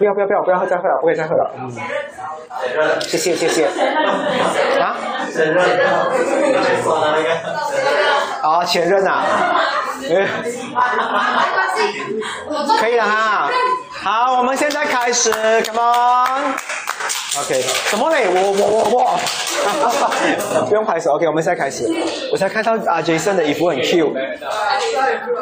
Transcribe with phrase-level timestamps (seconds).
[0.00, 1.50] 不要不要不要不要再喝了，不可以再喝了。
[1.58, 1.70] 嗯，
[3.02, 3.66] 谢谢谢谢。
[4.80, 4.96] 啊？
[8.42, 9.22] 哦，前任啊。
[12.80, 13.50] 可以了哈。
[14.02, 15.30] 好，我们现在开始
[15.66, 16.54] ，Come on。
[17.40, 18.26] OK，什么嘞？
[18.28, 19.20] 我我我我，
[20.66, 21.12] 不用拍手。
[21.12, 21.86] OK，我们现在开始。
[22.32, 24.14] 我才看到啊，Jason 的衣服很 Q，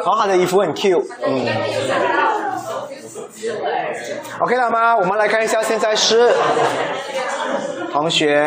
[0.03, 1.45] 好，好的衣服很 Q，嗯。
[4.41, 4.95] OK 了吗？
[4.95, 6.33] 我们来看一下，现在是
[7.91, 8.41] 同学。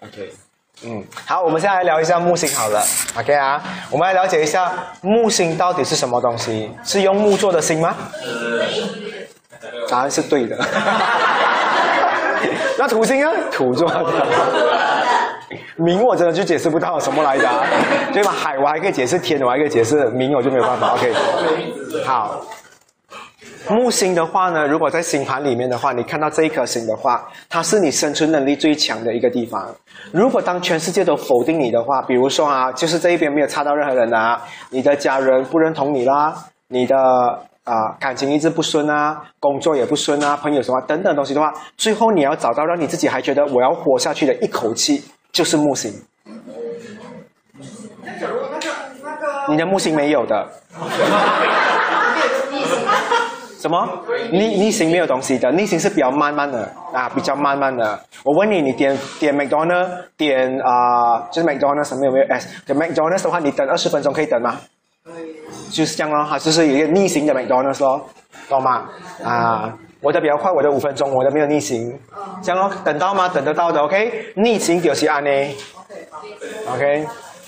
[0.00, 0.32] OK，
[0.84, 2.84] 嗯，好，我们现在来聊一下木星好了。
[3.18, 4.70] OK 啊，我们来了解一下
[5.00, 6.70] 木星到底是什么东西？
[6.84, 7.96] 是用木做的星吗？
[9.88, 10.54] 答案是对的。
[12.78, 14.97] 那土星啊，土做的。
[15.78, 17.48] 冥我真的就解释不到什么来的，
[18.12, 18.30] 对吧？
[18.30, 20.94] 海我还可以解释，天我还可以解释，明我就没有办法。
[20.98, 21.12] OK，
[22.04, 22.42] 好。
[23.70, 29.68] 木星的话呢，如果在星盘里面的话，你看到这一颗星的话，它是你生存能力最强的一个地方。
[30.10, 36.34] 如果当全世界都否定你的话，比如说啊，就是这一边没有差到任何人啊，你的家人不认同你啦，
[36.68, 36.96] 你的
[37.64, 45.92] 啊感情一直不顺啊，工作也不顺啊，朋友什么等等东西的话，最后你要找到让你自己还觉得我要活下去的一口气，就是木星。
[49.48, 50.46] 你的木星没有的。
[53.58, 53.88] 什么
[54.30, 57.98] 逆逆行没有东西的，逆行是比较慢慢的啊，比较慢慢的。
[58.22, 62.48] 我问你，你点点 McDonald 点啊，就是 McDonald 什么有没有 S？
[62.64, 64.60] 点 McDonald 的话，你等二十分钟可以等吗？
[65.04, 65.34] 可以。
[65.72, 68.06] 就是这样咯，它就是有一个逆行的 McDonald 咯，
[68.48, 68.88] 懂吗？
[69.24, 71.98] 啊，我的比较快，我的五分钟，我的没有逆行。
[72.42, 73.28] 这样哦，等到吗？
[73.28, 74.32] 等得到的，OK。
[74.36, 75.30] 逆行就是安呢。
[76.72, 77.06] OK。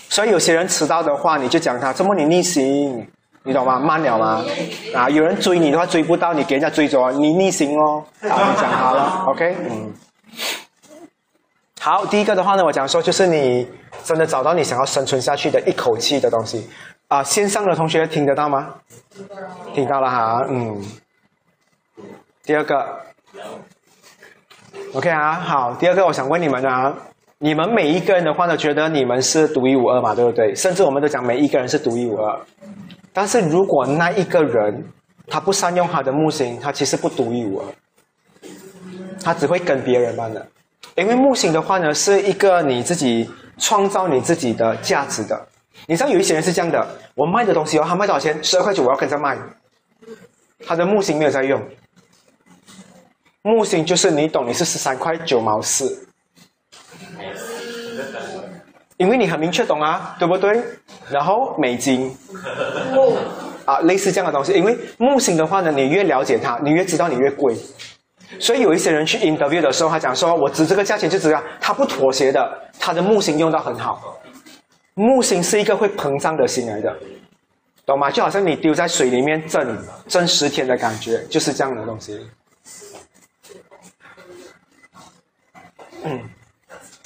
[0.08, 3.06] 所以有些人迟到的话，你就讲他，怎么你逆行？
[3.44, 3.78] 你懂吗？
[3.78, 4.44] 慢了吗？
[4.94, 8.04] 啊，有人追你的话追不到，你给人家追着，你逆行哦。
[8.28, 9.92] 好，讲好了，OK，嗯。
[11.80, 13.66] 好，第一个的话呢，我讲说就是你
[14.04, 16.68] 真的找到你想要生存下去的一口气的东西。
[17.08, 18.74] 啊，线上的同学听得到吗？
[19.72, 20.82] 听到了哈，嗯。
[22.50, 22.84] 第二个
[24.92, 26.92] ，OK 啊，好，第二个我想问你们啊，
[27.38, 30.52] 你们每一个人的话呢，觉得你们是独一无二嘛，对不对？
[30.52, 32.40] 甚至我们都讲每一个人是独一无二。
[33.12, 34.84] 但是如果那一个人
[35.28, 37.66] 他不善用他的木星，他其实不独一无二，
[39.22, 40.44] 他只会跟别人般的。
[40.96, 45.40] 因为木星的话呢，是一个你自己创造你自己的价值的。
[45.86, 46.84] 你知道有一些人是这样的，
[47.14, 48.42] 我卖的东西哦，他卖多少钱？
[48.42, 49.38] 十二块九，我要跟着卖。
[50.66, 51.62] 他的木星没有在用，
[53.42, 56.06] 木星就是你懂，你是十三块九毛四。
[58.98, 60.62] 因为你很明确懂啊，对不对？
[61.08, 62.14] 然后美金，
[63.64, 64.52] 啊，类似这样的东西。
[64.52, 67.56] 因为木星的话呢，你越了解它，你越知道你越贵。
[68.38, 74.20] 所以有一些人去 interview 的时候，他讲说我值这个价钱就值啊，他不妥协的，他的木星用到很好。
[74.92, 76.94] 木星是一个会膨胀的星来的，
[77.86, 78.10] 懂吗？
[78.10, 82.20] 就好像你丢在水里面蒸蒸十天的感觉，就是这样的东西。
[86.04, 86.20] 嗯，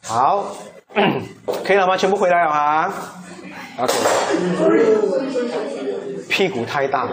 [0.07, 0.55] 好，
[1.65, 1.97] 可以了吗？
[1.97, 2.93] 全部回来了哈。
[3.81, 3.93] OK。
[6.29, 7.07] 屁股太大。
[7.07, 7.13] 屁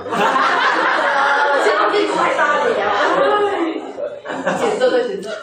[2.07, 2.91] 股太大了呀。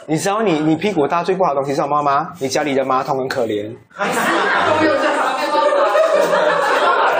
[0.06, 2.30] 你知道你你屁股大最不好的东西是什么吗？
[2.38, 3.74] 你家里的马桶很可怜。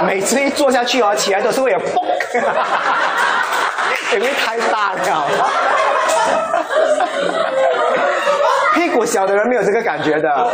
[0.06, 2.04] 每次一坐下去啊，起来都是为了蹦。
[4.14, 5.26] 因为太大了。
[8.74, 10.50] 屁股小的人没有这个感觉的，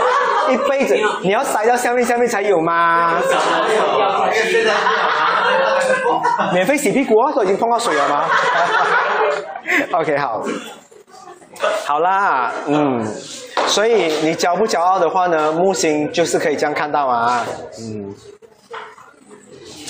[0.49, 3.15] 一辈子你要塞到下面下面才有吗？
[6.53, 8.25] 免费洗屁股都已经碰到水了吗
[9.93, 10.43] ？OK，好，
[11.87, 13.05] 好啦，嗯，
[13.67, 15.53] 所以你骄不骄傲的话呢？
[15.53, 17.45] 木星就是可以这样看到啊，
[17.81, 18.15] 嗯，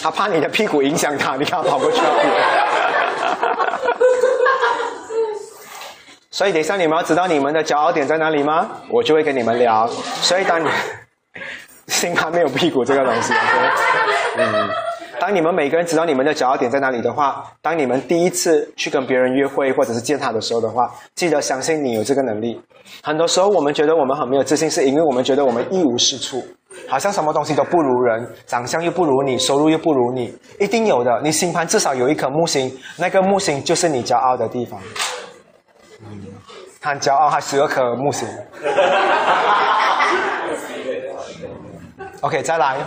[0.03, 2.01] 他怕你的屁股影响他，你看跑过去。
[6.31, 8.71] 所以等一下你们要知道你们的骄傲点在哪里吗？
[8.91, 9.89] 我就会跟你们聊。
[9.89, 10.69] 所以当你
[11.89, 13.33] 幸好没有屁股这个东西，
[14.37, 14.71] 嗯，
[15.21, 22.61] 当你们每个人知道你们的骄傲点在哪里的话，当你们第一次去跟别人约会或者是见他的时候的话，记得相信你有这个能力。
[23.03, 26.43] 很多时候我们觉得我们很没有自信，是因为我们觉得我们一无是处，
[26.89, 31.21] 好像什么东西都不如人，长相又不如你，收入又不如你，一定有的。
[31.23, 34.81] 你星盘至少有一颗木星，那个木星就是你骄傲的地方。
[36.01, 36.25] 嗯，
[36.81, 38.27] 很骄傲，他十二颗木星。
[42.23, 42.79] OK，再来。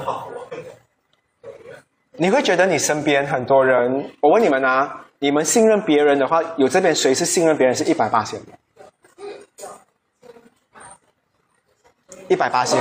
[2.21, 8.45] 你会觉得你身边很多人，我问你们啊，你们信任别人的话，有这边谁是信任别人是一百八千的？
[12.27, 12.79] 一百八千？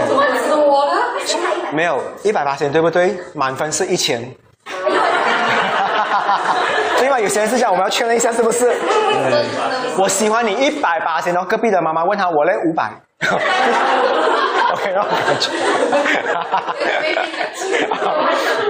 [1.72, 3.16] 没有一百八千，对不对？
[3.34, 4.20] 满分是一千。
[7.00, 7.18] 另外？
[7.18, 8.70] 有些人是讲我们要确认一下是不是？
[9.96, 12.92] 我喜欢你一百八千，然后隔壁的妈妈问他我嘞五百。
[14.72, 15.50] OK，让我感觉，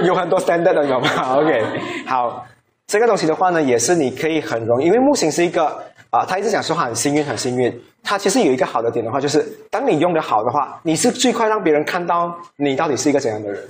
[0.05, 1.63] 有很多 standard 的，懂吗？OK，
[2.05, 2.45] 好，
[2.87, 5.65] 这个东西的话呢，也是你可以很容易，因为木星是一个
[6.09, 7.81] 啊，他一直讲说很幸运，很幸运。
[8.03, 13.63] 他其实有一个好的点的话，就是当你用的好的话，你是最快让别人看到你到底是一个怎样的人。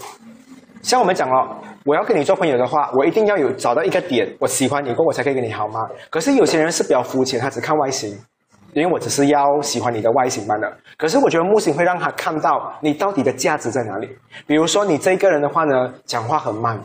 [0.82, 1.56] 像我们讲哦，
[1.86, 5.80] 我要跟你做朋友的话，我一定要有找到一个点，我喜欢你过，我才可以跟你好吗？
[6.10, 8.18] 可是有些人是比较肤浅，他只看外形。
[8.74, 14.10] 因为我只是要喜欢你的外形罢了，可是我觉得木星会让他看到你到底的价值在哪里。
[14.48, 16.80] 比如说你这个人的话呢，讲话很慢，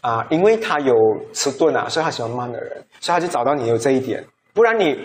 [0.00, 0.94] 啊，因为他有
[1.32, 2.70] 迟钝啊，所以他喜欢慢的人，
[3.00, 4.24] 所以他就找到你有这一点。
[4.52, 4.96] 不然你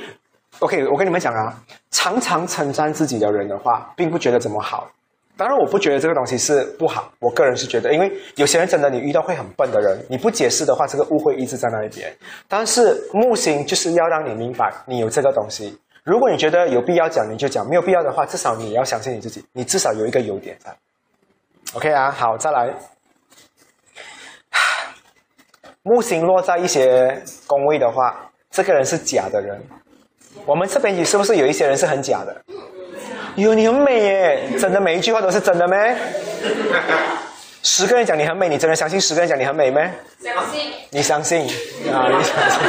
[0.59, 1.55] ，OK，我跟你们讲啊，
[1.89, 4.87] 常常称赞自己的人的话，并不觉得怎么好。
[5.39, 7.09] 当然，我不觉得这个东西是不好。
[7.19, 12.13] 我个人是觉得，因为有些人真的，你遇到会很笨的人，你不解释的话，这个误会一直在那一边。
[12.49, 15.79] 但是木星就是要让你明白，你有这个东西。
[16.03, 20.75] 如果你觉得有必要讲，你就讲；没有必要的话，至少你要相信你自己，你至少有一个优点在。
[21.73, 22.73] OK 啊，好，再来。
[25.83, 29.57] 木星落在一些宫位的话，这个人是假的人。
[30.45, 32.43] 我们这边是不是有一些人是很假的？
[33.39, 34.49] 哟，你很美耶！
[34.59, 35.95] 真的每一句话都是真的咩？
[37.63, 39.91] 十个人讲你很美，你真的相信十个人讲你很美咩？
[40.21, 40.71] 相信。
[40.89, 41.41] 你相信
[41.93, 42.07] 啊？
[42.07, 42.59] 你相信？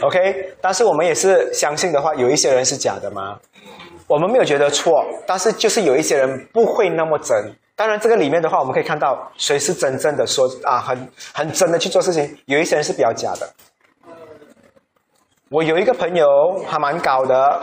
[0.02, 3.36] OK，但是我们也是相信的话，有一些人是假的吗？
[4.06, 7.36] 我们没有觉得错，但是就是有一些人不会那么真。
[7.74, 13.48] 当然，这个里面的话，我们可以看到谁是真正的说啊，很很真的去做事情，有一些人是比较假的。
[15.54, 16.26] 我有一个朋友
[16.68, 17.62] 还蛮高的，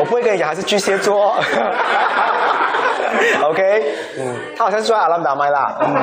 [0.00, 1.34] 我不会跟你讲他是巨蟹座，
[3.44, 3.84] OK，
[4.18, 5.94] 嗯，他好像是做阿拉达麦啦，嗯，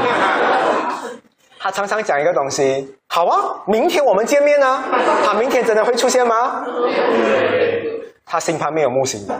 [1.57, 4.83] 他常常讲一个东西，好啊，明天我们见面呢，
[5.25, 6.63] 他明天真的会出现吗？
[8.23, 9.33] 他星盘没有木星的，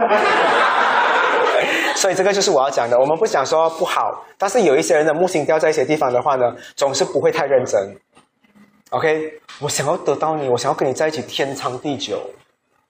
[1.94, 7.80] 所以这个就是我要讲的，我们不想说不好，但是有一些人的木星掉在一些地方的话呢，总是不会太认真。
[8.92, 12.22] OK，我想要得到你，我想要跟你在一起天长地久。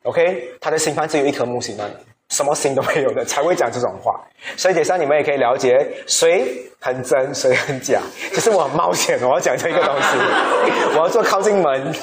[0.03, 1.89] OK，他的星盘只有一颗木星呢，
[2.29, 4.13] 什么星都没有的，才会讲这种话。
[4.57, 5.73] 所以等下你们也可以了解
[6.05, 8.01] 谁很真，谁很假。
[8.31, 10.17] 就是我很冒险，我要讲这个东西，
[10.93, 11.93] 我要做靠近门。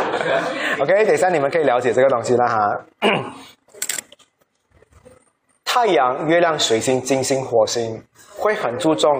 [0.80, 2.58] OK，等下你们可以了解这个东西了哈。
[5.64, 8.02] 太阳、月亮、水星、金星、火星
[8.36, 9.10] 会很注重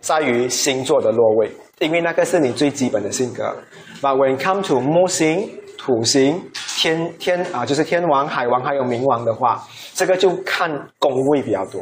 [0.00, 1.50] 在于星座的落位。
[1.78, 3.54] 因为那个是你最基本的性格
[4.00, 5.48] ，But when come to 木星、
[5.78, 6.42] 土星、
[6.76, 9.62] 天天啊，就是天王、海王还有冥王的话，
[9.94, 11.80] 这个就看宫位比较多。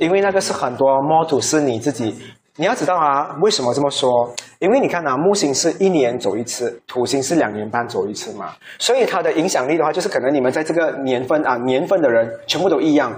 [0.00, 2.16] 因为那个是很多木土是你自己，
[2.56, 4.10] 你要知道啊，为什么这么说？
[4.58, 13.12] 因为你看啊，木星是一年走一次，土星是两年半走一次嘛，所以它的影响力的话，就是可能你们在这个年份啊，年份的人全部都一样。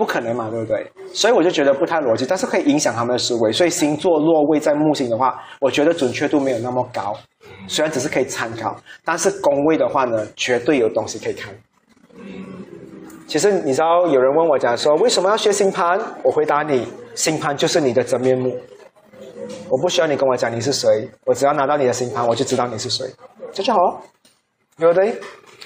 [0.00, 0.90] 不可能嘛，对不对？
[1.12, 3.52] 所以我就觉得不太逻辑，但是可以影响他们的思维。
[3.52, 7.14] 所以星座落位在木星的话，我觉得准确度没有那么高。
[7.68, 11.54] 虽然只是可以参考，但是宫位的话呢，绝对有东西可以看。
[13.26, 16.00] 其实你知道，有人问我讲说，为什么要学星盘？
[16.24, 18.58] 我回答你，星盘就是你的真面目。
[19.68, 23.04] 我不需要你跟我讲你是谁，我只要拿到你的星盘，我就知道你是谁，
[23.52, 24.02] 这就好，
[24.78, 25.14] 对不对？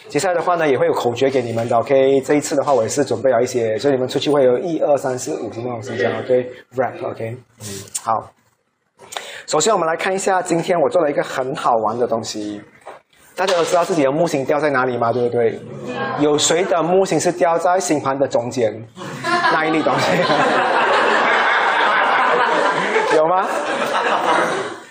[0.08, 2.20] 接下来的话呢，也会有口诀给你们的，OK？
[2.20, 7.36] 这一次的话，我也是准备了一些，所以你们出去会有一二三四五什么东西这样，OK？Rap，OK？
[7.60, 7.66] 嗯，
[8.02, 8.30] 好。
[9.46, 12.62] 首先我们来看一下，今天我做了一个很好玩的东西。
[13.36, 15.12] 大家都知道自己的木星掉在哪里吗？
[15.12, 15.58] 对不对？
[16.20, 18.72] 有谁的木星是掉在星盘的中间？
[19.24, 20.06] 那一粒东西？
[23.16, 23.46] 有吗？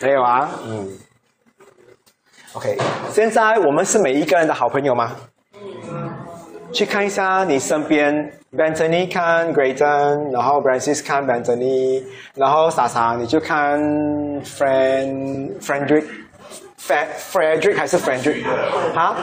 [0.02, 0.50] 没有啊？
[0.66, 0.90] 嗯。
[2.54, 2.78] OK，
[3.10, 5.12] 现在我们是每一个人的好朋友吗？
[6.72, 8.14] 去看一下你身边
[8.52, 12.04] b a n t o n y 看 Grayton，然后 Francis 看 Bentony，
[12.36, 13.80] 然后莎莎你就看
[14.42, 16.06] Friend Frederick。
[16.80, 18.44] Fred Frederick 还是 Frederick？
[18.94, 19.16] 啊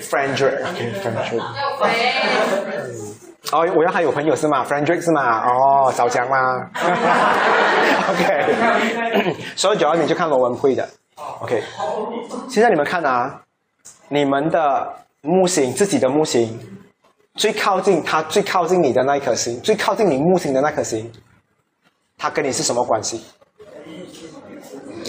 [0.00, 1.42] ？Frederick，OK，Frederick。
[3.52, 5.44] 哦，我要还有朋友是吗？Frederick 是吗？
[5.46, 6.36] 哦，小强吗
[8.10, 10.88] ？OK，所以主要你就看罗文慧的。
[11.40, 11.62] OK，
[12.48, 13.40] 现在你们看啊，
[14.08, 14.92] 你们的
[15.22, 16.58] 木星，自己的木星，
[17.34, 21.10] 最靠近它，最靠近你的那一颗星，最靠近你木星的那颗星，
[22.18, 23.24] 它跟你是什么关系？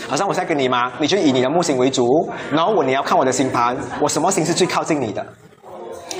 [0.08, 0.94] 好像我在跟你吗？
[1.00, 5.26] 你就以你的木星为主，然后我你要看我的星盘，我什么星是最靠近你的？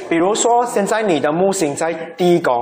[0.10, 2.54] 比如说现在你的木星在第一宫，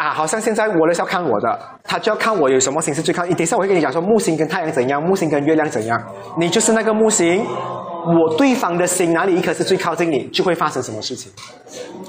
[0.00, 3.22] 啊，好像现在我的是要看我的，他就要看我有什么星是最靠。
[3.26, 6.02] 等一下我会跟你讲说木星跟太阳怎样，木星跟月亮怎样，
[6.38, 11.30] 你就是那个木星，我对方的星哪里一颗是最靠近你，就会发生什么事情？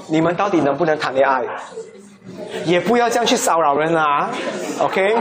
[0.07, 1.41] 你们到底能不能谈恋爱？
[2.63, 4.29] 也不要这样去骚扰人啊
[4.79, 5.13] ，OK？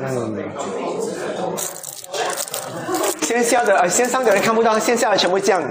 [0.00, 0.38] 嗯，
[3.20, 5.62] 线下的呃线上的人看不到，线下的全部这样，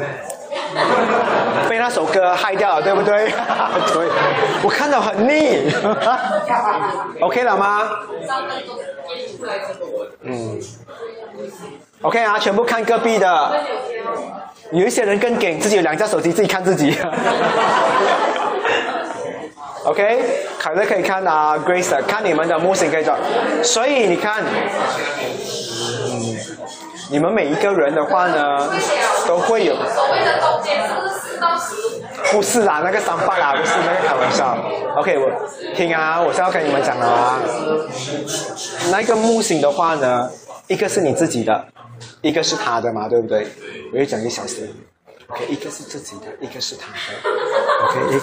[1.70, 3.26] 被那首歌害掉了，对不对？
[3.94, 4.08] 对，
[4.64, 5.72] 我看到很腻。
[7.22, 7.90] OK 了吗？
[10.24, 10.60] 嗯
[12.02, 13.52] ，OK 啊，全部看隔壁的。
[14.72, 16.98] 有一些人更给自己有两架手机，自己看自己。
[19.84, 20.24] OK，
[20.60, 23.18] 凯乐可以看啊，Grace 看你们的木星可以找，
[23.64, 24.44] 所以你看，
[27.12, 28.72] 你们每一个人的话呢，
[29.28, 29.76] 都会有。
[29.76, 31.76] 所谓的中间是四到十。
[32.32, 34.58] 不是啦，那个三八啦，不是那个开玩笑。
[34.96, 35.30] OK，我
[35.76, 37.38] 听啊，我是要跟你们讲的啊。
[38.90, 40.32] 那个木星的话呢，
[40.68, 41.66] 一个是你自己的，
[42.22, 43.46] 一个是他的嘛，对不对？
[43.92, 44.70] 我要讲一小时。
[45.28, 46.98] OK，一个是自己的，一个是他的。
[47.90, 48.22] OK，一。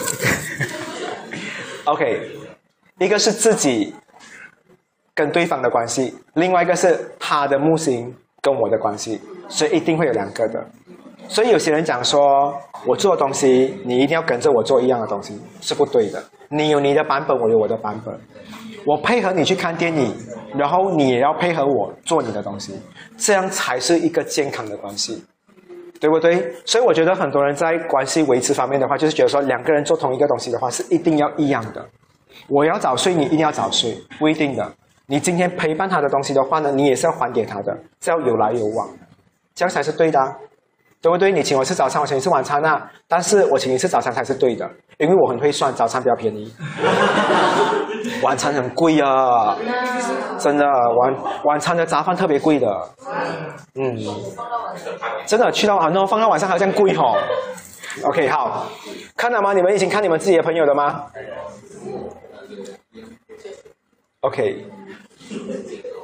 [1.85, 2.31] OK，
[3.01, 3.95] 一个是自己
[5.15, 10.65] 跟对方的关系，另外一个是他的木星跟我的关系，所以一定会有两个的。
[11.29, 12.55] 所以有些人讲说，
[12.87, 16.23] 我做的东西，你一定要跟着我做一样的东西，是不对的。
[16.49, 18.19] 你有你的版本，我有我的版本。
[18.87, 20.15] 我配合你去看电影，
[20.57, 22.73] 然后你也要配合我做你的东西，
[23.17, 25.23] 这样才是一个健康的关系。
[26.01, 26.55] 对不对？
[26.65, 31.85] 所以我觉得很多人在关系维持方面的话，就是觉得说两个人做同一个东西的话是一定要一样的。
[32.49, 34.73] 我要早睡，你一定要早睡，不一定的。
[35.11, 38.87] 你今天陪伴他的东西的话呢，你也是要还给他的，是要有来有往，
[39.55, 40.21] 这样才是对的，
[41.01, 41.33] 对不对？
[41.33, 46.53] 你请我吃早餐，我请你吃晚餐啊，但是我请你吃早餐才是对的，因为我很会算，早餐比较便宜。
[48.23, 49.57] 晚餐很贵啊，
[50.39, 52.69] 真的晚晚餐的杂饭特别贵的，
[53.77, 53.97] 嗯，
[55.25, 57.17] 真的去到啊，那放到晚上好像贵哦。
[58.05, 58.67] OK，好，
[59.17, 59.55] 看到吗？
[59.55, 61.07] 你们已经看你们自己的朋友了吗
[64.21, 64.67] ？OK，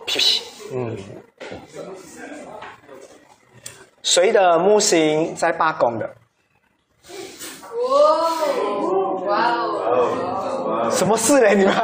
[0.07, 0.43] 屁屁，
[0.73, 0.97] 嗯，
[4.03, 6.09] 谁的木星在罢工的？
[9.27, 10.89] 哇哦！
[10.91, 11.55] 什么事嘞？
[11.55, 11.75] 你们？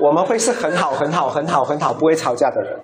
[0.00, 2.80] 我们会是很好、很好、很好、很好，不会吵架的人。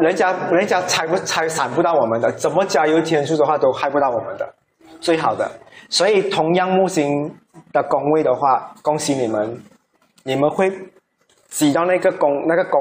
[0.00, 4.54] 人家、人家拆不拆散不到我们的，怎么加油添醋的话都害不到我们的，
[5.00, 5.50] 最好的。
[5.90, 7.30] 所以同样木星
[7.72, 9.62] 的宫位的话，恭喜你们，
[10.24, 10.72] 你们会
[11.48, 12.80] 挤到那个宫，那个宫。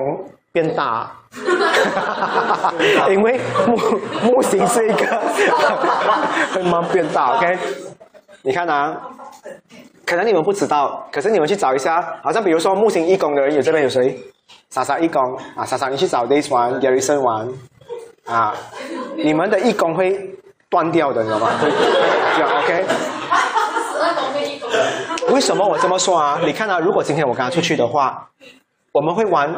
[0.51, 1.11] 变大，
[3.07, 3.77] 因为木
[4.23, 5.21] 木星是一个
[6.51, 7.37] 会慢慢变大。
[7.37, 7.55] OK，
[8.41, 8.99] 你看啊，
[10.07, 14.17] 可能你们不知道，可是你们去找一下，好像比如说木星一宫的人，有这边有谁？
[14.71, 15.21] 莎莎一宫
[15.55, 17.47] 啊，莎莎你去找 Days 玩，Garrison 玩
[18.25, 18.55] 啊，
[19.17, 20.35] 你们的一宫会
[20.69, 21.49] 断掉的，你知道吗？
[21.61, 21.69] 会
[22.35, 22.85] 这样 OK。
[25.33, 26.39] 为什么我这么说啊？
[26.45, 28.27] 你看啊，如果今天我跟他出去的话，
[28.91, 29.53] 我们会玩。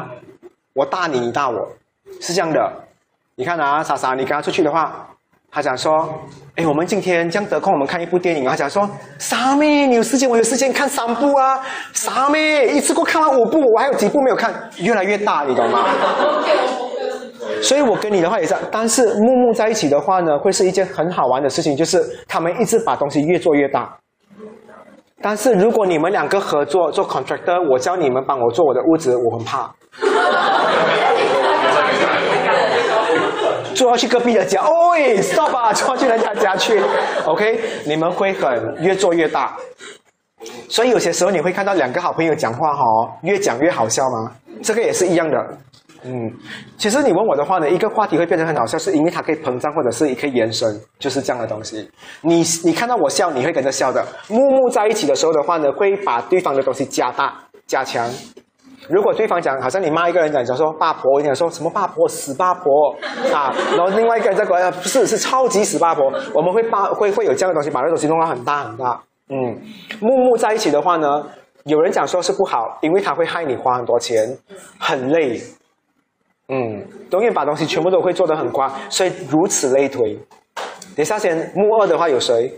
[0.74, 1.68] 我大你，你大我，
[2.22, 2.72] 是这样的。
[3.36, 5.06] 你看啊，莎莎，你跟他出去的话，
[5.52, 6.08] 他讲说
[6.56, 8.90] ：“哎，我们今天这样得空，我们看一部电影。”他讲说
[9.20, 11.60] ：“傻妹，你有时间，我有时间看三部啊。”
[11.92, 15.86] 傻妹，一次过看完五部，我还有几部没有看，越来越大，你懂吗？
[17.62, 23.96] 所以，我跟你的话也是，但是木木在一起的话呢，会是一件很好玩的事情，就是他们一直把东西越做越大。
[25.22, 29.72] 但是如果你们两个合作做 contractor，我教你们帮我做我的屋子，我很怕。
[33.76, 36.82] 坐要去隔壁的家，喂，stop 啊，坐去人家家去
[37.26, 37.60] ，OK？
[37.86, 39.56] 你们会很越做越大，
[40.68, 42.84] 所以有些时候你会看到两个好朋友讲话哈，
[43.24, 44.32] 越讲越好笑吗？
[44.62, 45.38] 这个也是一样的，
[46.04, 46.32] 嗯，
[46.78, 50.68] 其实你问我的话呢，一个话题会变成很好笑，是因为它可以膨胀，或者是可以延伸，
[50.98, 51.88] 就是这样的东西。
[52.22, 54.04] 你你看到我笑，你会跟着笑的。
[54.28, 57.34] 木木在一起的时候的话呢，会把对方的东西加大、
[57.68, 58.10] 加强。
[58.90, 62.96] 如果对方讲，好像你骂一个人讲，讲说八婆，你讲说什么八婆，死八婆
[63.32, 69.00] 啊，然后另外一个人在过来，不是，是超级死八婆，我们会把会会有这样的东西，把那东西弄到很大很大。
[69.30, 69.56] 嗯，
[70.00, 71.24] 木木在一起的话呢，
[71.66, 74.36] 有人讲说是不好，因为它会害你花很多钱，
[74.80, 75.40] 很累。
[76.54, 80.20] 嗯，永远把东西全部都会做得很夸，所以如此类推。
[80.96, 82.54] 等下先木二的话有谁？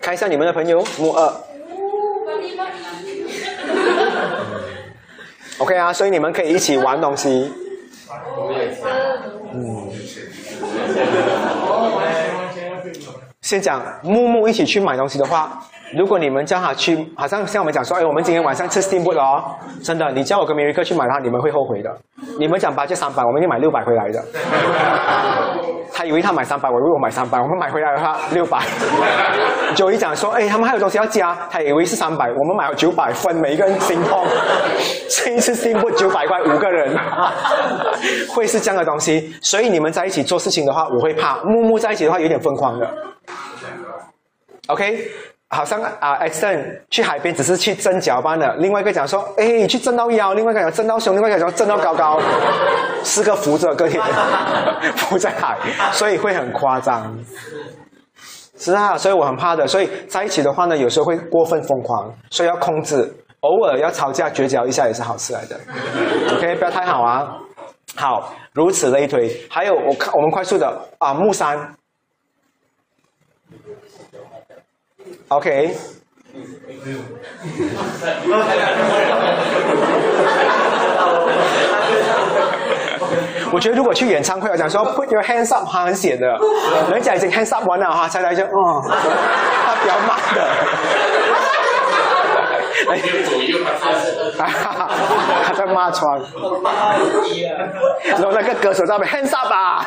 [0.00, 1.32] 看一下你们的朋友木二。
[5.58, 7.52] OK 啊，所以你们可以一起玩东西。
[9.52, 9.90] 嗯。
[13.42, 15.62] 先讲木木一起去买东西的话。
[15.96, 19.42] 如果你们叫他去，好像像我们讲说，哎，我们今天晚上吃 steamboat 哦，
[19.82, 21.90] 真的，你叫我跟梅瑞克去买的话，你们会后悔的。
[22.38, 24.24] 你们讲八千三百，我们就买六百回来的。
[25.92, 28.60] 他以为他买三百，我以为我买三百，我们买回来的话六百。
[29.74, 34.24] 九一讲说，哎，他们还有东西要加，他以为是三百，我们买了九百分，每一个人心痛。
[35.08, 36.96] 这一次 steamboat 九百块五个人，
[38.28, 39.34] 会是这样的东西。
[39.42, 41.42] 所以你们在一起做事情的话，我会怕。
[41.44, 42.88] 木木在一起的话，有点疯狂的。
[44.68, 45.10] OK。
[45.52, 52.20] 好像啊，Xen 去海边只是去蒸脚般的，另外一个讲说，哎，去蒸到腰，另外一个讲蒸到胸，另外一个讲蒸到高高，
[53.02, 53.98] 四个扶着个体
[54.94, 55.58] 扶在海，
[55.90, 57.18] 所以会很夸张。
[58.56, 65.58] 是啊，所以我很怕的，所以在一起的话呢，有时候会过分疯狂，所以要控制，偶尔要吵架绝交一下也是好事来的。
[66.36, 67.26] OK，不要太好啊。
[67.96, 69.28] 好，如此类推。
[69.50, 71.58] 还有，我看我们快速的啊，木山。
[75.28, 75.76] OK。
[83.52, 86.38] 我觉得如果去演唱会，我讲说 Put your hands up，他很显的，
[86.90, 90.46] 人家已经 hands up 完了哈，才来就哦，他比较慢的。
[92.88, 93.00] 哎
[94.36, 96.18] 他在骂窗，
[98.06, 99.84] 然后那个歌手在那边 hands up 吧，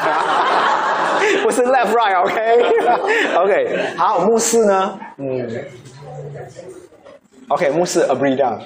[1.41, 3.55] 不是 left right，OK，OK，
[3.97, 4.99] 好，牧师呢？
[5.17, 5.65] 嗯
[7.49, 8.59] ，OK，牧师 a b r e e down，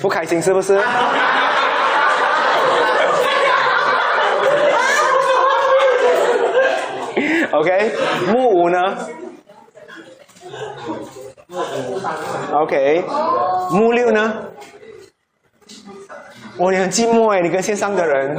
[0.00, 0.80] 不开心是不是
[7.52, 7.92] ？OK，
[8.28, 8.78] 木五呢
[12.52, 13.04] ？OK，
[13.70, 14.44] 木六呢？
[16.58, 18.36] 哇，你很寂寞哎，你跟线上的人。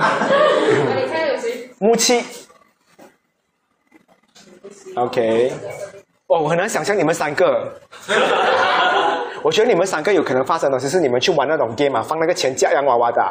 [1.79, 2.23] 木七。
[4.95, 5.51] OK，
[6.27, 7.73] 哦，我很难想象你们三个。
[9.41, 13.21] 我觉得你们三个有可能发生的，就是你们去玩那种 game 啊，放那个钱夹洋娃娃的，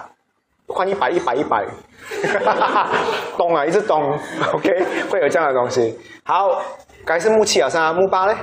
[0.66, 1.64] 换一百一百一百，
[3.38, 4.18] 咚 啊，一直咚。
[4.52, 4.68] OK，
[5.08, 5.96] 会有这样的东西。
[6.24, 6.60] 好，
[7.06, 8.36] 该是木七啊，是木八嘞。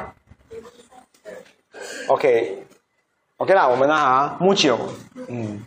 [2.08, 4.78] OK，OK 啦，我们啊，木九，
[5.28, 5.62] 嗯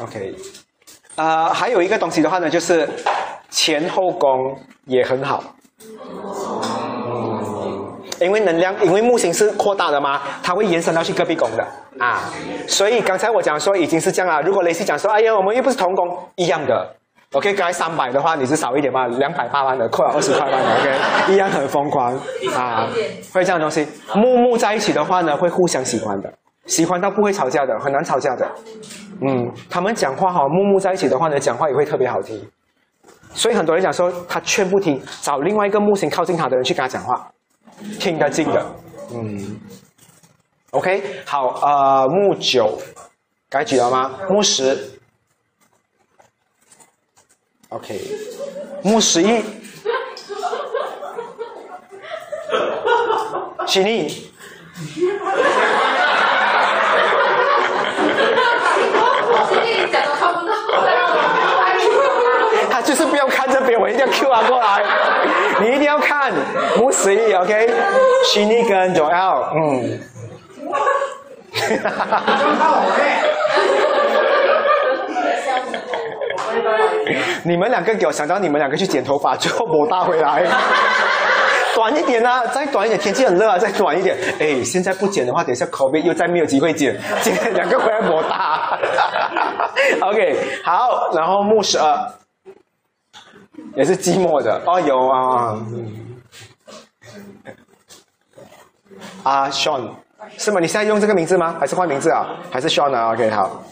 [0.00, 0.34] ，OK，
[1.16, 2.88] 呃，还有一个东西的话呢，就是
[3.50, 5.42] 前后宫也很好，
[8.20, 11.66] 因为能量，因为木星是扩大的嘛，它会延伸到去隔壁宫的
[11.98, 12.30] 啊，
[12.68, 16.96] 所以刚才我讲说已经是这样了，如果雷西讲说，哎呀，我们又不是同宫，一样的。
[17.32, 19.06] OK，刚才三百的话，你是少一点吧？
[19.06, 22.12] 两百八万的扣了二十块万的，OK，一样很疯狂
[22.56, 22.88] 啊！
[23.32, 26.32] 会这样东西，木木在一起的话呢，会互相喜欢的，
[26.66, 28.50] 喜欢到不会吵架的，很难吵架的。
[29.22, 32.44] 嗯，他们讲话哈，木木在一起的话呢，讲话也会特别好听。
[33.32, 37.30] 所以很多人讲说，他劝不听，找另外一个木星靠近他的人去跟他讲话，
[38.00, 38.66] 听得进的。
[39.14, 39.56] 嗯
[40.72, 42.76] ，OK，好，呃，木九
[43.48, 44.10] 该举了吗？
[44.28, 44.76] 木十。
[47.70, 48.00] OK，
[48.82, 49.44] 木十一，
[53.64, 54.32] 请你。
[62.68, 64.84] 他就是不要看这边，我一定要 Q 他过来。
[65.60, 66.32] 你一定要看
[66.76, 67.72] 木十一，OK？
[68.32, 70.00] 请你跟 Joel，嗯。
[71.84, 72.82] 哈哈哈
[77.44, 80.44] 你们两个给我想到你们两个去剪头发，最后抹大回来，
[81.74, 84.16] 短一点啊，再短一点，天气很热啊，再短一点。
[84.38, 86.98] 哎，现在不剪的话，等一下口碑又再没有机会剪。
[87.22, 88.78] 剪两个回来抹大。
[90.02, 92.12] OK，好，然后木十二
[93.74, 95.56] 也是寂寞的哦，有啊。
[99.22, 99.90] 啊，Sean
[100.36, 100.60] 是吗？
[100.60, 101.56] 你现在用这个名字吗？
[101.58, 102.26] 还是换名字啊？
[102.50, 103.62] 还是 Sean 啊？OK，好。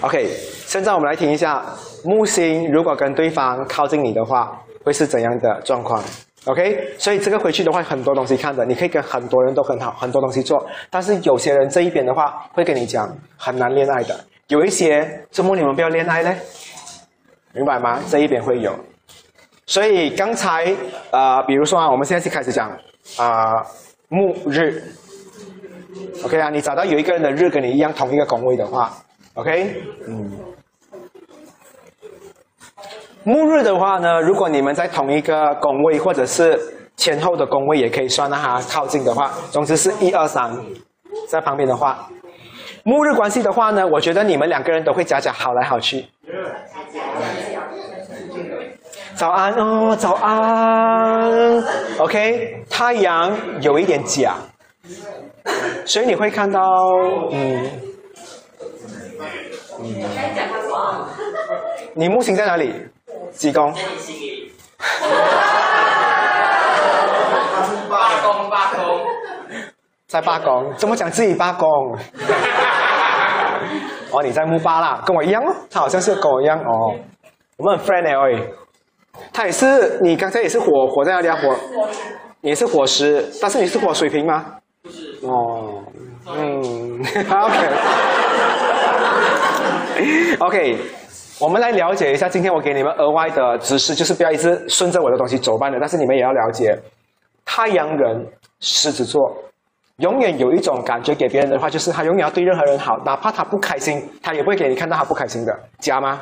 [0.00, 0.26] OK，
[0.66, 1.62] 现在我们来听一下
[2.04, 6.02] 木星如果跟对方靠近你的话，会是怎样的状况
[6.46, 10.64] ？OK，所以这个回去的话，很多东西看的，你可以跟很多人都很好，很多东西做。
[10.90, 14.18] 但是有些人这一边的话，会跟你讲很难恋爱的。
[14.48, 16.34] 有一些周末你们不要恋爱呢，
[17.52, 18.00] 明白吗？
[18.08, 18.74] 这一边会有。
[19.66, 20.74] 所以刚才
[21.12, 22.70] 呃，比如说啊，我们现在就开始讲
[23.16, 23.64] 啊，
[24.08, 24.82] 木日。
[26.24, 28.92] OK 啊，你找到有一个人的日跟你一样同一个宫位的话。
[29.34, 30.30] OK，嗯，
[33.24, 36.58] 木日的话呢，如果你们在同一个宫位或者是
[36.98, 40.54] 前后的宫位也可以算，那它靠近的话，总之是一二三，
[41.26, 42.06] 在旁边的话，
[42.84, 46.04] 木日关系的话呢，我觉得你们两个人都会假假好来好去。
[49.14, 51.64] 早安哦，早安。
[51.98, 54.34] OK，太阳有一点假，
[55.86, 56.60] 所以你会看到，
[57.30, 57.91] 嗯。
[61.94, 62.74] 你木星在哪里？
[63.32, 63.72] 几宫？
[67.88, 69.00] 八宫八宫，
[70.08, 71.68] 在八宫，怎么讲自己八宫？
[74.12, 75.54] 哦，你在木八啦，跟我一样哦。
[75.70, 76.94] 他好像是跟我一样哦。
[77.56, 78.42] 我们很 friend 哎，
[79.32, 81.36] 他也是，你刚才也是火火在哪里啊？
[81.36, 81.56] 火，
[82.40, 84.44] 也是火石，但是你是火水瓶吗？
[84.82, 85.18] 不是。
[85.22, 85.82] 哦，
[86.26, 87.56] 嗯， OK。
[90.38, 90.76] OK，
[91.40, 92.28] 我们来了解一下。
[92.28, 95.78] 今天我给你们额外的知识，就是不要一直顺着我的东西走罢了。
[95.80, 96.76] 但是你们也要了解，
[97.44, 98.26] 太阳人
[98.60, 99.20] 狮子座，
[99.98, 105.58] 永远有一种感觉给别人的话，就是他永远要对任何人好，哪怕他不开心，他也不会给你看到他不开心的。
[105.78, 106.20] 假吗？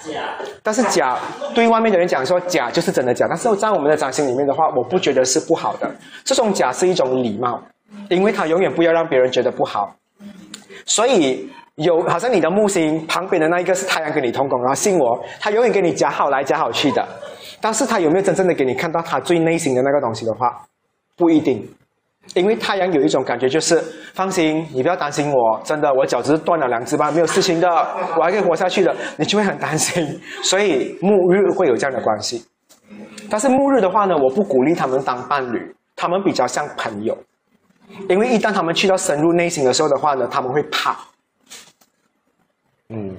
[0.00, 0.20] 假。
[0.62, 1.18] 但是假
[1.54, 5.90] 对外面的人讲说假就是真的假，但是在我们的掌心里面的话，我不觉得是不好的。
[6.24, 7.62] 这种假是一种礼貌，
[8.10, 9.94] 因为他永远不要让别人觉得不好，
[10.84, 11.48] 所以。
[11.76, 17.06] 有，好像你的木星旁边的那一个是太阳跟你同宫，然后信我，他永远给你讲好来讲好去的。
[17.60, 20.62] 但是他有没有真正的给你看到他最内心的那个东西的话，
[21.16, 21.66] 不一定。
[22.34, 23.76] 因为太阳有一种感觉就是，
[24.14, 27.68] 放心，你不要担心我，真的，我脚只是断了两只吧，没有事情的，
[28.16, 30.20] 我还可以活下去的，你就会很担心。
[30.42, 32.44] 所以木日会有这样的关系。
[33.30, 37.16] 但是木日的话呢，我不鼓励他们当伴侣，他们比较像朋友。
[38.08, 40.96] 因为一旦他们去到深入内心的时候的话呢，他们会怕。
[42.88, 43.16] 嗯，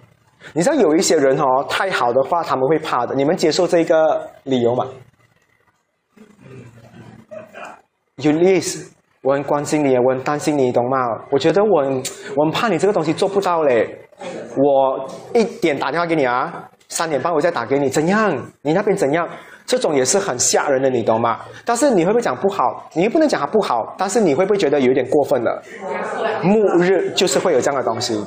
[0.54, 3.14] 你知道有一些人哦，太好的话他们会怕的。
[3.16, 4.86] 你们接受这个理由吗？
[8.18, 10.98] 有意思，我很关心你，我很担心你，懂吗？
[11.30, 11.84] 我觉得我
[12.36, 14.04] 我很怕你这个东西做不到嘞。
[14.56, 18.36] 我一点打电话给你啊，三点半我再打给你，怎样？
[18.62, 19.28] 你那边怎样？
[19.68, 21.42] 这种也是很吓人的，你懂吗？
[21.66, 22.90] 但是你会不会讲不好？
[22.96, 25.62] 你又不能讲它不好，但是你会不会觉得有点过分了？
[26.42, 28.18] 末日就是会有这样的东西。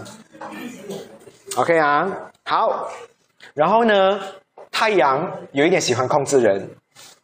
[1.56, 2.06] OK 啊，
[2.44, 2.88] 好，
[3.54, 4.20] 然后呢，
[4.70, 6.70] 太阳有一点喜欢控制人，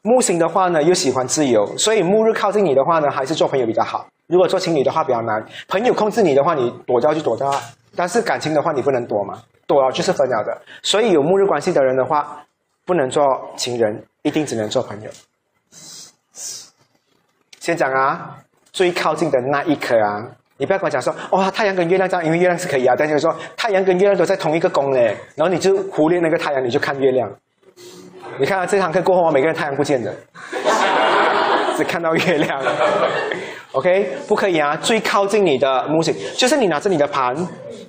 [0.02, 4.06] 木星的话呢又喜欢自由，所以木日靠近你的话呢，还是做朋友比较好。
[4.26, 7.48] 如果做情侣的话比较难，朋友控制你的话，你躲掉就躲掉，
[7.94, 10.60] 但是感情的话你不能躲嘛，躲了就是分了的。
[10.82, 12.44] 所以有木日关系的人的话，
[12.84, 13.22] 不能做
[13.56, 15.10] 情人，一定只能做朋友。
[17.60, 18.38] 先讲啊，
[18.72, 20.26] 最靠近的那一颗啊。
[20.58, 22.94] 你不要跟我讲说，哇，太阳跟月亮这样，因为月亮是可以啊。
[22.96, 27.30] 但是说太阳跟月亮都在同一个宫嘞，然后你就忽略那个太阳，你就看月亮。
[28.38, 30.14] 你看这堂课过后，每个人太阳不见的，
[31.76, 32.60] 只看到月亮。
[33.72, 34.74] OK，不可以啊。
[34.76, 37.36] 最靠近你的木星，就是你拿着你的盘，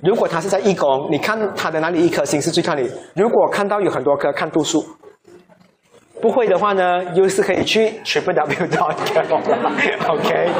[0.02, 2.90] 如果它是在一宫，你看它的哪里一颗星是最靠你。
[3.14, 4.84] 如果看到有很多颗，看度数。
[6.20, 8.90] 不会的话呢，又是可以去 triple w 到
[10.12, 10.50] OK，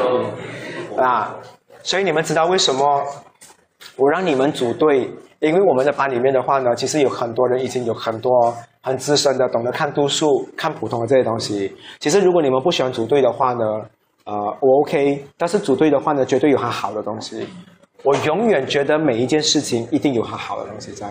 [0.97, 1.35] 啊。
[1.83, 3.03] 所以你们知道为什么
[3.95, 5.09] 我让你们组队？
[5.39, 11.73] 因为我们的班里面的话呢，其实有很多人已经有很多很资深的，懂得看度数、看普通的这些东西。
[11.99, 13.63] 其实如果你们不喜欢组队的话呢，
[14.25, 15.25] 呃，我 OK。
[15.37, 17.47] 但是组队的话呢，绝对有很好的东西。
[18.03, 21.07] 我永远觉得每一件事情一定有很好的东西在。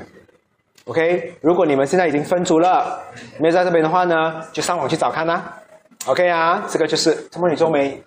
[0.85, 3.01] OK，如果你们现在已经分组了，
[3.41, 5.57] 没有在这边的话呢，就上网去找看啦。
[6.05, 7.49] OK 啊，这个就是什么？
[7.49, 8.03] 你做没？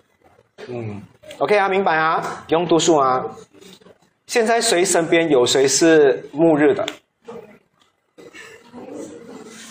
[0.68, 1.02] 嗯。
[1.38, 3.22] OK 啊，明白啊，不用读书啊。
[4.26, 6.86] 现在谁身边有谁是暮日的？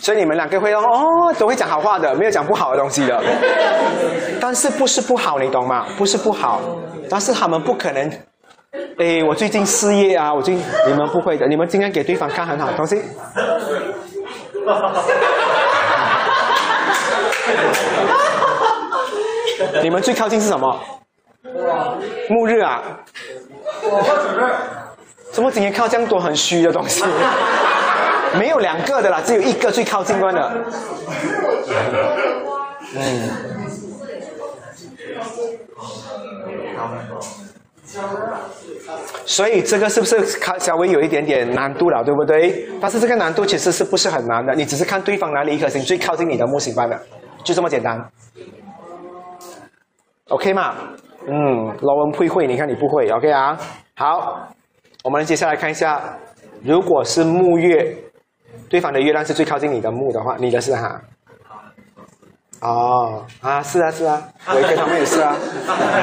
[0.01, 0.81] 所以你们两个会哦，
[1.37, 3.23] 都会讲好话的，没有讲不好的东西的。
[4.41, 5.85] 但是不是不好，你懂吗？
[5.97, 6.59] 不是不好，
[7.09, 8.09] 但是他们不可能。
[8.97, 13.01] 哎，我最近事业啊，我最近你们不会的，你们今天给对方看很好的东西。
[19.81, 20.79] 你们最靠近是什么？
[22.29, 22.81] 暮日啊
[23.83, 25.01] 我？
[25.31, 27.03] 怎么今天看到这样多很虚的东西？
[28.37, 30.51] 没有两个的啦，只有一个最靠近关的。
[32.95, 33.29] 嗯。
[39.25, 42.67] 所以这个是不是看稍微有一点点难度了，对不对？
[42.81, 44.53] 但是这个难度其实是不是很难的？
[44.53, 46.99] 你只是看对方哪里一颗星最靠近你的木星罢了，
[47.43, 48.09] 就这么简单。
[50.29, 50.75] OK 吗？
[51.27, 53.57] 嗯，罗文不会，你看你不会，OK 啊？
[53.95, 54.47] 好，
[55.03, 56.01] 我们接下来看一下，
[56.63, 57.95] 如果是木月，
[58.69, 61.01] 对方的月亮是最靠近你的木的话，你的是哈？
[62.61, 65.35] 哦，啊，是啊，是啊，我跟他们也是啊。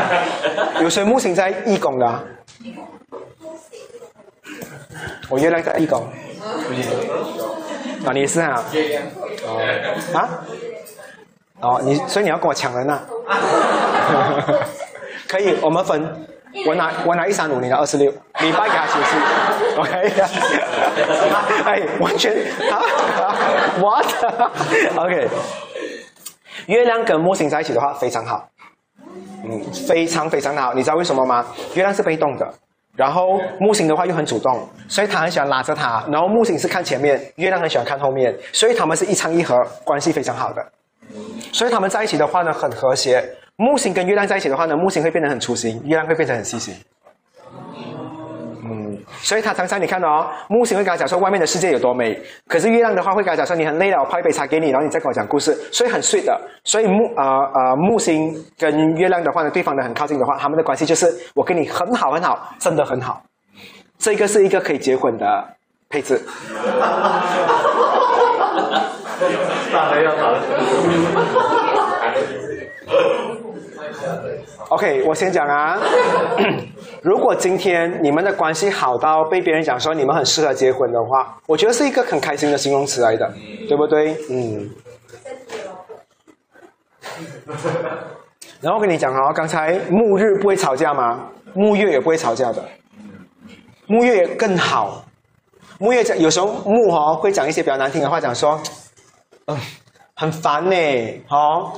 [0.82, 2.24] 有谁木星在义工的？
[5.30, 6.00] 我月亮在义工。
[6.00, 6.08] 啊，
[8.14, 8.62] 你是啊？
[9.46, 9.60] 哦，
[10.14, 10.28] 啊？
[11.60, 13.00] 哦，你所以你要跟我抢人呐？
[15.28, 16.26] 可以，我们分。
[16.66, 18.10] 我拿我拿一三五，你拿二十六，
[18.40, 19.16] 你拜给他休息，
[19.76, 19.92] OK？
[21.66, 22.34] 哎，完全
[22.72, 22.80] 啊
[23.78, 25.28] ，What？OK？
[26.66, 28.48] 月亮跟木星在一起的话非常好，
[29.44, 30.72] 嗯，非常非常的好。
[30.72, 31.44] 你知道为什么吗？
[31.74, 32.48] 月亮是被动的，
[32.96, 36.02] 然后木星的话又很主动，所以他很喜欢拉着他。
[36.10, 40.64] 然后木星是看前面，月亮很喜欢看后面，所以他们是一唱一和，关系非常好的。
[41.52, 43.24] 所以他们在一起的话呢，很和谐。
[43.56, 46.74] 木星跟月亮在一起的话呢，木星会变得很粗心，月亮会变成很细心。
[48.70, 56.40] 嗯所以他常常你看哦，木星会跟他讲说外面的世界有多美，可是月亮的话会跟他讲说你很累了，我泡一杯茶给你，然后你再跟我讲故事，所以很 sweet 的。
[56.64, 63.22] 所以木呃呃木星跟月亮的话呢，对方的很靠近的话，他们的关系就是我跟你很好很好，真的很好。
[63.98, 65.48] 这个是一个可以结婚的
[65.88, 66.20] 配置。
[69.72, 70.42] 打雷要打了。
[74.70, 75.78] OK，我先讲啊。
[77.02, 83.32] 如果今天你们的关系好到被别人讲说你们很适合结婚的话，我觉得是一个很开心的形容词来的，
[83.68, 84.16] 对不对？
[84.30, 84.70] 嗯。
[88.60, 91.28] 然后跟你讲啊，刚才木日不会吵架吗？
[91.54, 92.62] 木月也不会吵架的，
[93.86, 95.04] 木月更好。
[95.78, 98.60] 木月讲有时候木哦会讲一些比较难听的话，讲说，
[99.48, 99.58] 嗯，
[100.14, 100.76] 很烦呢，
[101.28, 101.72] 哦。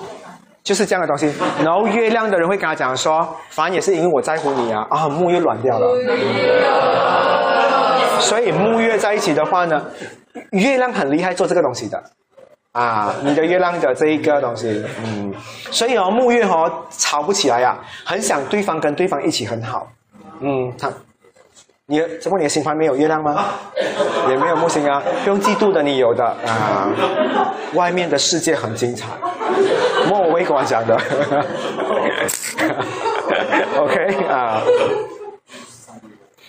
[0.63, 1.27] 就是这样的东西，
[1.65, 5.89] 然后月亮的人会跟他讲说，烦也是因为我在乎你啊，啊木月软掉了，
[8.21, 9.83] 所以木月在一起的话呢，
[10.51, 12.01] 月亮很厉害做这个东西的，
[12.73, 15.35] 啊，你的月亮的这一个东西，嗯，
[15.73, 19.89] 所以哦木月哦吵不起来呀，很想对方跟对方一起很好，
[20.41, 20.93] 嗯，他。
[21.91, 23.47] 你怎么你的星盘没有月亮吗？
[24.29, 26.89] 也没有木星啊，不用嫉妒的，你有的啊。
[27.75, 29.09] 外面的世界很精彩，
[30.09, 30.95] 莫我跟我讲的。
[33.77, 34.63] OK 啊，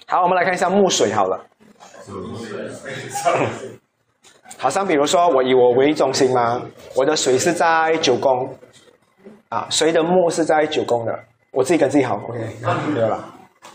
[0.06, 1.44] 好，我们来看一下木水好了。
[4.60, 6.62] 好像比如说我以我为中心吗？
[6.96, 8.48] 我的水是在九宫，
[9.50, 11.12] 啊，谁的木是在九宫的？
[11.52, 12.40] 我自己跟自己好，OK，
[12.94, 13.26] 没有了。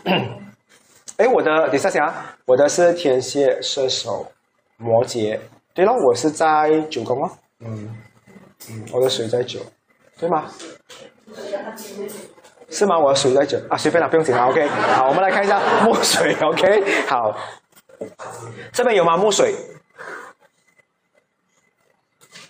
[1.17, 2.13] 哎，我的等下下，
[2.45, 4.31] 我的是天蝎、射手、
[4.77, 5.39] 摩羯。
[5.73, 7.29] 对了，我是在九宫哦。
[7.59, 7.95] 嗯
[8.69, 9.59] 嗯，我的水在九，
[10.19, 10.45] 对吗？
[12.69, 12.99] 是吗？
[12.99, 14.47] 我的水在九啊，随便了，不用紧张。
[14.49, 16.35] OK，好，我们来看一下木水。
[16.39, 17.35] OK，好，
[18.71, 19.17] 这边有吗？
[19.17, 19.55] 木水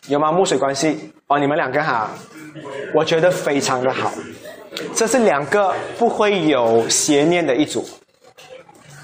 [0.08, 0.30] 有吗？
[0.30, 2.10] 木水关系哦，你们两个哈，
[2.94, 4.12] 我觉得非常的好。
[4.94, 7.88] 这是两个不会有邪念的一组。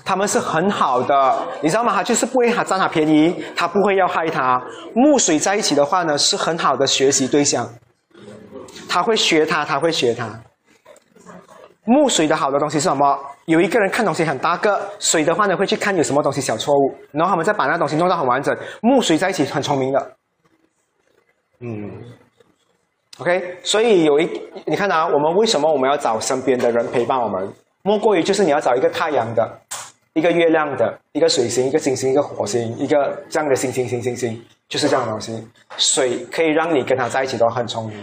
[0.05, 1.93] 他们是很好的，你知道吗？
[1.93, 4.61] 他就是不会他占他便宜，他不会要害他。
[4.93, 7.67] 木水在一起的话呢，是很好的学习对象。
[8.89, 10.27] 他会学他，他会学他。
[11.85, 13.17] 木水的好的东西是什么？
[13.45, 18.55] 有一个人看东西很大个，水的话呢会去看有什么东西小错误，然后他们再把那东西弄到很完整。
[18.81, 20.11] 木水在一起很聪明的。
[21.59, 21.91] 嗯
[23.19, 24.29] ，OK，所以有一
[24.65, 27.53] 你看啊，我们为什么我们要找身边的人陪伴我们？
[27.83, 29.59] 莫过于就是你要找一个太阳的。
[30.13, 35.47] 一个月亮的，一个水星，一个金星，一个火星，一个这样的星星星星星，就是这样的东西。
[35.77, 37.99] 水可以让你跟他在一起都很聪明。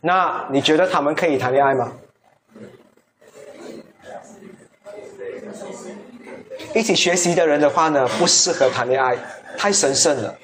[0.00, 1.92] 那你觉得他们可以谈恋爱吗？
[6.74, 9.14] 一起学习的人的话呢，不适合谈恋爱，
[9.58, 10.34] 太神圣了。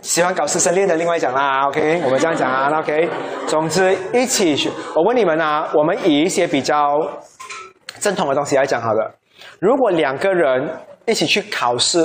[0.00, 1.66] 喜欢搞师生恋的，另外讲啦。
[1.68, 2.70] OK，我们这样讲啊。
[2.78, 3.10] OK，
[3.46, 4.70] 总之一起学。
[4.94, 6.98] 我问你们啊，我们以一些比较。
[8.00, 9.14] 正统的东西来讲好了，
[9.60, 10.68] 如果两个人
[11.06, 12.02] 一起去考试、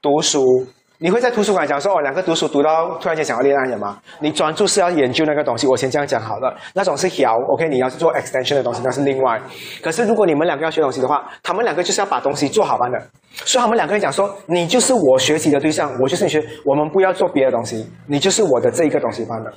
[0.00, 0.66] 读书，
[0.98, 3.98] 你会在图书馆讲说哦，两个读书读到突然间想要恋爱了吗？
[4.20, 6.56] 你专注是要研究那个东西，我先这样讲好了。
[6.72, 9.40] 那种是摇，OK，你要是做 extension 的东西那是另外。
[9.82, 12.98] 可是如果你们两个要学东西的话，他们两个就是要把东西做好班的。
[13.34, 19.52] 所以他们两个人讲说，你就是我学习的对象，我就是你学，我们不要做别的东西，你就是我的这一个东西班的。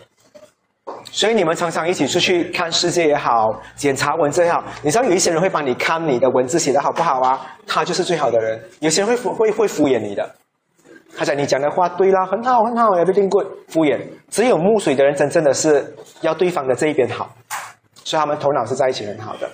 [1.12, 7.56] 所以你们常常一起出去看世界也好，检查文字也好，你知道有一些人会帮你看你的文字写的好不好啊？
[7.66, 8.62] 他就是最好的人。
[8.80, 10.36] 有些人会会会敷衍你的，
[11.16, 14.00] 他讲你讲的话对啦，很好很好，everything good，敷衍。
[14.30, 17.30] 只有木水的人真正的是要对方的这一边好，
[18.04, 19.50] 所以他们头脑是在一起很好的。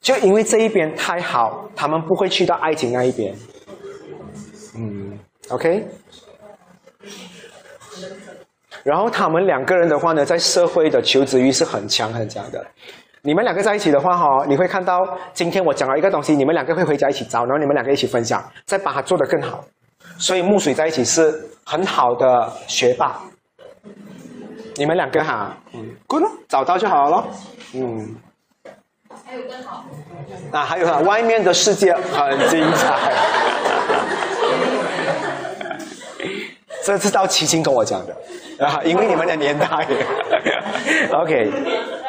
[0.00, 3.34] 就因为这一边太好，他们不会去到爱情那一边。
[4.76, 5.18] 嗯
[5.48, 5.84] ，OK。
[8.86, 12.64] 然后他们两个人的话呢，在社会的求知欲是很强很强的。
[13.20, 15.00] 你们两个在一起的话，哈，你会看到
[15.34, 19.64] 今天我讲了一个东西，你们两个会回家一起找，然后你们两个一起分享，再把它做得更好。
[20.18, 23.20] 所以木水在一起是很好的学霸。
[24.76, 27.26] 你们两个哈，嗯，good，找到就好了咯。
[27.74, 28.14] 嗯，
[29.24, 29.84] 还有更好。
[30.52, 33.10] 啊，还有啊，外面的世界很精彩。
[36.84, 38.16] 这是到七星跟我讲的
[38.64, 39.66] 啊，因为你们的年代。
[41.12, 41.50] OK，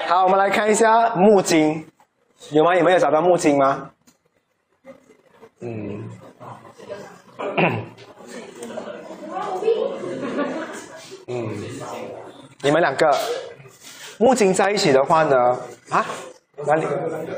[0.07, 1.85] 好，我们来看一下木金，
[2.51, 2.75] 有吗？
[2.75, 3.89] 有没有找到木金吗？
[5.61, 6.09] 嗯。
[11.27, 11.49] 嗯，
[12.61, 13.13] 你们两个
[14.17, 15.35] 木金在一起的话呢？
[15.89, 16.05] 啊？
[16.65, 16.85] 哪里？
[16.85, 17.33] 我们两个。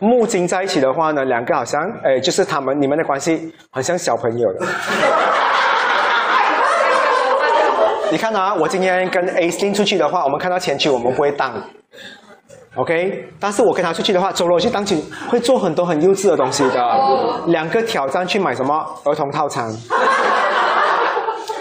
[0.00, 4.66] 木金在一起的话呢，两个好像，哎，就是他们你们的关系很像小朋友的。
[8.10, 11.52] 你看啊，我今天跟 A 星出去的话，我们看到前球，我们不会荡
[12.76, 13.28] ，OK？
[13.38, 14.96] 但是我跟他出去的话，走了去荡球，
[15.28, 16.82] 会做很多很幼稚的东西的。
[17.46, 19.70] 两个挑战去买什么儿童套餐，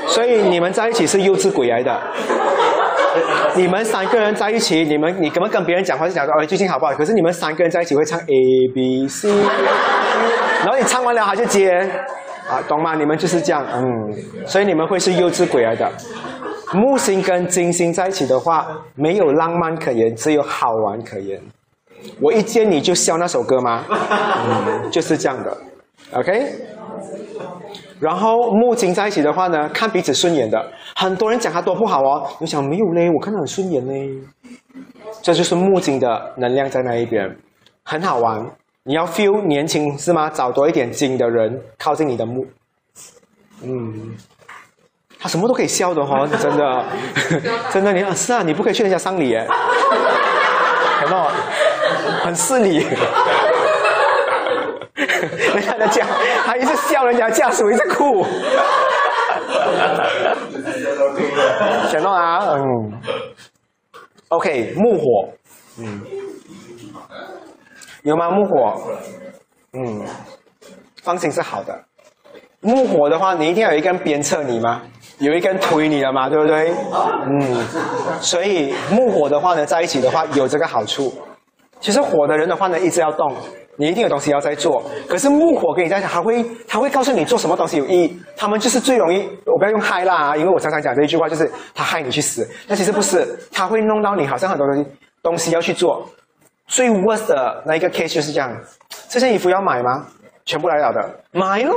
[0.07, 2.01] 所以你们在一起是幼稚鬼来的。
[3.55, 6.93] 你们三个人在一起，你们你根本跟别人讲话是讲说，哎，最近好不好？
[6.93, 9.29] 可是你们三个人在一起会唱 A B C，
[10.59, 11.71] 然后你唱完了他就接，
[12.49, 12.95] 啊，懂吗？
[12.95, 14.13] 你们就是这样，嗯，
[14.45, 15.89] 所以你们会是幼稚鬼来的。
[16.73, 21.41] 木星跟金星在一起的话，没有浪漫可言，只有好玩可言。
[22.21, 23.83] 我一见你就笑那首歌吗？
[23.89, 25.57] 嗯，就是这样的
[26.13, 26.45] ，OK。
[27.99, 34.09] 然后木金在一起的话呢，看彼此顺眼的，很多人讲他多不好哦，你想没有嘞，我看他很顺眼嘞，
[35.21, 37.35] 这就是木金的能量在那一边，
[37.83, 38.45] 很好玩。
[38.83, 40.29] 你要 feel 年轻是吗？
[40.29, 42.45] 找多一点金的人靠近你的木，
[43.63, 44.15] 嗯，
[45.19, 46.85] 他什么都可以笑的哈，真的，
[47.69, 49.45] 真的，你看是啊，你不可以去人家丧礼耶，
[51.03, 51.23] 有没有？
[52.23, 52.85] 很失礼。
[55.21, 56.05] 人家在叫，
[56.45, 58.25] 他一直笑人家家属，一直哭。
[61.89, 63.01] 选到啊，嗯
[64.29, 65.29] ，OK，木火，
[65.79, 66.01] 嗯，
[68.03, 68.29] 有吗？
[68.29, 68.81] 木火，
[69.73, 70.05] 嗯，
[71.03, 71.77] 放心是好的。
[72.61, 74.81] 木火的话，你一定要有一根鞭策你吗？
[75.19, 76.73] 有一根推你了嘛，对不对？
[77.27, 77.65] 嗯，
[78.21, 81.13] 所以木火的话呢，在一起的话有这个好处。
[81.79, 83.35] 其实火的人的话呢，一直要动。
[83.79, 88.19] 你一定有东西要在做，可是木火跟你在讲，他会他会告诉你做什么东西有意义。
[88.35, 92.45] 他们就是最容易，我不要用害啦，因为我常常讲这一句话，就是他害你去死。
[92.67, 94.85] 但其实不是，他会弄到你好像很多东西
[95.23, 96.05] 东西要去做。
[96.67, 98.53] 最 worst 的那一个 case 就是这样，
[99.07, 100.05] 这件衣服要买吗？
[100.43, 100.99] 全部来了的，
[101.31, 101.73] 买喽。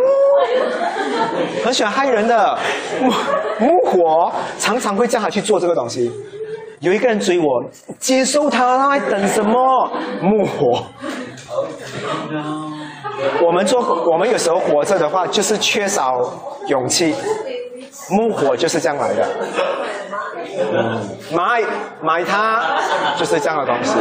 [1.64, 2.58] 很喜欢害人的
[3.00, 3.12] 木
[3.60, 6.10] 木火，常常会叫他去做这个东西。
[6.80, 7.62] 有一个人追我，
[8.00, 9.92] 接受他，还等什么？
[10.20, 10.84] 木火。
[13.44, 16.20] 我们做，我们有时候活着的话，就是缺少
[16.66, 17.14] 勇气。
[18.10, 19.26] 木火就是这样来的。
[21.30, 21.62] 买
[22.02, 22.62] 买它，
[23.16, 23.94] 就是这样的东西。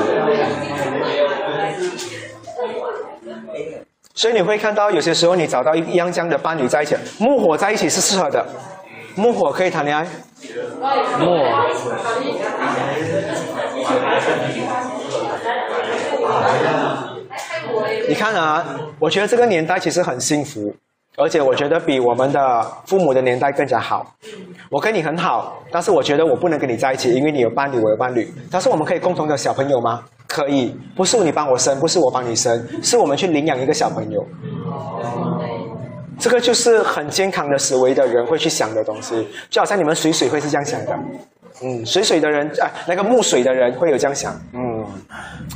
[4.15, 8.45] 所以你会看到，有些时候你找到一样这样的伴侣在一起，木火在一起是适合的。
[9.15, 10.05] 木火可以谈恋爱。
[11.19, 11.27] 木。
[18.07, 18.65] 你看啊，
[18.99, 20.73] 我觉得这个年代其实很幸福，
[21.17, 24.15] 而且我觉得比我们的父母的年代更加好。
[24.69, 28.31] 我跟你很好，但是我觉得我不能跟你在一起，因为你有伴侣，我有伴侣。
[28.49, 30.03] 但是我们可以共同的小朋友吗？
[30.27, 34.25] 可以，不是你帮我生，不是我帮你生，是我们去领养一个小朋友。
[36.17, 40.97] 这个就是很健康的思维的人会去想的东西，就好像你们水水会是这样想的，
[41.63, 44.61] 嗯，水水的人啊，那个木水的人会有这样想，嗯。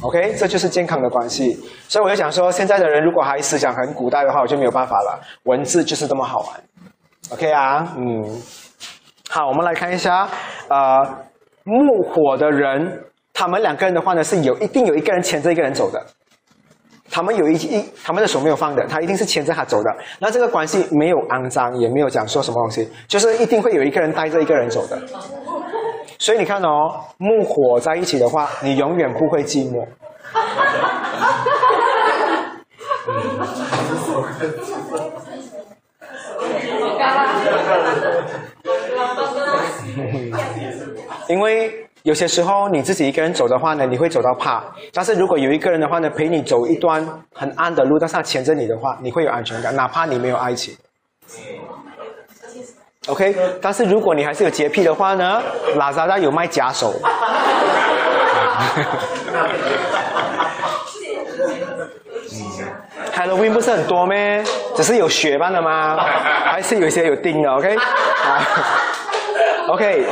[0.02, 1.58] OK，这就是健康的关系。
[1.88, 5.20] 所以我就想说，现在的人如果还思想很古代的话，我就没有办法了。
[5.44, 6.50] 文字就是这么好玩。
[7.32, 8.42] OK 啊，嗯，
[9.30, 10.28] 好，我们来看一下，
[10.68, 11.02] 呃，
[11.64, 16.06] 木火的人，他们两个人的话呢，是有一定有一个人牵着一个人走的。
[17.10, 19.96] 他们有一一，他们的手没有放的，他一定是牵着他走的。
[20.20, 25.00] 那这个关系没有肮脏，也没有讲说什么东西，就是一定会有一个人带着一个人走的。
[26.18, 29.86] 所以你看哦，木火在一起的话，你永远不会寂寞。
[41.28, 44.62] 因为有些时候你自己一个人走的话呢，你会走到怕；
[44.94, 47.04] 但是如果有一个人的话呢，陪你走一段
[47.34, 50.76] 很暗的路，但是他牵着你的话，你会有安全感，哪怕你没有爱情。
[53.08, 55.42] OK，但是如果你还是有洁癖的话呢，
[55.76, 56.94] 拉扎达有卖假手。
[63.14, 64.44] Halloween 不是很多咩？
[64.76, 65.98] 只是有血般的吗？
[66.46, 67.76] 还是有一些有钉的？OK，
[68.26, 68.42] 啊
[69.70, 70.06] ，OK，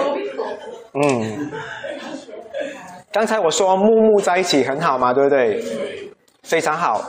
[0.94, 1.52] 嗯，
[3.12, 5.64] 刚才我说木木在一起很好嘛，对不对？
[6.44, 7.02] 非常好，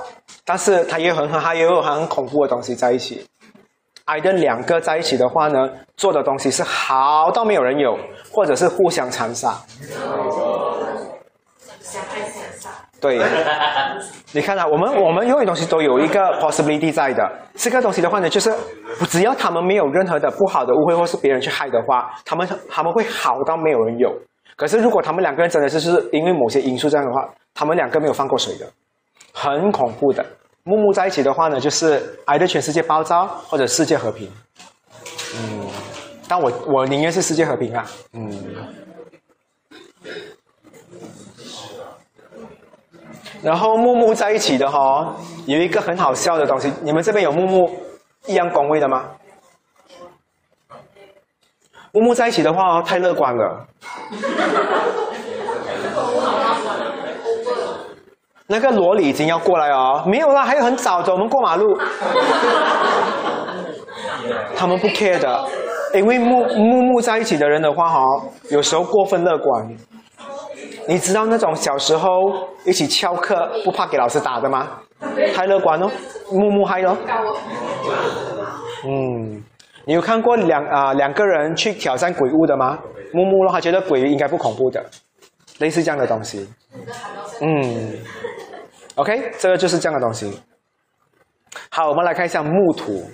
[0.44, 3.24] 但是它也很很，它也有很恐怖的东西在一起。
[4.04, 7.98] 爱的两个在一起的话呢，做的东西是好到没有人有，
[8.30, 9.54] 或者是互相残杀。
[13.00, 13.18] 对，
[14.32, 17.22] 你看啊，我们我们永远东西都有一个 possibility 在的。
[17.54, 18.52] 这个东西的话呢，就是
[19.08, 24.10] 只要他们没有任何的不好的误会，或是别人去害的话，他们他们会好到没有人有。
[24.56, 28.66] 可是如果他们两个人真的是是因为某些因素这样的话，他们两个没有放过谁的，
[29.32, 30.24] 很恐怖的。
[30.64, 34.30] 木木在一起的话呢，就是爱的全世界爆炸或者世界和平。
[35.36, 35.68] 嗯，
[36.26, 37.84] 但我我宁愿是世界和平啊。
[38.14, 38.32] 嗯。
[43.42, 47.70] 然后木木在一起的哈，有一个很好笑的东西，你们这边有木木
[48.26, 49.04] 一样宫位的吗？
[51.92, 53.66] 木木在一起的话太乐观了。
[58.46, 61.76] 那个萝莉已经要过来哦，没有啦，还有很早的，我们过马路。
[64.56, 65.44] 他们不 care 的，
[65.94, 68.00] 因为木木木在一起的人的话哈，
[68.50, 69.76] 有时候过分乐观。
[70.86, 72.10] 你知道那种小时候
[72.64, 74.68] 一起翘课不怕给老师打的吗？
[75.34, 75.90] 太乐观哦，
[76.30, 76.96] 木木嗨哦。
[78.86, 79.42] 嗯，
[79.86, 82.78] 你有看过两啊两个人去挑战鬼屋的吗？
[83.12, 84.84] 木木的话觉得鬼应该不恐怖的，
[85.60, 86.46] 类似这样的东西。
[87.40, 87.92] 嗯
[88.96, 90.40] ，OK，这个就是这样的东西。
[91.70, 93.04] 好，我们来看一下木土。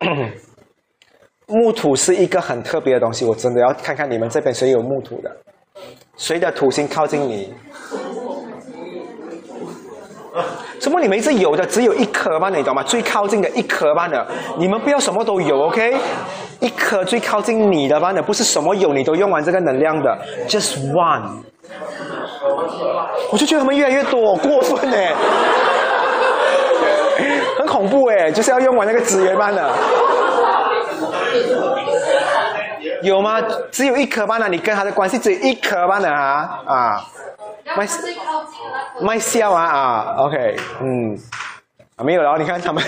[1.46, 5.36] 木土是一个很特别的东西，我真的要看看你们这边谁有木土的。
[6.16, 7.54] 谁的土星靠近你？
[10.78, 12.48] 怎么你们一直有的只有一颗吧？
[12.50, 12.82] 你懂吗？
[12.82, 14.26] 最靠近的一颗吧的，
[14.58, 15.96] 你们不要什么都有，OK？
[16.60, 21.42] 一颗最靠近你的吧的，不是什么有你都用完这个能量的，just one。
[23.30, 25.14] 我就觉得他们越来越多，过分哎，
[27.58, 29.70] 很恐怖哎，就是要用完那个资源班的。
[33.02, 33.40] 有吗？
[33.70, 37.00] 只有一颗班的你跟他的关系只有一颗班的啊啊！
[37.76, 37.86] 卖
[39.00, 41.16] 卖笑啊啊！OK，嗯，
[42.04, 42.36] 没有了。
[42.38, 42.82] 你看他们，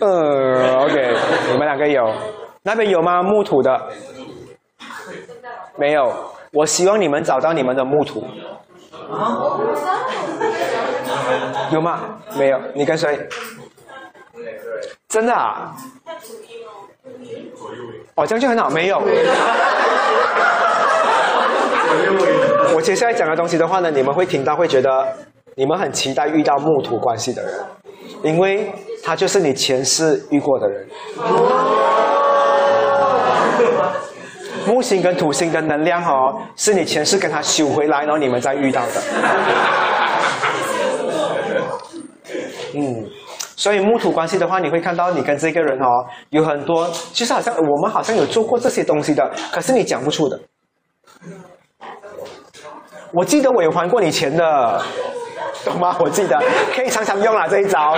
[0.00, 1.14] 呃，OK，
[1.52, 2.12] 你们两个有，
[2.62, 3.22] 那边有吗？
[3.22, 3.80] 木土的
[5.76, 6.12] 没有。
[6.52, 8.24] 我希望你们找到你们的木土。
[11.72, 12.18] 有吗？
[12.36, 12.58] 没有。
[12.74, 13.28] 你跟谁？
[15.08, 15.74] 真的啊？
[18.14, 18.70] 哦，这样就很好。
[18.70, 19.00] 没有。
[22.74, 24.90] 我接下来讲的东西的话呢，你们会听到，会觉得
[25.54, 27.52] 你们很期待遇到木土关系的人，
[28.22, 28.72] 因为
[29.02, 30.88] 他就是你前世遇过的人。
[34.70, 39.02] 木星跟土星的能量哦，是你前世跟他修回来，然后你们再遇到的。
[42.74, 43.04] 嗯。
[43.56, 45.86] 所以木土关系的话，你会看到你跟这个人哦，
[46.30, 50.40] 有很多，其实好像我们好像有做过这些东西的，可是你讲不出的。
[53.12, 54.82] 我记得我有还过你钱的，
[55.64, 55.94] 懂吗？
[55.98, 56.40] 我记得
[56.74, 57.94] 可以常常用啊这一招。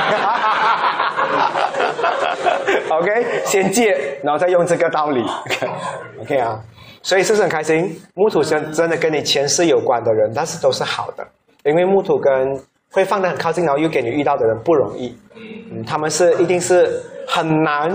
[2.90, 5.24] OK，先借，然后再用这个道理。
[6.20, 6.60] OK 啊，
[7.02, 8.00] 所以是不是很开心？
[8.14, 11.26] 木土真真的跟你前世有关的人，但是都是好的，
[11.64, 12.60] 因为木土跟。
[12.94, 15.16] 会放得很靠近，然后又给你遇到的人不容易。
[15.34, 17.90] 嗯，他们是一定是很难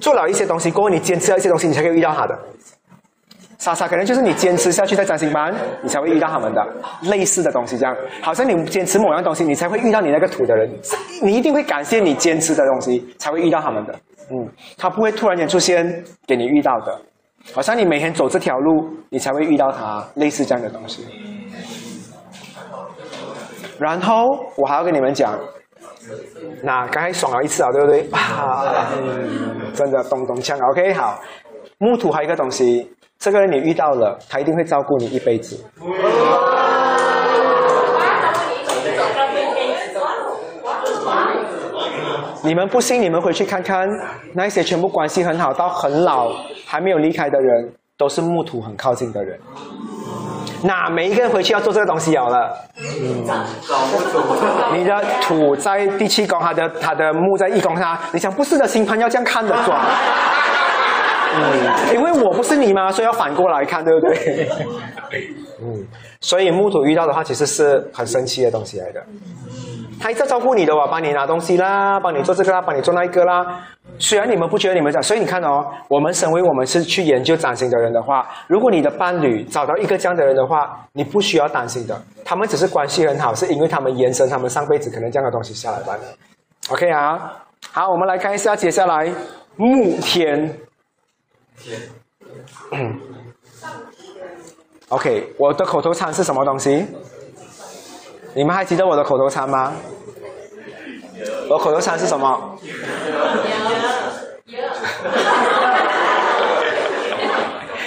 [0.00, 2.34] 做了一些东西，过后你坚持了一些东西，你才可以遇到他的。
[3.62, 6.66] 莎莎可能就是你坚持下去在占星班，你才会遇到他们的
[7.02, 10.68] 类似的东西，这样好像你坚持某样东西，你才会遇到你那个土的人，
[11.22, 13.94] 你一定会感谢你坚持的东西，才会遇到他们的。
[14.32, 17.00] 嗯，他不会突然间出现给你遇到的，
[17.54, 21.06] 好像你每天走这条路，你才会遇到他，类似这样的东西。
[23.78, 25.38] 然后我还要跟你们讲，
[26.64, 28.08] 那刚才爽了一次啊，对不对？
[28.10, 28.88] 啊，
[29.72, 31.20] 真的咚咚锵，OK，好。
[31.78, 32.88] 木土还有一个东西，
[33.22, 35.64] 这个人你遇到了，他一定会照顾你一辈子。
[42.42, 43.88] 你们不信，你们回去看看，
[44.34, 46.32] 那些全部关系很好到很老
[46.66, 49.38] 还没有离开的人，都是木土很靠近的人。
[50.64, 52.52] 那每一个人回去要做这个东西有了。
[54.74, 59.80] 你的土在第七宫，他的他的木在一宫上，你想不是的星盘要这样看的转。
[61.34, 64.48] 嗯，因为我不是你嘛，所以要反过来看，对不对？
[65.62, 65.86] 嗯，
[66.20, 69.02] 所以木土遇到的话，其实是很神奇的东西来的。
[70.00, 73.60] 他一直照顾你的，我帮你拿东西啦，帮你做这个啦，帮你做那一个啦。
[73.98, 81.96] 虽然你们不觉得你们讲，所以你看哦，我们身为我们是去研究占星的人的话，如果你的伴侣找到一个这样的人的话，你不需要担心的。
[82.24, 86.00] 他们只是关系很好，是因为他们延伸他们上辈子可能这样的东西下来罢了。
[86.70, 87.32] OK 啊，
[87.70, 89.08] 好，我们来看一下接下来
[89.56, 90.52] 木天。
[94.88, 96.84] OK，我的口头禅是什么东西？
[98.34, 99.72] 你们还记得我的口头禅吗？
[101.48, 102.58] 我口头禅是什么？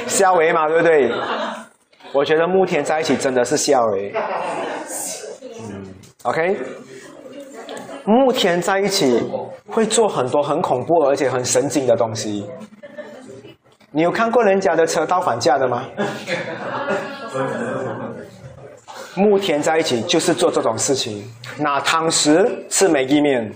[0.07, 1.11] 笑维嘛，对不对？
[2.13, 4.13] 我觉得木天在一起真的是笑维。
[5.59, 6.57] 嗯，OK。
[8.05, 9.21] 木天在一起
[9.67, 12.45] 会做很多很恐怖而且很神经的东西。
[13.95, 15.85] 你有看过人家的车倒反架的吗？
[19.15, 21.23] 木田在一起就是做这种事情，
[21.57, 23.49] 拿汤匙吃美意面，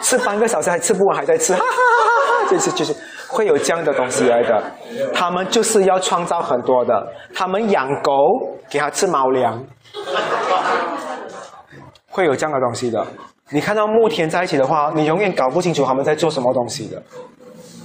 [0.00, 2.50] 吃半个小时还吃不完，还在吃，哈哈哈哈！
[2.52, 2.94] 就是就是
[3.26, 4.62] 会有这样的东西来的。
[5.12, 8.12] 他们就是要创造很多的，他们养狗
[8.70, 9.60] 给他吃猫粮，
[12.08, 13.04] 会有这样的东西的。
[13.50, 17.02] 你看到木田在一起的话，你永远搞不清楚他们在做什么东西的。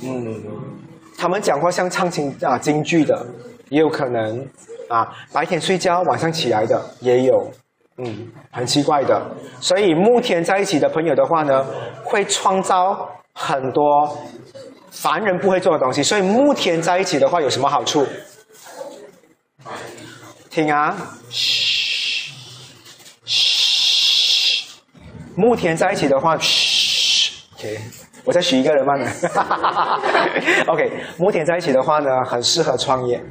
[0.04, 0.44] 嗯，
[1.18, 3.26] 他们讲话像唱京啊京剧的，
[3.70, 4.48] 也有可能。
[4.88, 7.52] 啊，白天睡觉，晚上起来的也有，
[7.98, 9.22] 嗯，很奇怪的。
[9.60, 11.66] 所以木天在一起的朋友的话呢，
[12.06, 14.18] 会创造很多
[14.90, 16.02] 凡人不会做的东西。
[16.02, 18.08] 所以木天在一起的话有什么好处？
[20.50, 20.96] 听啊，
[21.30, 22.32] 嘘，
[23.26, 24.70] 嘘，
[25.36, 27.78] 木天在一起的话，嘘，OK，
[28.28, 28.94] 我再许一个人嘛？
[30.68, 33.24] OK，木天在一起的话呢，很适合创业。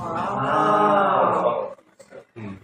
[0.00, 1.42] 啊，
[2.36, 2.56] 嗯，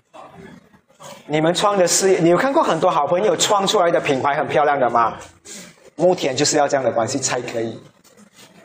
[1.27, 5.17] 你们创的事业，你有看过很多好朋友创出来的品牌很漂亮的吗？
[5.97, 7.77] 木田就是要这样的关系才可以，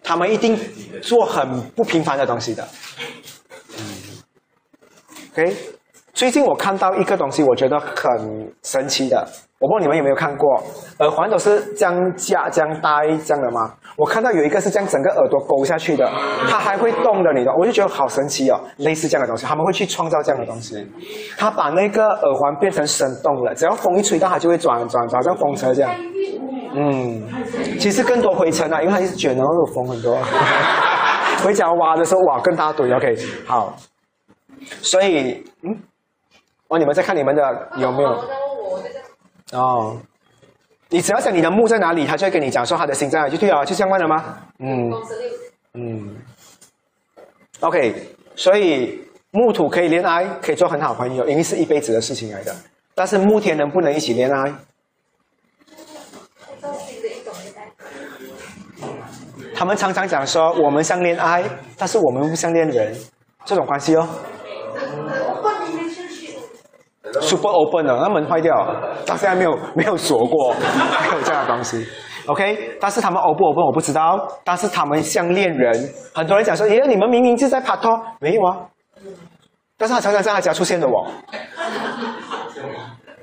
[0.03, 0.55] 他们一定
[1.01, 2.67] 做很不平凡的东西的。
[3.75, 3.83] 嗯
[5.33, 5.57] ，OK，
[6.15, 9.27] 最近我看到一个东西，我觉得很神奇的。
[9.59, 10.63] 我不知道你们有没有看过，
[10.99, 12.89] 耳环都是这样架、这样戴
[13.25, 13.73] 这样的吗？
[13.97, 16.09] 我看到有一个是这样整个耳朵勾下去的，
[16.47, 20.89] 它还会动的，你的，我就觉得好神奇哦，类似这样的东西，他们会去创造这样的东西。
[21.37, 25.93] 他把那个耳环变成生动了，只要风一吹到，它就会转转转，像风车这样。
[26.77, 27.23] 嗯，
[27.77, 30.17] 其实更多灰尘啊，因为它一直卷然后有风很多。
[31.43, 32.89] 回家挖的时候，哇，更大堆。
[32.93, 33.75] OK，好。
[34.81, 35.77] 所以，嗯，
[36.67, 38.09] 哦，你们在看你们的有没有？
[39.53, 39.97] 哦，
[40.89, 44.37] 你只要想你的木在哪里，他就会跟你讲说他的心在哪，就对了，就这样问了吗？
[44.59, 44.91] 嗯
[45.73, 46.15] 嗯
[47.59, 47.93] ，OK，
[48.35, 52.55] 所以木土可以恋爱，可以做很好朋友，因为是一辈子的事情来的。
[52.95, 54.53] 但是木天能不能一起恋爱？
[59.53, 61.43] 他们常常讲说我们像恋爱，
[61.77, 62.93] 但是我们不像恋人，
[63.45, 64.07] 这种关系哦。
[67.21, 68.53] Super open 的，那门坏掉，
[69.05, 71.85] 到现在没有没有锁过，没有这样的东西。
[72.27, 75.89] OK，但是他们 open 不 open 我不知道，但是他们像恋人。
[76.13, 78.57] 很多人讲说，耶，你们明明就在拍拖，没有啊。
[79.77, 81.05] 但是他常常在他家出现的哦。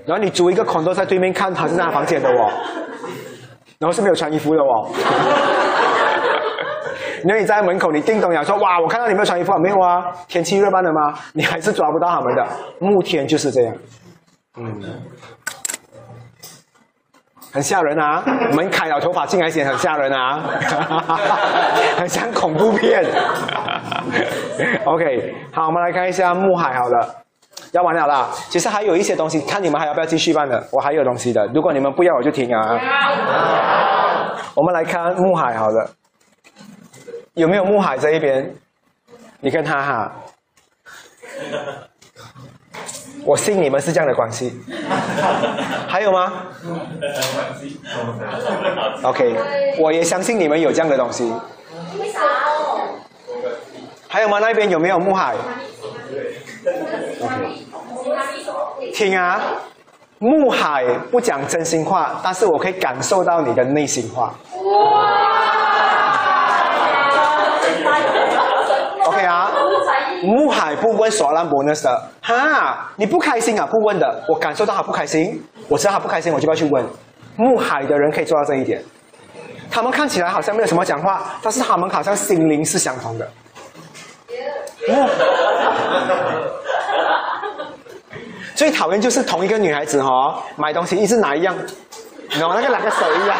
[0.06, 2.50] 然后你租一个孔洞在对面看，他是在他房间的哦。
[3.78, 4.88] 然后是没有穿衣服的哦。
[7.24, 10.04] 你在门口，你叮咚讲说，哇，我看到你没有穿衣服，没有啊？
[10.28, 11.14] 天气热般的吗？
[11.34, 12.46] 你还是抓不到他们的。
[12.80, 13.74] 慕天就是这样，
[14.58, 14.82] 嗯，
[17.52, 18.22] 很吓人啊！
[18.52, 20.40] 门开了，头发进来显很吓人啊，
[21.96, 23.04] 很像恐怖片。
[24.84, 27.14] OK，好，我们来看一下木海，好了，
[27.72, 28.28] 要完了啦。
[28.48, 31.46] 其实还有一些东西，看你们还要不要继续办的，我还有东西的。
[31.54, 32.78] 如果你们不要，我就停啊。
[34.54, 35.90] 我们来看木海，好了，
[37.34, 38.54] 有没有木海这一边？
[39.40, 40.12] 你跟他哈，
[43.24, 44.60] 我信你们是这样的关系。
[45.88, 46.32] 还有吗
[49.02, 51.24] ？OK，我也相信你们有这样的东西。
[51.98, 52.20] 为啥？
[54.08, 54.38] 还有吗？
[54.38, 55.34] 那边有没有木海？
[58.94, 59.40] 听啊，
[60.18, 64.34] 木海不讲真心话，但是我可以感受到你的内心话。
[64.64, 65.00] 哇
[69.22, 69.50] OK 啊，
[70.24, 73.66] 木海不问索兰 bonus 的，哈，你不开心啊？
[73.66, 76.84] 不问的，我感受到他不开心，我知道他不开心，我就不要去问。
[77.36, 78.82] 木海的人可以做到这一点，
[79.70, 83.28] 他们看起来好像没有什么讲话，但是他们好像心灵是相同的。
[84.88, 85.08] 木
[88.56, 91.54] 最讨厌就是同一个女孩子哦，买东西一直拿一样，
[92.30, 92.56] 你懂吗？
[92.56, 93.36] 那个两个手一样，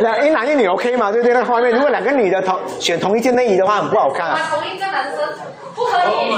[0.00, 1.10] 两一男一女 OK 吗？
[1.10, 1.34] 对不对？
[1.34, 4.38] 那画面，如果两个女的同选同一件内衣的话，很不好看啊。
[4.50, 5.18] 同一个男生
[5.74, 6.36] 不可以。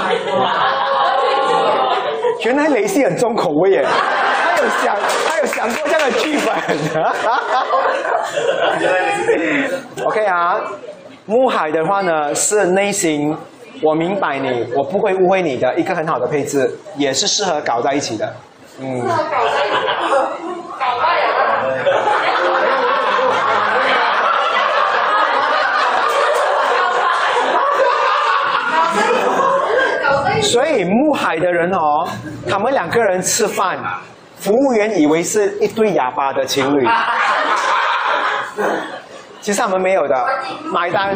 [2.45, 4.95] 原来雷西很重口味耶，他有想，
[5.27, 6.47] 他有想过这样的剧本。
[10.05, 10.55] OK 啊，
[11.25, 13.37] 木海的话呢是内心，
[13.83, 18.33] 我明白你，我不会误会你的一个很好的配置，也是适合搞在一起的。
[18.79, 19.75] 嗯，适合搞在一起，
[20.79, 21.27] 搞坏了。
[30.41, 32.07] 所以木海的人哦，
[32.49, 33.77] 他们两个人吃饭，
[34.39, 36.87] 服务员以为是一对哑巴的情侣，
[39.41, 40.25] 其实他们没有的，
[40.73, 41.15] 买单。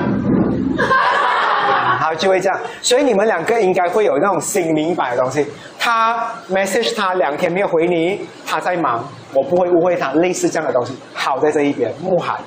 [1.99, 2.59] 好，就会这样。
[2.82, 5.47] 所以你们两个应该会有那种心明白的东西。
[5.80, 10.97] 他 message 他两天没有回你，他在忙，我不会误会他，类似这样的东西。
[11.13, 12.38] 好在这一边，木海，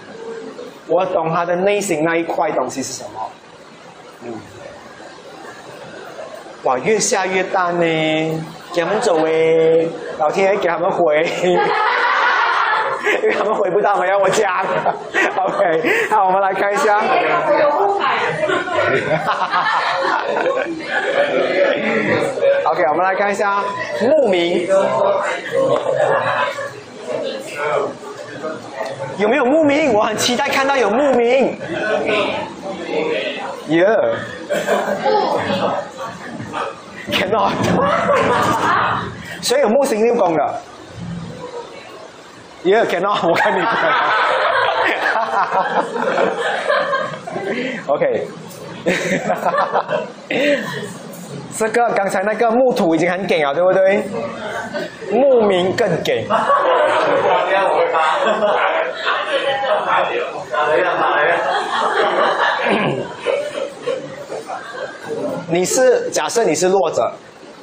[0.88, 3.30] 我懂他的内心那一块东西是什么。
[4.24, 4.32] 嗯，
[6.66, 7.80] 哇，越下越大呢，
[8.74, 9.88] 给他们走诶，
[10.18, 11.24] 老天爷给他们回。
[13.22, 14.64] 因 为他们回不到，回到我家。
[15.38, 16.98] OK，好，我们来看一下。
[22.64, 23.62] OK，我们来看一下
[24.00, 24.68] 牧民，
[29.18, 29.92] 有没有牧民？
[29.92, 31.56] 我很期待看到有牧民。
[33.68, 34.16] Yeah。
[37.10, 37.52] Cannot。
[39.42, 40.60] 所以有木星六宫的。
[42.64, 43.62] Yeah, cannot，我看你。
[47.86, 48.26] OK。
[51.56, 54.04] 这个刚才那个木土已经很给了，对不对？
[55.10, 56.26] 牧民更给。
[65.48, 67.12] 你是假设你是弱者，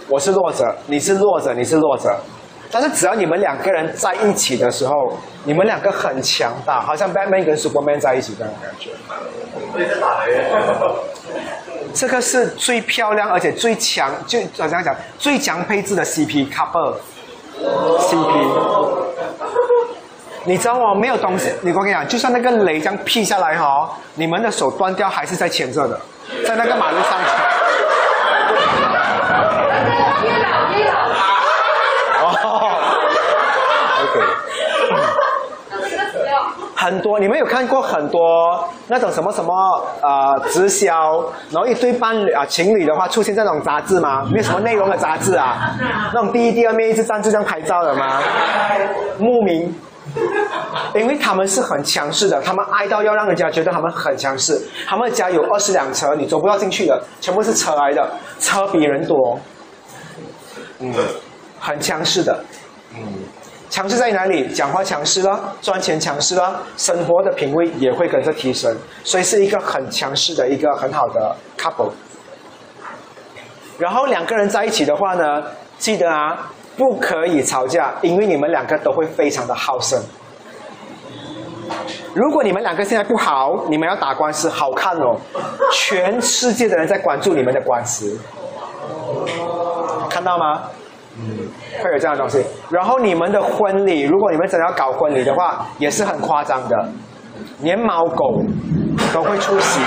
[0.08, 2.16] 我是弱者，你是弱者，你是弱者。
[2.72, 4.94] 但是只要你们两个人在一起的时候，
[5.44, 8.92] 你们两个很强大，好像 Batman 跟 Superman 在一起这样的感觉。
[11.94, 16.96] 这个是最漂亮而且最强，就怎样讲，最强配置的 CP couple
[18.00, 19.04] CP。
[20.46, 26.00] 你知道吗没有东西，你我跟你讲，就算那个雷这样劈下来哈、哦，你们的手断掉还是在牵着的，
[26.46, 27.20] 在那个马路上。
[30.24, 30.94] 月老月老，
[32.24, 32.32] 哦
[34.04, 34.16] ，OK。
[35.90, 36.30] 这个资料。
[36.76, 39.54] 很多，你们有看过很多那种什么什么
[40.02, 44.26] 呃直销，然后一堆伴侣啊情侣的话出现在那种杂志吗？
[44.32, 45.72] 没有什么内容的杂志啊，
[46.14, 48.20] 那种第一、第二面一直站就这样拍照的吗？
[49.18, 49.74] 牧民，
[50.95, 54.61] 因为他们是很强势的，他们爱到要让人家觉得他们很强势。
[54.88, 58.09] 他们家有二十辆车，你走不到进去的，全部是车来的，
[58.39, 59.39] 车比人多，
[60.80, 60.93] 嗯，
[61.59, 62.43] 很强势的，
[62.95, 63.01] 嗯。
[63.70, 64.47] 强势在哪里？
[64.53, 68.72] 讲话强势了，赚钱强势了，生活的品味也会跟着提升，
[69.03, 71.89] 所以是一个很强势的一个很好的 couple。
[73.80, 75.43] 然后两个人在一起的话呢，
[75.80, 80.02] 记得啊，不可以吵架，因为你们两个都会非常的好胜。
[82.14, 85.16] 如果你们两个现在不好，你们要打官司，好看哦，
[85.72, 88.20] 全世界的人在关注你们的官司，
[90.10, 90.64] 看到吗？
[91.82, 92.44] 会有这样的东西。
[92.70, 96.90] 然后你们的婚礼，如果你们真的要搞婚礼的话，也是很夸张的，
[97.62, 98.42] 连猫狗
[99.14, 99.80] 都会出席。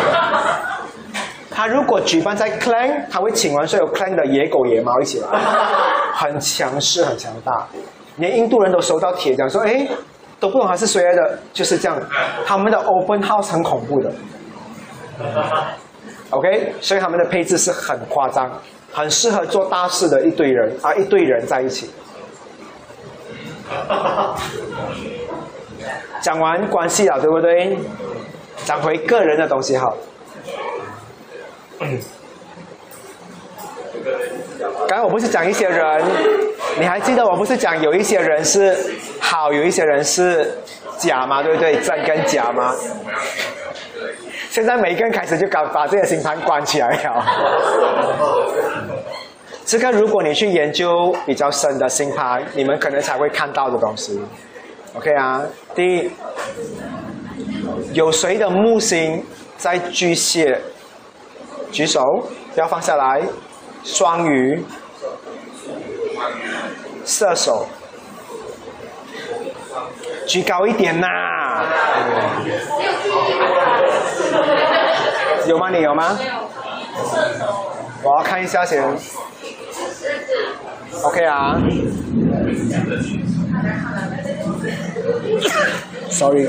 [1.56, 5.28] 他如果举办在 clan，他会请完所有 clan 的野狗野猫一起来，
[6.12, 7.66] 很强势很强大，
[8.16, 9.88] 连印度人都收到帖讲说，哎，
[10.38, 11.98] 都不懂他是谁来的，就是这样，
[12.44, 14.12] 他们的 open house 很恐怖的。
[16.28, 18.52] OK，所以他们的配置是很夸张，
[18.92, 21.88] 很适合做大事的一堆人啊，一堆人在一起。
[26.20, 27.78] 讲完关系了，对不对？
[28.66, 29.96] 讲回个人的东西好。
[31.80, 31.98] 嗯
[34.88, 36.04] 刚才我不是讲一些人，
[36.78, 38.76] 你还记得我不是讲有一些人是
[39.20, 40.56] 好，有一些人是
[40.96, 41.42] 假吗？
[41.42, 41.76] 对不对？
[41.80, 42.72] 真跟假吗？
[44.48, 47.24] 现在每一个人开始就敢把这个星盘关起来了。
[49.64, 54.20] 这个如果你去研究比较深的星盘，你们可能才会看到的东西。
[54.94, 55.42] OK 啊，
[55.74, 56.10] 第一，
[57.92, 59.24] 有谁的木星
[59.56, 60.60] 在巨蟹？
[61.76, 62.00] 举手，
[62.54, 63.20] 不要放下来。
[63.84, 64.64] 双鱼、
[67.04, 67.66] 射手，
[70.26, 71.06] 举高一点呐！
[75.46, 75.68] 有吗？
[75.68, 76.18] 你有吗？
[78.02, 78.82] 我要看一下先。
[81.04, 81.60] OK 啊。
[86.08, 86.48] Sorry。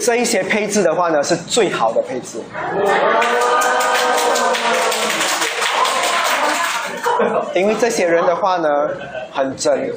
[0.00, 2.40] 这一些配置的话呢，是最好的配置。
[7.54, 8.68] 因为这些人的话呢，
[9.32, 9.92] 很真。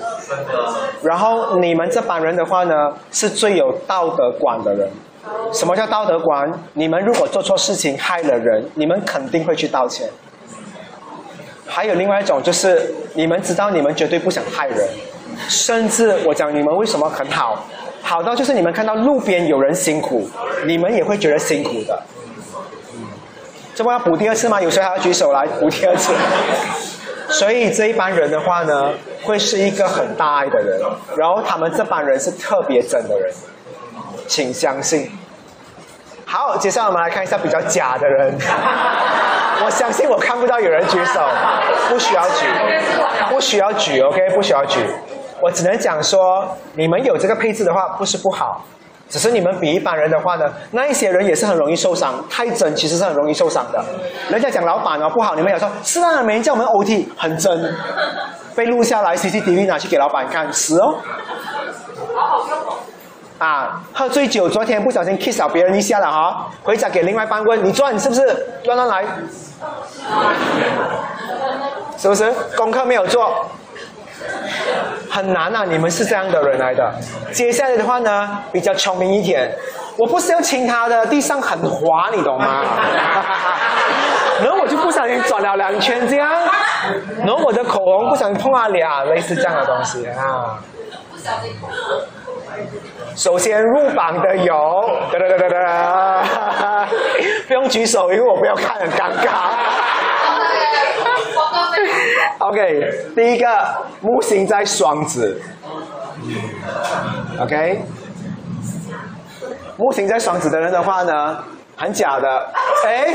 [1.01, 4.89] 然后你们这帮人的话呢，是最有道德观的人。
[5.53, 6.51] 什么叫道德观？
[6.73, 10.09] 你们如果做错事情害了人，你们肯定会去道歉。
[11.65, 14.77] 还有另外一种就是，你们知道你们绝对不想害人，
[15.47, 17.65] 甚至我讲你们为什么很好，
[18.03, 20.29] 好到就是你们看到路边有人辛苦，
[20.65, 21.99] 你们也会觉得辛苦的。
[23.73, 24.61] 这不要补第二次吗？
[24.61, 26.13] 有谁还要举手来补第二次？
[27.29, 28.91] 所以这一班人的话呢，
[29.23, 30.79] 会是一个很大爱的人，
[31.17, 33.33] 然后他们这班人是特别真的人，
[34.27, 35.09] 请相信。
[36.25, 38.35] 好，接下来我们来看一下比较假的人。
[39.65, 41.21] 我相信我看不到有人举手，
[41.89, 42.45] 不需要举，
[43.29, 44.79] 不需要举，OK，不需要举。
[45.43, 48.63] 我只能讲说，你们有这个配置的话，不是不好。
[49.09, 52.15] 只是你们比一般人的话呢，那一些人也是很容易受伤。
[52.29, 53.83] 太真其实是很容易受伤的。
[54.29, 57.75] 人家讲老板哦不好，你们也说是啊，没人叫我们 OT，很真。
[58.55, 60.95] 被录下来，CCTV 拿去给老板看，死哦。
[63.37, 68.21] 啊，喝醉酒，昨天不小心 kiss 了别人一下了哈，回家给另外一半问，你昨晚是不是
[68.63, 69.05] 乱乱来？
[71.97, 73.45] 是不是功课没有做？
[75.09, 75.63] 很难啊！
[75.67, 76.93] 你们是这样的人来的。
[77.31, 79.51] 接下来的话呢，比较聪明一点。
[79.97, 82.63] 我不是要亲他的，地上很滑，你懂吗？
[84.41, 86.31] 然后我就不小心转了两圈这样，
[87.19, 90.57] 然后我的口红不小心碰了俩，类似这样的东西啊。
[93.15, 94.55] 首先入榜的有，
[95.11, 96.87] 哒哒哒哒哒，
[97.47, 99.29] 不用举手，因为我不要看，很尴尬。
[102.39, 103.47] OK，第一个
[104.01, 105.41] 木星在双子
[107.39, 107.81] ，OK，
[109.77, 111.37] 木星在双子的人的话呢，
[111.77, 112.51] 很假的。
[112.85, 113.07] 哎，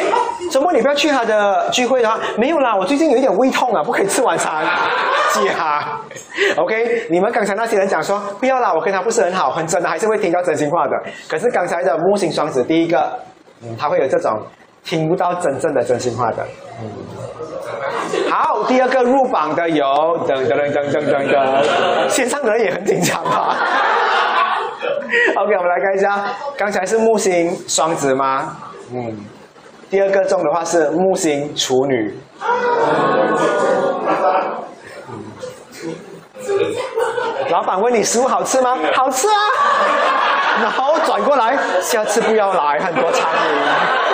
[0.50, 2.18] 周末你不要去他的聚会的话？
[2.38, 4.64] 没有啦，我最近有一点胃痛啊，不可以吃晚餐。
[5.28, 6.00] 假
[6.56, 10.92] ，OK，你们刚才那些人讲说不要啦，我跟他不是很好，很真的还是会听到真心话的。
[11.28, 13.18] 可是刚才的木星双子，第一个，
[13.62, 14.40] 嗯，他会有这种
[14.82, 16.46] 听不到真正的真心话的，
[16.80, 17.17] 嗯。
[18.68, 19.84] 第二个入榜的有，
[20.26, 23.56] 等等等等等等等，线上的人也很紧张吧？
[25.36, 26.24] OK，我们来看一下，
[26.56, 28.56] 刚才是木星双子吗？
[28.92, 29.24] 嗯，
[29.90, 32.14] 第二个中的话是木星处女。
[37.50, 38.76] 老板问你食物好吃吗？
[38.94, 39.34] 好吃啊。
[40.60, 44.07] 然后转过来，下次不要来，很多苍蝇。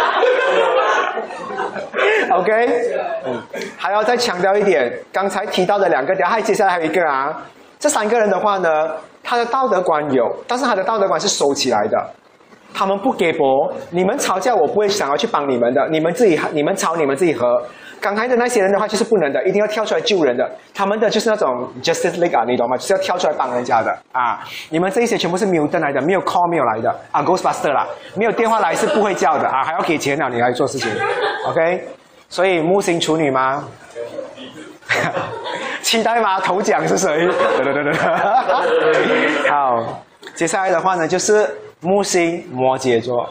[2.35, 2.53] OK，
[3.27, 3.43] 嗯，
[3.77, 7.43] 还要再强调一点，刚才提到的两个，还接下来还有一个啊，
[7.79, 8.91] 这三个人的话呢，
[9.23, 11.97] 他的道德观有，但是他的道德观是收起来的，
[12.75, 17.63] 他们不给博，你们吵架我不会想要去帮你们的，你们自己你们吵你们自己和。
[18.01, 21.49] 刚才的那些人的话就是不能的，一定要跳出来救人的，他们的就是那种
[21.83, 22.77] justice league 啊，你懂吗？
[22.77, 24.41] 就是要跳出来帮人家的啊。
[24.69, 30.93] 你们这一些全部是没有登来的，没有 call 没有来的啊，Ghostbuster 啦，没有电话来是不会叫的啊，还要给钱啊，你来做事情
[31.49, 31.83] ，OK？
[32.35, 33.63] 所以木星处女吗？
[35.83, 36.41] 期待吗？
[36.41, 37.29] 头奖是谁？
[39.49, 40.03] 好，
[40.35, 41.49] 接下来的话呢，就是
[41.81, 43.25] 木星摩羯座。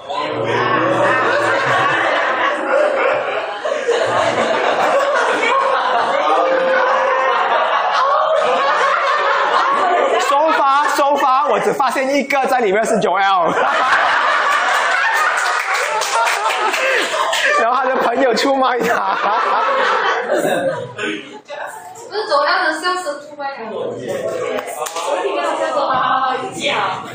[10.30, 13.54] 收发收发，我只发现一个在里面是 Joel。
[18.26, 19.18] 后他的朋友出卖他。
[22.10, 22.72] 不是走样的
[23.22, 23.64] 出卖的。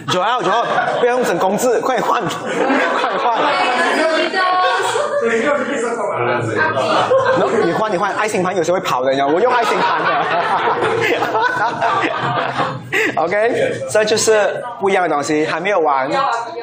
[0.08, 0.64] Joel Joel，
[1.00, 2.22] 不要用整工字，快点换，
[5.22, 5.46] 你的
[7.38, 10.08] 然后你换你换，爱心盘有时候会跑的，你知道，我用爱心盘的。
[13.16, 16.08] OK，这就是不一样的东西，还没有完。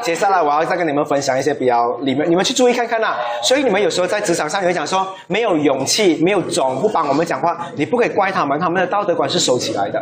[0.01, 9.99] 接下来我要再跟你们分享一些比较里面，你们去注意看看啦、所以你们有时候在职场上，你会讲说没有勇气、没有种，不帮我们讲话，你不可以怪他们，他们的道德观是收起来的。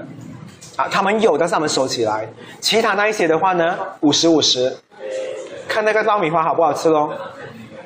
[0.76, 2.28] 啊，他们有，但是他们收起来。
[2.60, 4.76] 其他那一些的话呢，五十五十，
[5.68, 7.14] 看那个爆米花好不好吃咯。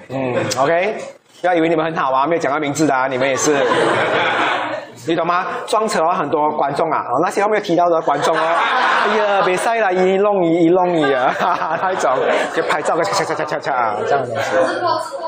[0.09, 0.95] 嗯，OK，
[1.41, 3.57] 不要以为你们很好啊，没有讲到名字的啊，你们也是，
[5.07, 5.45] 你懂吗？
[5.65, 12.11] 装车啊，很多观众啊，哦，那些后面提到的观众哦，哎呀，别晒了，一弄一一弄一啊，哈 哈那一种
[12.53, 14.51] 就拍照个恰恰恰恰恰啊，这样的东西。
[14.51, 15.27] 吃过吃过。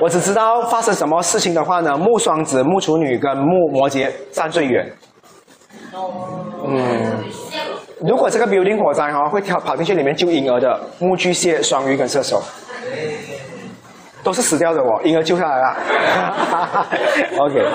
[0.00, 4.92] 我只知道发生什么事情的话呢，木双子、木处女跟木摩羯站最远。
[6.66, 7.24] 嗯，
[8.04, 12.42] 如果这个 building 火灾哈、会跳跑进去里面救婴儿的木巨蟹、双鱼跟射手，
[14.22, 16.86] 都是死掉的哦，婴儿救下来了。
[17.40, 17.66] OK，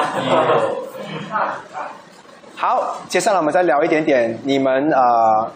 [2.55, 5.51] 好，接下来我们再聊一点点你们呃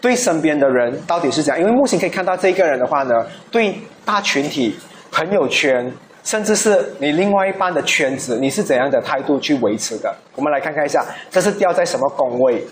[0.00, 3.14] 对身边的人到底是怎样，因为木星可以看到这个人的话呢，
[3.50, 4.78] 对大群体、
[5.12, 5.92] 朋友圈，
[6.24, 10.10] 甚至是你另外一半的圈子，你是怎样的态度去维持的？
[10.34, 12.66] 我们来看看一下，这是掉在什么宫位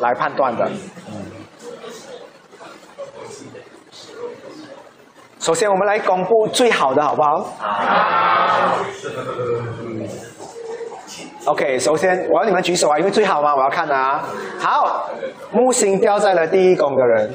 [0.00, 0.70] 来判断的。
[5.38, 7.46] 首先，我们来公布最好的，好不好？
[9.84, 10.08] 嗯
[11.46, 14.24] OK，首先我要你们举手啊，因为最好嘛，我要看啊。
[14.58, 15.10] 好，
[15.52, 17.34] 木星掉在了第一宫的人，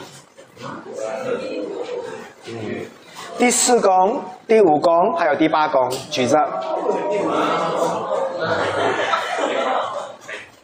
[2.48, 2.86] 嗯，
[3.38, 6.36] 第四宫、第五宫还有第八宫，举着。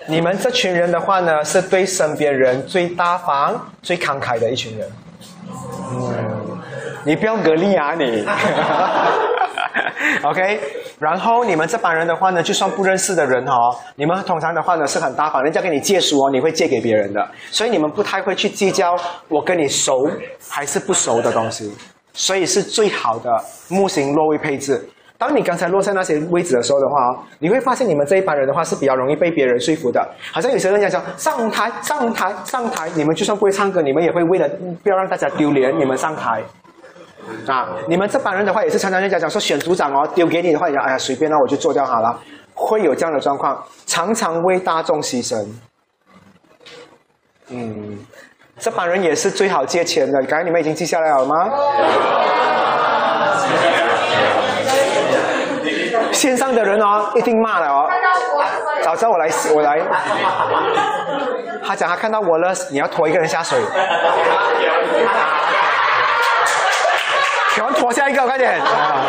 [0.07, 4.87] 你们这群人的话呢，是对身边人最大方、最慷慨的一群人。
[5.91, 6.57] 嗯，
[7.03, 8.25] 你不要隔离啊你。
[10.23, 10.59] OK，
[10.99, 18.95] 然后你们这帮人的话呢，就算不认识的人哦，你们通常的话呢是很大方，人家跟你借书哦，你会借给别人的，所以你们不太会去计较
[19.27, 20.09] 我跟你熟
[20.47, 21.73] 还是不熟的东西，
[22.13, 23.29] 所以是最好的
[23.67, 24.87] 木星落位配置。
[25.17, 30.05] 当你刚才落在那些位置的时候的话，你会发现你们这一班人的话是比较容易被别人说服的。
[30.31, 34.47] 好像有些人讲说上台上台上台，你们就算不会唱歌，你们也会为了
[34.83, 36.43] 不要让大家丢脸，你们上台。
[37.47, 42.19] 啊，你们这帮人的话也是常常人家讲说选组长哦，丢给你的话，你讲哎呀随便那，我就做掉好了，
[42.53, 45.43] 会有这样的状况，常常为大众牺牲。
[47.49, 47.97] 嗯，
[48.59, 51.35] 这帮人也是最好借钱的，刚才你们已经记下来了吗？
[56.25, 57.87] 线上的人哦，一定骂了哦。
[58.83, 59.79] 早知道我来，我来。
[61.63, 63.59] 他讲他看到我了，你要拖一个人下水。
[67.53, 68.59] 喜欢拖下一个，快点！
[68.59, 69.05] 啊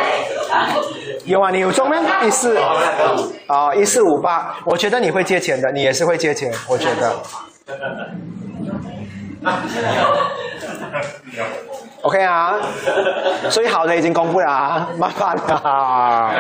[1.25, 1.97] 有啊，你有中吗？
[2.23, 2.59] 一四
[3.47, 7.17] 啊，一四五八，我觉得你会借钱的，你也是会借钱，我觉得。
[12.03, 12.55] OK 啊，
[13.51, 16.33] 最好的已经公布了啊，麻烦了。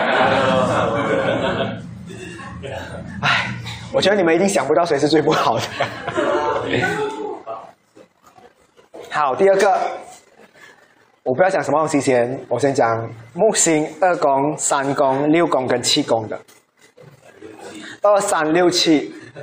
[3.20, 3.50] 唉，
[3.92, 5.62] 我觉得你们一定想不到谁是最不好的。
[9.10, 9.76] 好，第二个，
[11.22, 12.88] 我不要讲什么东西先，我先讲
[13.34, 16.38] 木星二宫、三宫、六宫跟七宫的，
[18.02, 19.14] 二三六七。
[19.36, 19.42] 嗯，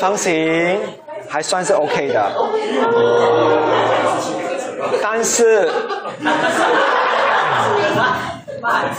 [0.00, 0.80] 放心，
[1.28, 2.32] 还算是 OK 的，
[5.00, 5.70] 但是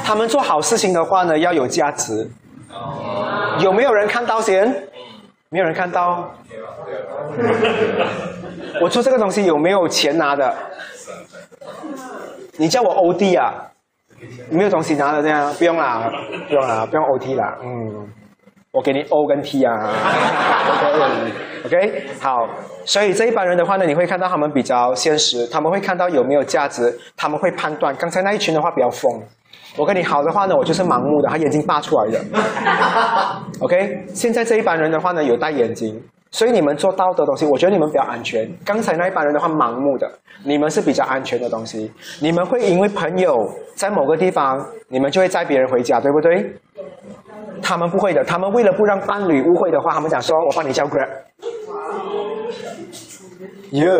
[0.05, 2.29] 他们做好事情的话呢，要有价值。
[3.59, 4.87] 有没有人看到先？
[5.49, 6.33] 没有人看到。
[8.81, 10.55] 我做这个东西有没有钱拿的？
[12.57, 13.72] 你叫我欧弟啊？
[14.49, 16.09] 没有东西拿的这样，不用啦，
[16.47, 18.07] 不用啦，不用 OT 啦，嗯，
[18.71, 19.89] 我给你 O 跟 T 啊，
[21.65, 22.47] OK 好，
[22.85, 27.95] 所以这一般人的话呢，你会看到他们比较现实，他们会看到有没有价值，他们会判断。
[27.95, 29.21] 刚才那一群的话比较疯，
[29.77, 32.19] 我跟你好的话呢，我就是盲目的，他眼睛扒出来的。
[33.59, 36.01] OK，现在这一班人的话呢，有戴眼睛，
[36.33, 38.49] 所以你们做道德的东西，我觉得你们比较安全。
[38.65, 40.11] 刚才那一帮人的话，盲目的，
[40.43, 41.91] 你们是比较安全的东西。
[42.19, 43.37] 你们会因为朋友
[43.75, 46.51] 在某个地方，你们就会载别人回家，对不对？
[47.61, 51.07] 他们不会的，他们为了不让伴侣误会的话，他们讲说：“我帮你叫 Grab。”
[53.69, 53.85] 耶，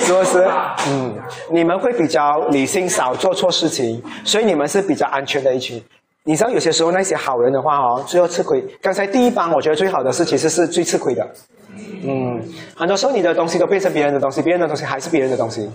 [0.00, 0.44] 是不是？
[0.88, 1.14] 嗯，
[1.52, 5.80] 你们会比较理性，少做错事情，所以你们是比较安全的一群。
[6.24, 8.62] 你知道有些时候那些好人的话哦，最后吃亏。
[8.80, 11.28] 刚才第一帮我觉得最好的是，其实是最吃亏的。
[12.04, 12.40] 嗯，
[12.76, 15.68] 很多时候你的东西都变成别人的东西，别人的东西还是别人的东西。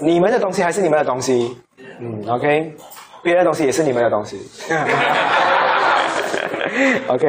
[0.00, 1.58] 你们的东西还是你们的东西。
[2.00, 2.72] 嗯，OK，
[3.20, 4.38] 别人的东西也是你们的东西。
[7.08, 7.26] OK，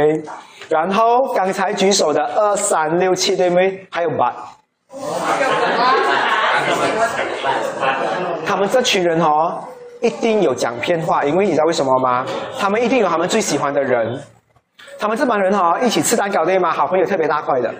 [0.69, 3.87] 然后刚才举手的二三六七对不对？
[3.89, 4.31] 还有八。
[8.45, 9.63] 他们这群人哦。
[10.01, 12.25] 一定有讲骗话，因为你知道为什么吗？
[12.57, 14.17] 他们一定有他们最喜欢的人，
[14.97, 16.71] 他们这帮人哈一起吃蛋糕对吗？
[16.71, 17.73] 好朋友特别大块的。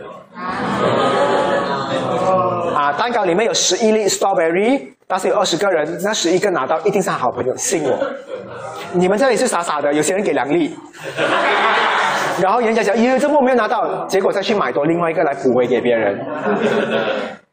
[2.76, 7.98] 啊，蛋糕里面有十一粒 strawberry，但是有二十个人，那十一个拿到一定是好朋友，信我。
[8.94, 10.76] 你们这里是傻傻的，有些人给两粒，
[12.42, 16.20] 然后人家讲，咦，这么没有拿到，结果再去买多另外一个来补回给别人。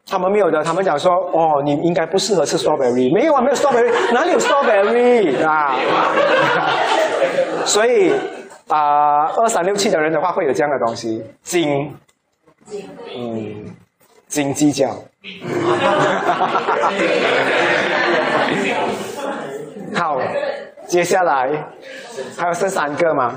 [0.09, 5.74] 他们没有的，他们讲说，哦，你应该不适合吃 strawberry，没有啊，没有 strawberry， 哪里有 strawberry 啊？
[7.66, 8.12] 所以
[8.68, 11.92] 啊，二三六七的人的话会有这样的东西，斤，
[13.16, 13.74] 嗯，
[14.28, 14.88] 斤计较。
[19.96, 20.20] 好，
[20.86, 21.50] 接下来
[22.36, 23.34] 还有剩三个吗？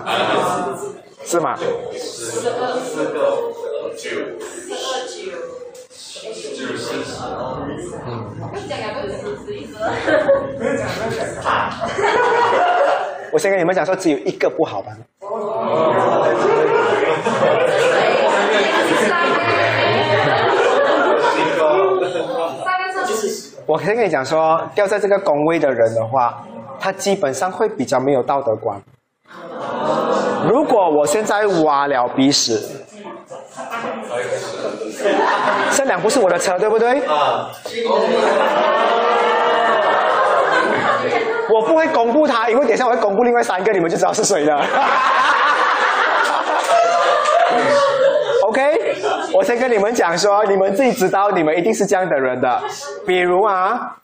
[1.24, 1.58] 是吗？
[1.98, 3.42] 四二，四个，
[3.98, 4.10] 九，
[4.40, 5.59] 十二九。
[13.32, 14.92] 我先跟你们讲说，只有一个不好吧。
[23.68, 26.44] 我先跟你讲说，掉在这个工位的人的话，
[26.80, 28.82] 他基本上会比较没有道德观。
[30.50, 32.60] 如果我现在挖了鼻屎。
[35.76, 37.00] 这辆不是我的车，对不对？
[37.06, 37.50] 啊。
[41.52, 44.64] 我不会公布他，因为等下我会公布另外三个，你们就知道是谁了。
[48.46, 48.96] OK，
[49.34, 52.62] 我先跟你们讲说，你们自己知道，你们一定是这样的人的。
[53.06, 53.96] 比如啊，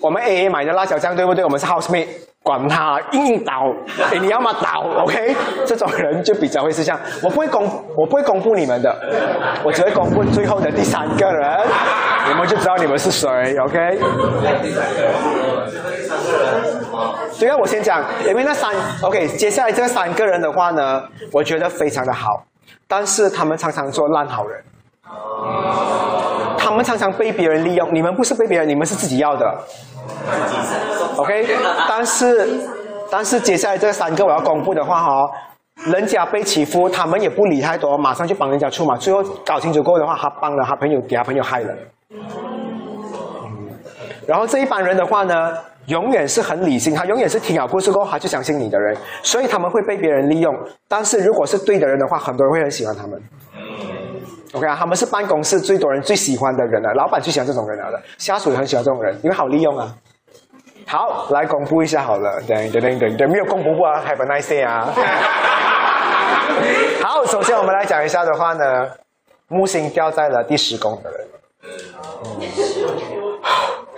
[0.00, 1.44] 我们 AA 买的辣椒酱，对不对？
[1.44, 2.06] 我们是 housemate。
[2.44, 3.72] 管他硬倒，
[4.12, 5.34] 哎， 你要么倒，OK？
[5.64, 7.00] 这种人就比较会是这样。
[7.22, 7.64] 我不会公，
[7.96, 8.94] 我不会公布你们的，
[9.64, 11.58] 我只会公布最后的第三个人，
[12.28, 13.98] 你们就知道你们是谁，OK？
[17.40, 19.26] 对啊，我先讲，因为那三，OK？
[19.38, 21.02] 接下来这三个人的话呢，
[21.32, 22.44] 我觉得非常的好，
[22.86, 24.62] 但是他们常常做烂好人，
[26.64, 27.94] 他们常常被别人利用。
[27.94, 29.46] 你们不是被别人，你们是自己要的。
[31.16, 31.46] OK，
[31.86, 32.48] 但是
[33.10, 35.30] 但是接下来这三个我要公布的话哈，
[35.92, 38.96] 人家被欺负，他们也不理太多，马上就帮人家出嘛。
[38.96, 41.74] 最后搞清楚过后的话，他帮了他朋友，给他朋友害了。
[44.26, 45.52] 然后这一帮人的话呢，
[45.86, 50.54] 永远是很理性，他永远是听好故事过后他就相信你的人，所以他们会被别人利用。
[50.88, 53.20] 但是如果是对的人的话，很多人会很喜欢他们。
[54.54, 59.92] OK 啊，他们是办公室最多人最喜欢的人了，老板最喜欢这种人了的，下属也很喜欢这种人，因为好利用啊。
[60.86, 64.92] 好，来公布一下好了，等等等等等，没有公布过啊，Have a nice day 啊。
[67.02, 68.90] 好，首先我们来讲一下的话呢，
[69.48, 71.26] 木星掉在了第十宫的人。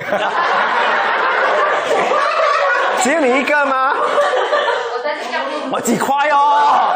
[3.02, 3.92] 只有你一个吗？
[5.72, 6.94] 我几块哦，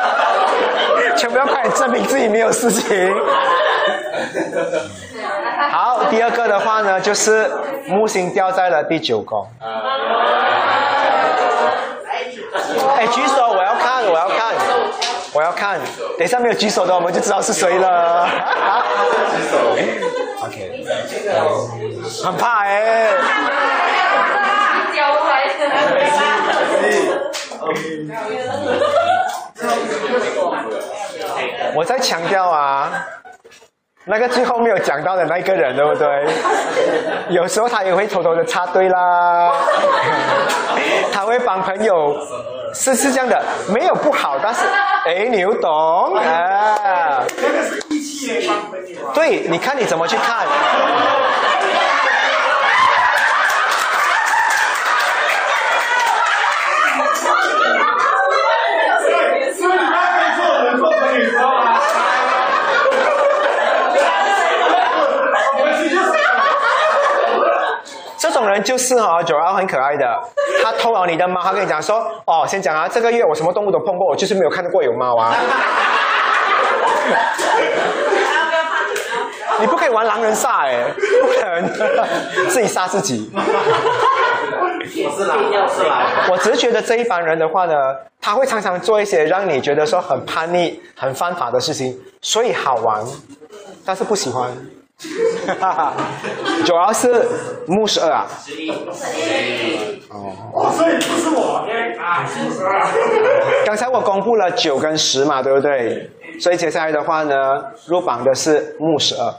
[1.41, 2.87] 要快点证明自己没有事情。
[5.73, 7.51] 好，第二个的话呢，就是
[7.87, 9.49] 木星掉在了第九宫。
[12.97, 14.55] 哎，举手，我要看，我要看，
[15.33, 15.81] 我要看。
[16.19, 18.29] 等一下没有举手的，我们就知道是谁了。
[19.35, 19.57] 举手。
[20.45, 20.85] OK。
[22.23, 23.09] 很怕哎。
[31.75, 32.91] 我在强调啊。
[34.07, 36.27] 那个最后没有讲到的那个人，对不对？
[37.29, 39.53] 有时候他也会偷偷的插队啦，
[41.13, 42.17] 他会帮朋友，
[42.75, 44.65] 是是这样的，没有不好，但是，
[45.05, 47.23] 哎，你又懂啊？
[49.15, 50.47] 对，你看你怎么去看？
[68.61, 70.07] 人就是哦，九二很可爱的，
[70.63, 71.97] 他偷了你的猫，他跟你讲说，
[72.27, 75.35] 哦，先讲啊，这个月我什么动物都碰过，我就是没有看到过有猫啊。
[79.59, 80.85] 你不可以玩狼人杀哎，
[81.21, 83.31] 不可能，自己杀自己。
[83.35, 86.31] 我是狼，我是狼。
[86.31, 87.75] 我只是觉得这一帮人的话呢，
[88.21, 93.05] 他会常常做一些让你觉得说很叛逆、很犯法的事情，所以好玩，
[93.85, 94.51] 但是不喜欢。
[96.67, 97.27] 主要是
[97.67, 98.71] 木十二啊，十一，
[100.11, 101.67] 哦，所以不是我，
[101.99, 102.87] 啊，是十二。
[103.65, 106.11] 刚才我公布了九跟十嘛，对不对？
[106.39, 107.35] 所以接下来的话呢，
[107.87, 109.35] 入榜的是木十二。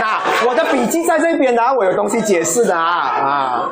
[0.00, 3.70] 那我的笔记在这边呢、啊，我有东西解释的啊啊。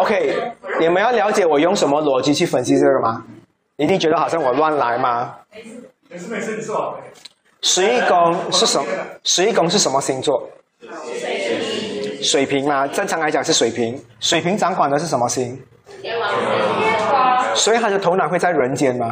[0.00, 3.22] OK，你们要了解我用什么逻辑去分析这个吗？
[3.76, 5.34] 一定觉得好像我乱来吗？
[6.08, 6.98] 没事没事，你说。
[7.60, 8.86] 十一宫是什么？
[9.24, 10.48] 十一宫是什么星座？
[12.22, 12.86] 水瓶吗？
[12.86, 14.02] 正常来讲是水瓶。
[14.20, 15.60] 水瓶掌管的是什么星？
[17.54, 19.10] 所以他的头脑会在人间吗？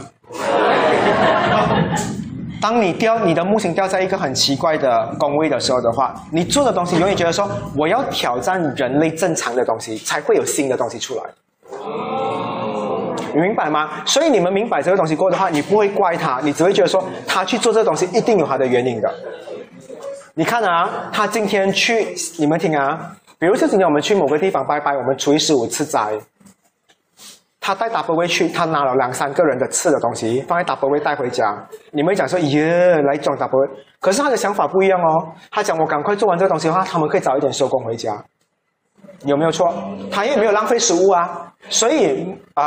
[2.61, 11.22] 当你掉你的木星掉在一个很奇怪的宫位的时候的话，你做的东西永远觉得说我要挑战人类正常的东西，才会有新的东西出来。
[13.32, 14.02] 你明白吗？
[14.04, 19.14] 所以你们明白这个东西过的话，你不会怪他，你只会觉得说他去做这个东西一定有他的原因的。
[20.34, 26.18] 你看啊，他今天去，你们听啊，比如说今天我们去某个地方拜拜，我们初一十五吃斋。
[27.61, 31.54] 他带 double 位去，他拿了两三个人的吃的东西放在 double 位带回家。
[31.90, 33.68] 你们讲说耶，来装 double 位，
[34.00, 35.32] 可是他的想法不一样哦。
[35.50, 38.12] 他讲我赶快做完这个东西的话，他们可以早一点收工回家，
[39.24, 39.72] 有没有错？
[40.11, 41.52] 他也没有浪费食物啊。
[41.68, 42.64] 所以呃，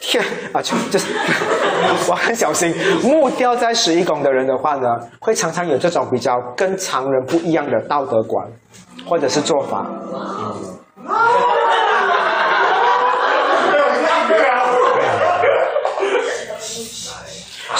[0.00, 1.14] 天啊，就就是
[2.10, 2.74] 我很小心。
[3.02, 4.88] 木雕在十一宫的人的话呢，
[5.20, 8.46] 会常常有这种比较跟常人不一样的道德观，
[9.06, 9.86] 或者是做法。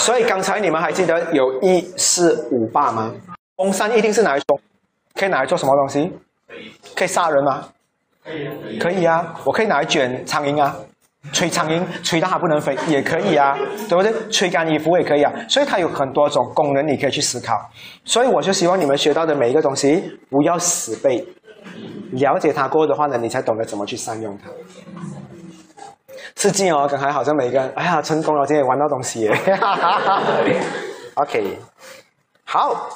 [0.01, 3.13] 所以刚才你们还记得有一四五八吗？
[3.55, 4.59] 风扇一定是拿来做，
[5.13, 6.11] 可以拿来做什么东西？
[6.95, 7.67] 可以杀人吗？
[8.79, 10.75] 可以啊，我可以拿来卷苍蝇啊，
[11.31, 13.55] 吹苍蝇，吹到它不能飞也可以啊，
[13.87, 14.11] 对不对？
[14.31, 17.53] 吹干衣服也可以啊，所以它有很多种功能，你可以去思考。
[18.03, 21.23] 所以我就希望你们学到的每一个东西不要死背，
[22.13, 24.49] 了解它过后的话呢，你才懂得怎么去善用它。
[26.35, 26.87] 刺激哦！
[26.89, 29.31] 刚才好像每个人，哎呀，成功了，今天玩到东西耶！
[31.15, 31.57] OK，
[32.45, 32.89] 好，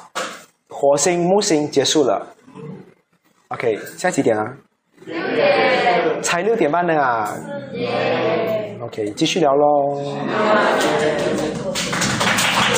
[0.69, 2.25] 火星、木星结束了。
[3.49, 4.43] OK，现在几点啊？
[5.05, 6.21] 六点。
[6.21, 7.31] 才六点半呢啊
[8.81, 10.01] ！OK，继续聊喽。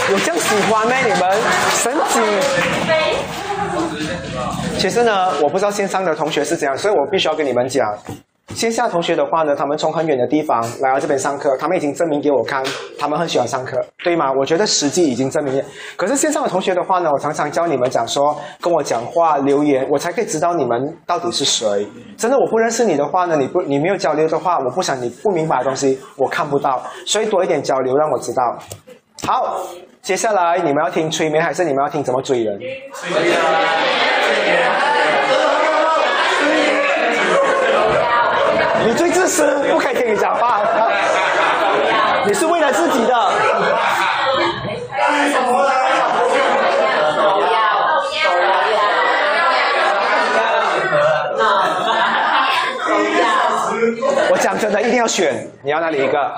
[0.09, 0.95] 有这样喜欢吗？
[1.01, 1.21] 你们
[1.71, 2.23] 神经？
[4.77, 7.85] 其实呢，我不知道线上的同学是怎样，所以我必须要跟你们讲。
[8.55, 12.63] 线下同学的话呢，他们从很远的地方来到这边上课，他们已经证明给我看，
[12.97, 14.31] 他们很喜欢上课，对吗？
[14.39, 15.63] 我觉得实际已经证明了。
[15.95, 21.87] 可是线上的同学的话呢，我常常教你们讲说，跟我讲话留言，我才可以知道你们到底是谁。
[22.17, 28.57] 真的，我不认识你的话呢，你不你没有交流的话，我不想你不明白的东西我看不到，所以多一点交流让我知道。
[29.23, 29.59] 好，
[30.01, 32.57] 接下来你们要听催眠还是你们要听怎么追人？
[32.57, 33.09] 你最
[39.27, 40.61] 是，不可以听你讲话。
[42.25, 43.13] 你是为了自己的。
[54.29, 56.31] 我讲真的，一定要选，你要哪里一个？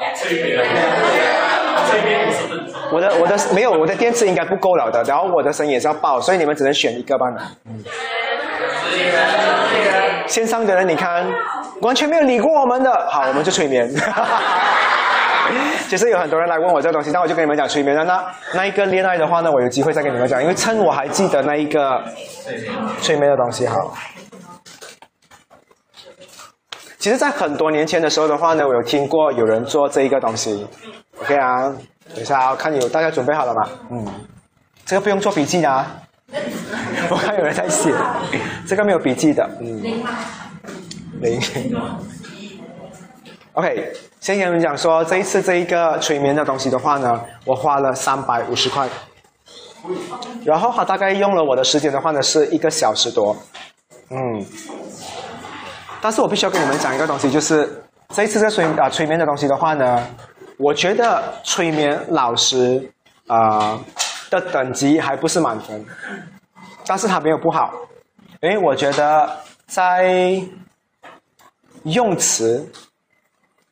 [2.92, 7.28] 我的我的没有，我的电池应该不够了的，然后我的声也是要爆，所以你们只能选一个吧。
[7.66, 7.84] 嗯。
[10.28, 11.26] 线上的人，你看
[11.82, 13.90] 完全没有理过我们的，好，我们就催眠。
[15.90, 18.24] 其实有很多人来问我这个东西，那我就跟你们讲催眠的那
[18.54, 22.04] 那一个恋爱的话呢，我有机会再跟你们讲，因为趁我还记得那一个
[23.02, 23.76] 催眠的东西，好。
[27.00, 30.68] 其实，在很多年前的时候的话呢，我有听过有人做这一个东西。
[31.22, 31.64] OK 啊，
[32.14, 33.70] 等一下看有大家准备好了吗？
[33.90, 34.06] 嗯，
[34.86, 35.70] 这个不用做笔记的。
[35.70, 35.88] 啊
[37.10, 37.92] 我看有人在写，
[38.68, 39.82] 这个没有笔记的，嗯，
[41.22, 41.40] 零。
[43.54, 48.88] OK，先跟你们讲说，这一次这一个催眠的东西的话呢，我花了三百五十块，
[50.46, 53.36] 然后他大概用了我的时间的话呢，是一个小时多，
[54.10, 54.46] 嗯。
[56.02, 57.84] 但是我必须要跟你们讲一个东西，就是
[58.14, 60.08] 这一次这催啊催眠的东西的话呢，
[60.58, 62.90] 我觉得催眠老师
[63.28, 63.78] 啊、
[64.30, 65.86] 的等级还不是满分，
[66.86, 67.74] 但是他没有不好，
[68.42, 69.30] 因为我觉得
[69.68, 70.42] 在
[71.84, 72.66] 用词，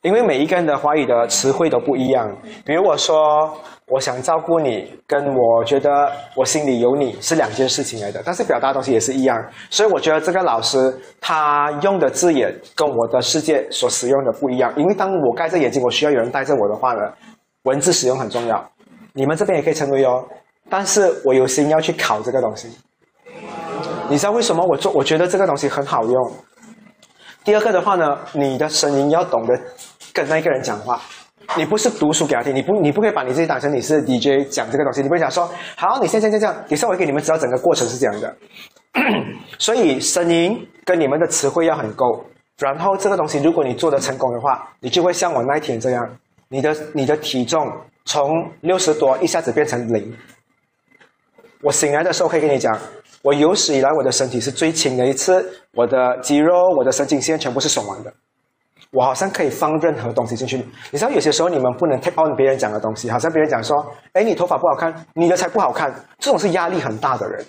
[0.02, 2.36] 因为每一个人的华语的词汇都不一样。
[2.64, 3.56] 比如我说
[3.86, 9.36] 我想照顾你，跟我觉得我心里有你是两件事情来的，但是表达东西也是一样。
[9.70, 10.78] 所以我觉得这个老师
[11.20, 14.72] 他用的字眼跟我的世界所使用的不一样。
[14.76, 17.00] 因为当我盖着眼睛，我需要有人带着我的话呢，
[17.62, 18.62] 文字使用很重要。
[19.14, 20.22] 你们这边也可以成为哦，
[20.68, 22.68] 但是我有心要去考这个东西。
[24.10, 24.92] 你知道为什么我做？
[24.92, 26.32] 我觉得这个东西很好用。
[27.44, 29.58] 第二个的话呢，你的声音要懂得
[30.12, 31.00] 跟那个人讲话。
[31.56, 38.36] 你不是读书给他听，你不你不可以把你自己当成你是 DJ 讲这个东西，你不会讲说好，你现在这样，等下我给你们知道整个过程是这样的。
[39.58, 42.22] 所以声音跟你们的词汇要很够，
[42.58, 46.06] 然后这个东西如果你做的成功的话，你就会像我那一天这样，
[46.50, 47.66] 你的你的体重
[48.04, 48.28] 从
[48.60, 50.14] 六十多一下子变成零。
[51.62, 52.78] 我醒来的时候可以跟你讲，
[53.22, 58.12] 我有史以来我的身体是最轻的一次，我的肌肉、我的神经线全部是松完的。
[58.90, 60.56] 我好像可以放任何东西进去。
[60.90, 63.76] 你知道有些时候你们不能 take on 别人讲的东西，好像别人讲说，
[64.14, 67.44] 哎，你头发不好看，你的才不好看，这种是压力很大的人。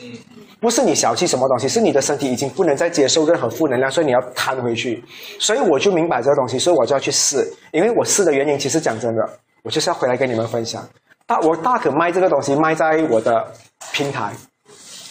[0.59, 5.01] 不是你小气什么东西，是你的身体已经不能再接受任何负能量，所以你要弹回去。
[5.39, 7.47] 所以我就明白这个东西，所以我就要去试。
[7.71, 9.29] 因为我试的原因，其实讲真的，
[9.63, 10.85] 我就是要回来跟你们分享。
[11.25, 13.47] 大我大可卖这个东西卖在我的
[13.93, 14.33] 平台，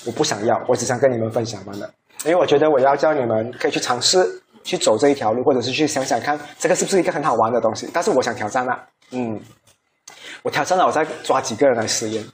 [0.07, 1.91] 我不想要，我只想跟你们分享完了。
[2.25, 4.27] 因为我觉得我要叫你们可以去尝试
[4.65, 7.89] 去走这一条路，或者是去想想看这个是不是一个很好玩的东西。
[7.93, 8.79] 但是我想挑战啊，
[9.13, 9.41] 嗯，
[10.43, 12.25] 我挑战了，我再抓几个人来实验。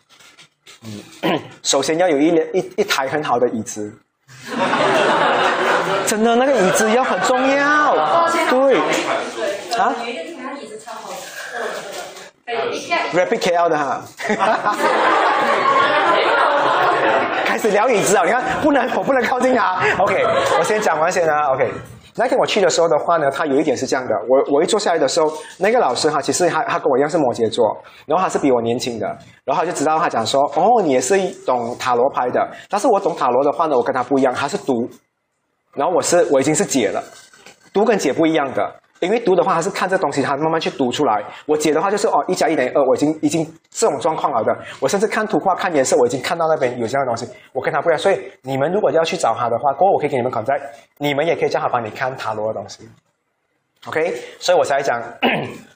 [1.23, 3.93] 嗯， 首先要有一一一台很好的椅子，
[6.07, 7.95] 真的那个椅子要很重要，
[8.51, 8.77] 对
[9.79, 9.95] 啊
[13.13, 14.03] ，Rapid KL 的哈。
[17.71, 18.23] 聊椅子啊！
[18.25, 19.79] 你看，不能，我不能靠近他。
[19.99, 20.25] OK，
[20.59, 21.53] 我先讲完先啊。
[21.53, 21.71] OK，
[22.17, 27.77] 那天我去的时候的话呢，他有一点是这样的，我我一坐下来的时候，那个老师哈，其实他他跟我一样是摩羯座，
[28.07, 29.07] 然后他是比我年轻的，
[29.45, 34.89] 然后他就知道他讲说，哦，你也是一懂塔罗牌的，但是我懂塔罗的话呢，我跟他不一样，他是读，
[35.75, 37.03] 然后我是我已经是解了，
[37.73, 38.75] 读跟解不一样的。
[39.01, 41.23] 因为读的话，他是看这东西，他慢慢去读出来。
[41.47, 44.57] 我解的话就是哦，一加一等于二，我已经已经这种状况了的。
[44.81, 47.29] 我甚至看图画、看颜色，我已经看到那边有这样的东西。
[47.53, 50.63] 我跟他不一样，所以你们如果要去找他的话，过后我可以给你们 contact，
[50.99, 52.89] 你们也可以叫他帮你看塔罗的东西。
[53.87, 55.03] OK，所以我才讲，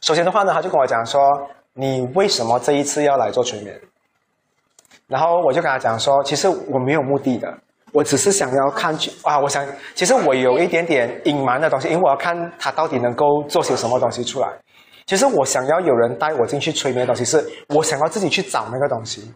[0.00, 1.20] 首先的话呢，他就跟我讲说，
[1.74, 3.78] 你为什么这一次要来做催眠？
[5.06, 7.52] 然后我就跟他讲说，其实我没有目的的。
[7.92, 14.48] 我只是想要看去啊，我想其实我有一点点隐瞒的东西，因为我要看他到底能够做些什么东西出来。
[15.06, 19.32] 其实我想要有人带我进去催眠的东西，是我想要自己去找那个东西，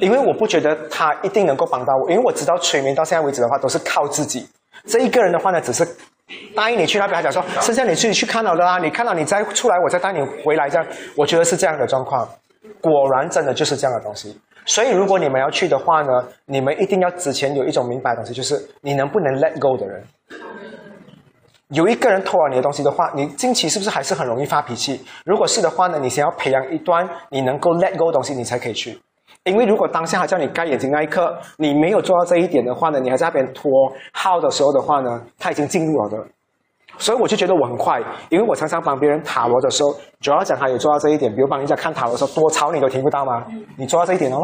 [0.00, 4.48] 因为我不觉得他一定能够帮到我，因为我知道催眠到现在为止的话都是靠自己。
[4.86, 5.86] 这一个人的话呢，只是
[6.54, 10.86] 答应你去那边，他讲说 剩下你自己去看了的啦，你看到你再出来，我再带你回来，这样
[11.16, 12.28] 我觉得是这样的状况。
[12.80, 14.36] 果然真的就是这样的东西。
[14.68, 16.12] 所以，如果你们要去的话呢，
[16.44, 20.04] 你们一定要之前有一种明白东西，就是你能不能 let go 的人。
[21.68, 25.02] 有一个人偷了你的东西的话，你近期是不是还是很容易发脾气？
[25.24, 29.00] 如果是的话呢，你先要培养一段你能够 let go 东西，你才可以去。
[29.44, 33.72] 因为如果当下他叫你盖眼睛那一刻，你没有做到这一点的话呢，你还在那边拖
[34.12, 36.26] 号的时候的话呢，他已经进入了的。
[36.98, 43.46] 所以我就觉得我很快，因为我常常帮别人塔罗的时候，主要讲他有做到这一点，比如帮人家看塔罗的时候，多吵你都听不到吗？
[43.76, 44.38] 你做到这一点哦。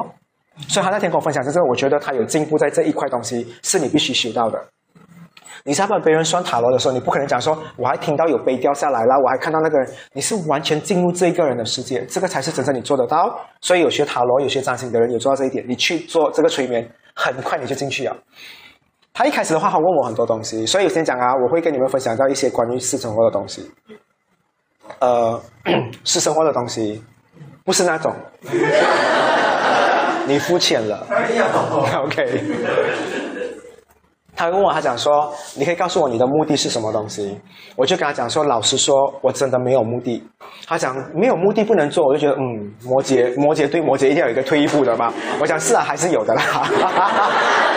[0.68, 4.58] 所以他那天跟我分享就是，我觉得他有进步在这一块东西，是你必须学到的。
[5.66, 13.34] 你在帮别人算塔罗的时候，你不可能讲说，我还听到有杯掉下来了，我还看到那个人，你是完全进入这一个人的世界，这个才是真正你做得到。
[13.62, 18.14] 所以有学塔罗、有学占星的人有做到这一点，你去做这个催眠，很快你就进去了。
[19.14, 23.70] 他一开始的话，他问我很多东西，所以我先讲啊，我会跟你们分享到一些关于私生活的东西。
[24.98, 25.40] 呃，
[26.04, 27.00] 私生活的东西，
[27.64, 28.12] 不是那种，
[30.26, 31.06] 你肤浅了。
[32.04, 32.42] OK。
[34.36, 37.40] 他问我，他讲说，你可以告诉我你的目的是什么东西？
[37.76, 40.28] 我就跟他讲说，老实说，我真的没有目的。
[40.66, 45.14] 他讲没有目的不能做，我就觉得嗯，摩羯摩羯对摩羯一定要有一个退一步的嘛。
[45.40, 46.42] 我讲是啊，还是有的啦。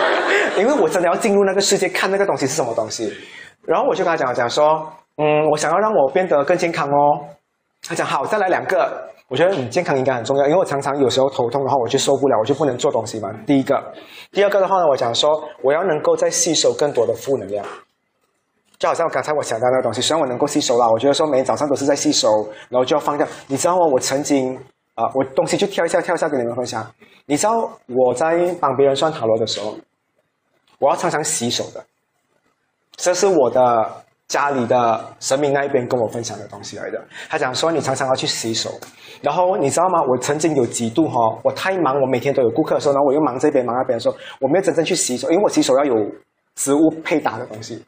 [0.58, 3.12] 因为我真的要进入那个世界，看那个东西是什么东西。
[3.64, 7.24] 然后我就跟他讲讲说，嗯，我想要让我变得更健康哦。
[7.86, 9.08] 他讲好，再来两个。
[9.28, 13.28] 我觉得你健康应该很重要，因为我常常有时候头痛的话，我就受不了，我就不能做东西嘛。
[13.46, 13.78] 第一个，
[14.32, 15.30] 第二个的话呢，我讲说
[15.62, 17.64] 我要能够再吸收更多的负能量。
[18.78, 23.26] 就好像刚才我想到那个东西，虽然我能够吸收啦，我觉得说每天早上都是在吸收，然后就要放掉。
[23.48, 23.84] 你知道吗？
[23.92, 24.58] 我曾经
[24.94, 26.84] 啊、我东西就跳一下跳一下跟你们分享。
[27.26, 29.76] 你知道我在帮别人算塔罗的时候，
[30.78, 31.84] 我要常常洗手的，
[32.96, 33.90] 这是我的
[34.28, 37.02] 家里的神明那一边跟我分享的东西来的。
[37.28, 38.70] 他讲说你常常要去洗手，
[39.22, 40.00] 然后你知道吗？
[40.08, 45.94] 我曾经有几度哈、我太忙，我每天都有顾客的时候，然后我又忙这边忙那边的时候，我没有真正去洗手，因为我洗手要有
[46.54, 47.82] 植物配搭的东西。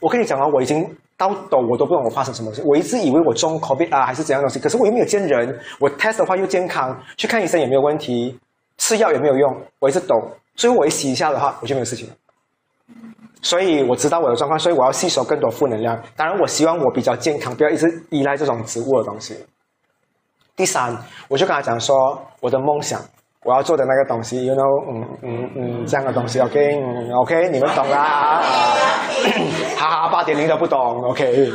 [0.00, 0.84] 我跟你讲啊，我已经
[1.16, 2.62] 到抖，我都不懂我发生什么事。
[2.64, 8.38] 我一直以为我中 COVID 啊，还是怎样东西，可是我又没有见人，我 test 的话又健康，去看医生也没有问题，
[8.76, 10.14] 吃药也没有用，我一直抖，
[10.58, 12.14] 所以我一洗一下的话，我就没有事情了。
[13.40, 15.96] 所以我知道我的状况，所以我要吸收更多负能量。
[16.16, 19.36] 当然，我希望我比较健康，不要一直依赖这种植物的东西。
[20.56, 20.94] 第三，
[21.28, 23.00] 我就跟他讲说，我的梦想，
[23.44, 28.42] 我要做的那个东西，you know，嗯嗯嗯，这样的东西，OK，嗯，OK，你们懂啦，
[29.78, 31.48] 哈哈，八点零都不懂，OK，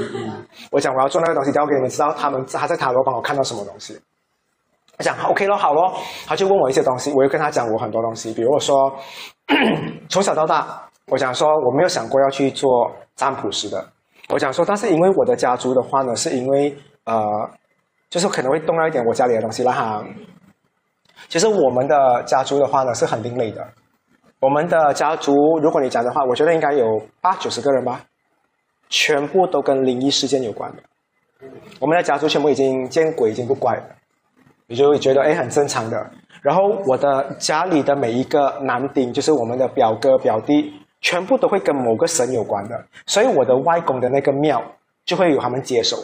[0.71, 3.99] 我讲我要做那个东西，要给你们知道，他们他在塔罗帮我看到什么东西。
[5.03, 5.93] 讲 OK 咯，好咯，
[6.25, 8.91] 他就问我一些东西，我又跟他讲我很多东西，比如我说
[10.09, 13.85] 从小到大，我讲说我没有想过要去做占卜师的，
[14.29, 17.21] 我讲说，但是因为我的家族的话呢，是因为呃，
[18.09, 20.03] 就是可能会动到一点我家里的东西啦哈。
[21.27, 23.61] 其实我们的家族的话呢是很另类的，
[24.39, 28.01] 我们的家族如果你讲的话，我觉得应该有八九十个人吧，
[28.89, 30.83] 全部都跟灵异事件有关的。
[31.79, 33.83] 我们的家族全部已经见鬼，已经不怪了。
[34.67, 35.97] 你就会觉得哎很正常的。
[36.41, 42.75] 然后我的家里的每一个男丁，就是我们的表哥表弟，全部都会跟某个神有关的，
[43.05, 44.61] 所以我的外公的那个庙
[45.05, 45.97] 就会有他们接手。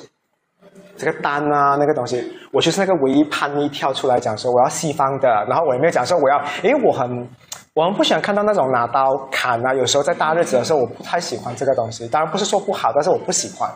[0.96, 2.22] 这个单啊，那个东西，
[2.52, 7.28] 我就是那个唯一叛逆跳出来讲说我要西方的，然后我也没有讲说我要，因为我很，
[7.74, 12.06] 我很不喜欢看到那种拿刀砍啊，有时候在大日子的时候，我不太喜欢这个东西。
[12.10, 13.70] 当然不是说不好，但是我不喜欢。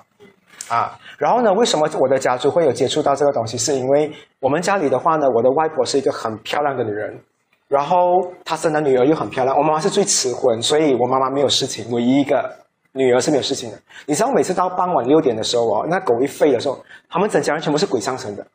[0.69, 3.57] 啊，然后呢，为什么我的家族会有接触到这个东西？
[3.57, 7.19] 是因为我们家里的话呢，我的外婆是一个很漂亮的女人，
[7.67, 7.97] 然后
[8.45, 9.55] 她生的女儿又很漂亮。
[9.57, 12.49] 我妈妈是最迟婚，所以我妈妈没有事情，唯一一个
[12.93, 13.77] 女儿是没有事情的。
[14.05, 16.77] 你知道，每次到傍晚六点的时候哦，那狗一吠的时候，
[17.09, 18.45] 他们整家人全部是鬼上身的。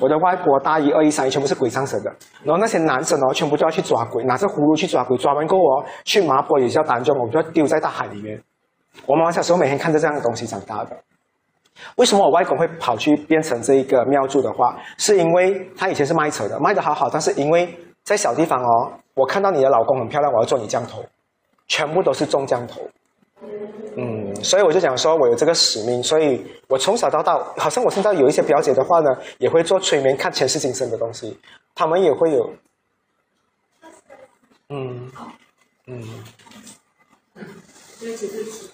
[0.00, 2.10] 我的外婆大姨、二姨、三姨全部是鬼上身的，
[2.42, 8.38] 然后那些男生哦，全部都要去抓鬼，拿着葫芦去抓鬼，抓完过后哦，去麻坡也叫单中，我们就要丢在大海里面。
[9.06, 10.96] 我妈妈小时候每天看着这样的东西长大的。
[11.96, 14.76] 为什么我外公会跑去变成这一个庙祝的话？
[14.96, 17.68] 是因为他以前是卖车的，卖的好好，但是因为
[18.04, 21.04] 在小地方哦，我看到你的老公很漂亮，我要做你降头，
[21.66, 22.80] 全部都是中降头。
[23.96, 31.38] 嗯，所以我就讲说，我有这个使命，所以我从小到大，好像我现在有一些表姐的话呢，也会做催眠、看前世今生的东西，
[31.74, 32.52] 他们也会有，
[34.70, 35.10] 嗯
[35.86, 36.02] 嗯。
[38.00, 38.70] 对不起，对不起。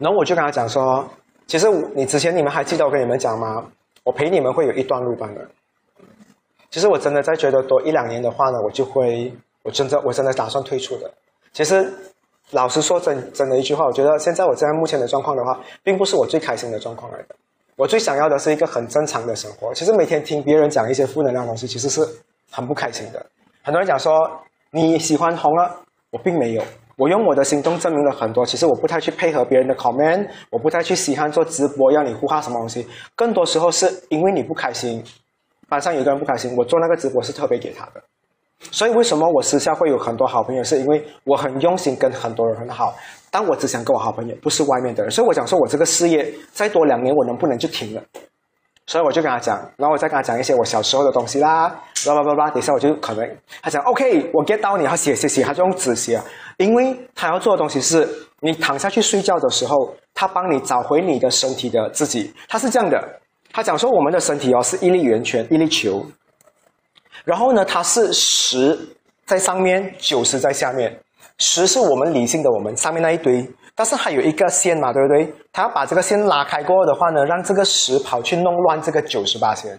[0.00, 1.06] 然后我就跟他讲说，
[1.46, 3.64] 其实你之前你们还记得我跟你们讲吗？
[4.02, 5.46] 我陪你们会有一段路班的。
[6.70, 9.30] 其实我真的在觉得多一两年的话呢，我就会，
[9.62, 11.10] 我真的我真的打算退出的。
[11.52, 11.92] 其实
[12.52, 17.36] 老实说真真的一句话，我觉得现在我这样目前的状况的话，并不是我最开心的状况来的。
[17.76, 19.74] 我最想要的是一个很正常的生活。
[19.74, 22.00] 其实每天听别人讲一些负能量东西，其实是
[22.50, 23.26] 很不开心的。
[23.62, 24.18] 很多人讲说
[24.70, 25.76] 你喜欢红了，
[26.10, 26.62] 我并没有。
[27.00, 28.44] 我用我的行动证明了很多。
[28.44, 32.86] 其实我不太去配合别人的 comment，我不太去稀罕做直播要你呼哈什么东西。
[33.16, 35.02] 更多时候是因为你不开心，
[35.66, 38.02] 班上有个人不开心，我做那个直播是特别给他的。
[38.70, 42.94] 所以为什么我私下会有很多好朋友，是因为我很用心跟很多人很好，
[43.30, 45.10] 但我只想跟我好朋友，不是外面的人。
[45.10, 48.02] 所以我讲说我这个事业再多两年，我能不能就停了？
[48.90, 51.68] 所以我就跟他讲，然后我再跟他讲一些我小时候的东西啦，
[52.04, 53.24] 叭叭叭叭，等一下我就可能
[53.62, 56.20] 他讲 OK，我 get 到你，他写写写，他就用纸写，
[56.56, 58.08] 因为他要做的东西是
[58.40, 63.00] 你躺下去睡觉的时候，他帮你找回你的身体的自己，他是这样的，
[63.52, 66.04] 他讲说我们的身体哦是一粒圆圈，一粒球，
[67.24, 68.76] 然后呢它是十
[69.24, 70.98] 在上面，九十在下面，
[71.38, 73.48] 十是我们理性的我们上面那一堆。
[73.74, 75.32] 但是还有一个线嘛，对不对？
[75.52, 79.78] 他要把这个线拉开过后的话呢，让这个十跑去弄乱这个九十八线。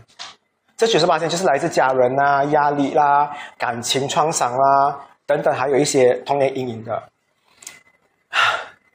[0.76, 7.04] 这九十八线就是来自家人啦、压力啦、感情创伤啦等等，还有一些童年阴影的。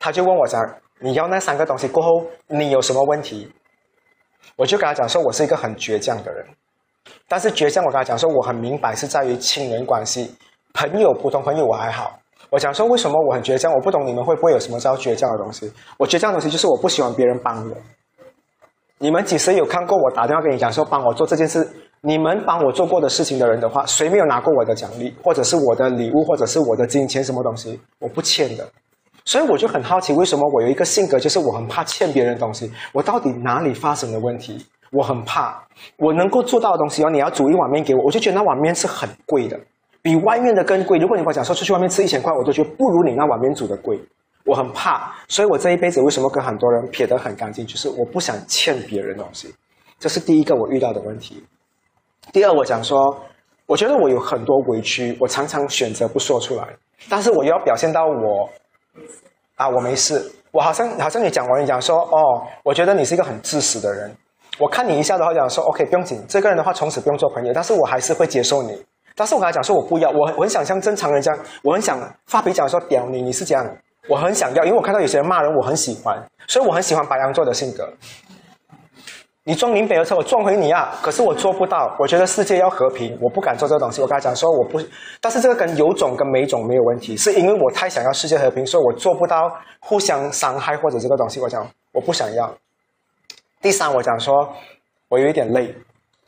[0.01, 0.61] 他就问我讲
[0.99, 3.53] ：“你要那三个东西过后，你有什么问题？”
[4.57, 6.45] 我就跟他讲说：“我是一个很倔强的人，
[7.29, 10.35] 但是倔强我跟他讲说，我很明白是在于亲人关系，
[10.75, 12.19] 朋友普通朋友我还好。”
[12.51, 15.71] 我讲说为什么我很倔强，我不懂你们会不会有什么叫倔强的东西？
[15.99, 17.77] 我倔强的东西就是我不喜欢别人帮我。
[18.99, 21.69] 你们几时有看过我打电话跟你讲说帮我做这件事？
[22.03, 28.67] 你们帮我做过的事情的人的话，谁没有拿过我的奖励，或者是我的礼物，或者是我的金钱什么东西，我不欠的。
[29.25, 32.71] 所以我就很好奇，为什么我有一个性格，就是我很怕欠别人东西。
[32.93, 34.65] 我到底哪里发生了问题？
[34.93, 35.61] 我很怕，
[35.99, 39.59] 我能够做到的东西哦，你要煮一碗面给我，我就觉得那碗面是很贵的，
[40.07, 40.99] 比外面的更贵。
[40.99, 44.01] 如果你跟我讲说出去外面吃一千块，我都觉得不如你那碗面煮的贵。
[44.45, 49.53] 我很怕，所以我这一辈子为什么跟很多人撇得很干净，就是我不想欠别人东西。
[49.99, 51.43] 这是第一个我遇到的问题。
[52.33, 53.21] 第二，我讲说，
[53.67, 56.69] 我觉得我有很多委屈，我常常选择不说出来，
[57.09, 58.49] 但是我又要表现到我，
[59.57, 60.23] 啊，我没事。
[60.53, 64.09] 我好像好像你讲完，你讲说，哦，我觉得你是一个很自私的人。
[64.61, 68.81] 我看你一下的话，讲说，OK，不用紧，这个人的话从此不用做朋友，但是我还是会接受你。
[69.17, 73.67] 但是我跟他讲说，我不要，我我很想像正常人这样，我很想发脾气讲说屌你，你是这样，
[74.09, 76.17] 我很想要，因为我看到有些人骂人，我很喜欢，
[76.47, 77.91] 所以我很喜欢白羊座的性格。
[79.49, 80.93] 你撞林北的车，我撞回你啊！
[81.01, 81.95] 可是我做不到。
[82.01, 84.03] 我觉得世界要和平，我不敢做这个东西。
[84.03, 84.81] 我跟他讲说，我不，
[85.21, 89.49] 但是这个跟有种跟没种没有问题，是因为我太想要世界和平，所以我做不到
[89.79, 91.39] 互相伤害或者这个东西。
[91.39, 92.53] 我讲我不想要。
[93.63, 94.53] 第三，我讲说，
[95.09, 95.73] 我有一点累，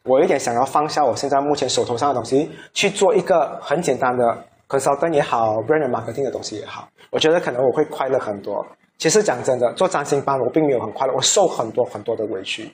[0.04, 8.64] 我有点想要放下我现在目前手头上的东西，去做一个很简单的 consultant 也好，brand marketing 的东西也好，我觉得可能我会快乐很多。
[8.96, 12.68] 其实讲真的，做占星班我并没有很快乐，我受很多很多的委屈。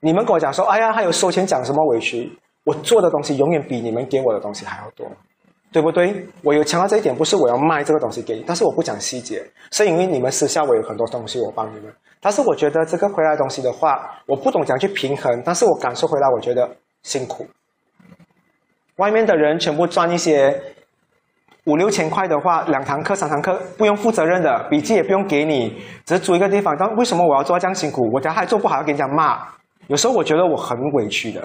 [0.00, 2.30] 你们跟我讲说，哎呀，还有收钱讲什么委屈？
[2.64, 5.06] 我做的东西永远比你们给我的东西还要多，
[5.74, 6.24] 对不对？
[6.44, 11.92] 我有强调这一点，不是我要卖这个东西给你，但是我不讲细节，是因为你们私下我有很多东西我帮你们。
[12.20, 16.70] 但是我觉得这个回来东西的话，我不懂怎样去平衡，但是我感受回来，我觉得
[17.02, 17.44] 辛苦。
[18.98, 20.62] 外面的人全部赚一些。
[21.66, 26.76] 五六千块的话，两堂课、三堂课不用负责任的，笔记也不用给你，只是租一个地方。
[26.78, 28.02] 但为什么我要做这样辛苦？
[28.12, 29.48] 我家还做不好要给人家骂。
[29.86, 31.40] 有时候我觉得我很委屈的，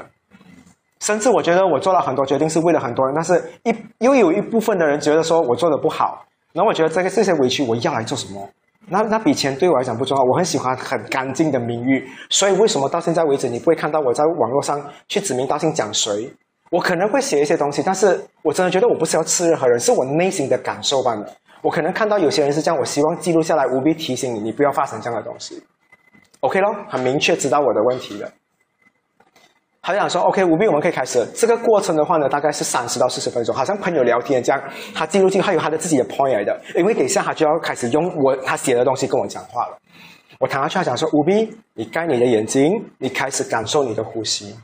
[1.02, 6.26] 甚至我觉得我做了很多决定是为了很多人，但是一又有一部分的人觉得说我做的不好。
[6.52, 8.50] 然后我觉得这个这些委屈我要来做什么？
[8.88, 10.24] 那那笔钱对我来讲不重要。
[10.24, 16.28] 我很喜欢很干净的名誉，所以为什么到现在为止你不会看到我在网络上去指名道姓讲谁？
[16.72, 21.26] 我可能会写一些东西，但是我真的觉得我不是要刺任何人，是我内心的感受罢了。
[21.62, 25.64] 我可能看到有些人是这样，我希望记录下来，务必提醒你，你不要发生这样的东西。
[26.40, 28.32] OK 咯，很明确知道我的问题了。
[29.82, 31.26] 他想说 OK，务必我们可以开始。
[31.34, 34.62] 这个过程的话呢，大概是三十到四十分钟，好像朋友聊天这样。
[34.94, 39.78] 他进入进，还有他的自己的 point 来的，因为等一下他就要开始用我他写的东西跟我讲话了。
[40.40, 44.56] 我躺下去，他讲说务必你盖你的眼睛，你开始感受你的呼吸。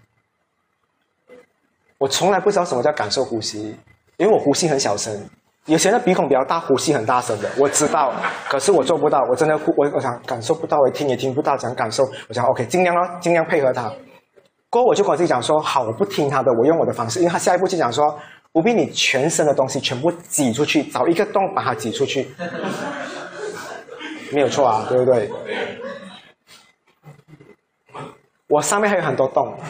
[1.97, 3.75] 我从来不知道什么叫感受呼吸，
[4.17, 5.17] 因为我呼吸很小声。
[5.65, 8.13] 有些人鼻孔比较大，呼吸很大声的，我知道，
[8.47, 9.19] 可是我做不到。
[9.31, 12.03] 我真的，我我想感受不到，我听也听不到，讲感受。
[12.27, 13.91] 我想 OK，尽量咯，尽量配合他。
[14.75, 17.19] 过后我就跟我自己讲说，好，我不听他的，我用我的方式。
[17.19, 18.13] 因为他下一步就讲说，
[18.51, 22.29] 不必你全身的东西全部挤出去，找一个洞把它挤出去，
[24.33, 25.31] 没有错啊，对不对？
[28.49, 29.57] 我上面还有很多洞。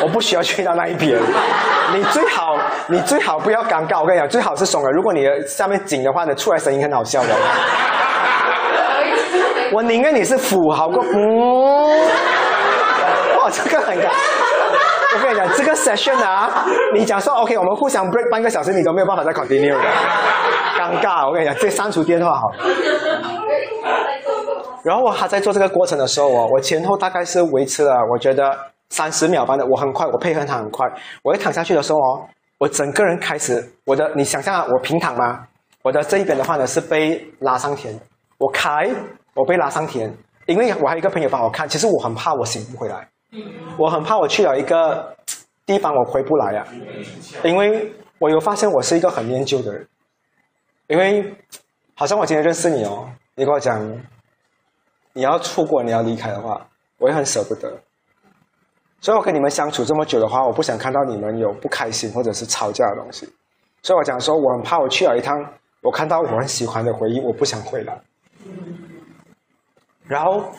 [0.00, 1.20] 我不需要去到那一边，
[1.96, 4.00] 你最好你最好不要尴尬。
[4.00, 4.92] 我跟你讲，最好是松的。
[4.92, 7.34] 如果你下面紧的话你，出来声音很好笑的。
[9.74, 11.88] 我宁愿你是俯好过嗯。
[13.38, 14.08] 哇，这个很尴。
[15.16, 16.64] 我跟你讲，这个 session 啊，
[16.94, 19.78] 你讲说 OK，我们互相 break 半个小时，你都没有办法再 continue 的，
[20.78, 21.26] 尴尬。
[21.26, 22.52] 我跟你讲，这删除电话好。
[24.84, 28.56] 然后我还在做这个过程的时候哦，我前后大概是维持了，我觉得。
[28.90, 30.86] 三十秒般的，我很快，我配合他很快。
[31.22, 32.22] 我一躺下去的时候哦，
[32.58, 35.40] 我整个人开始，我的，你想象我平躺吗？
[35.82, 37.98] 我的这一边的话呢是被拉上天，
[38.38, 38.88] 我开，
[39.34, 40.12] 我被拉上天，
[40.46, 41.68] 因为我还有一个朋友帮我看。
[41.68, 43.08] 其实我很怕我醒不回来，
[43.78, 45.14] 我很怕我去了一个
[45.66, 46.66] 地方我回不来呀，
[47.42, 49.86] 因为我有发现我是一个很念旧的人，
[50.86, 51.34] 因为
[51.94, 53.80] 好像我今天认识你哦，你跟我讲
[55.12, 56.66] 你要出国你要离开的话，
[56.98, 57.72] 我也很舍不得。
[59.00, 63.28] 所以我跟你们相处这么久的话，我不想看到你们有不开心或者是吵架的东西。
[63.82, 65.36] 所以我讲说，我很怕我去了一趟，
[65.82, 68.00] 我看到我很喜欢的回忆，我不想回来。
[70.06, 70.50] 然后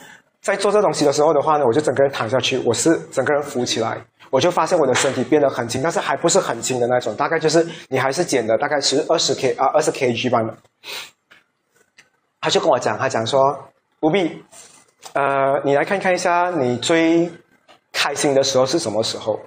[0.42, 3.98] 在做这东西的时候的话呢，我就整个人躺下去，我是整个人浮起来，
[4.30, 10.40] 我就发现我的身体变得很轻，但是还不是很轻的那种，大概就是你还是减的，大概是二十 K 啊，二十 kg 吧。
[12.42, 13.42] 他就跟我讲，他讲说，
[14.00, 14.44] 不必，
[15.14, 17.32] 呃，你来看看一下你最。
[17.98, 19.40] 开心的时候是什么时候？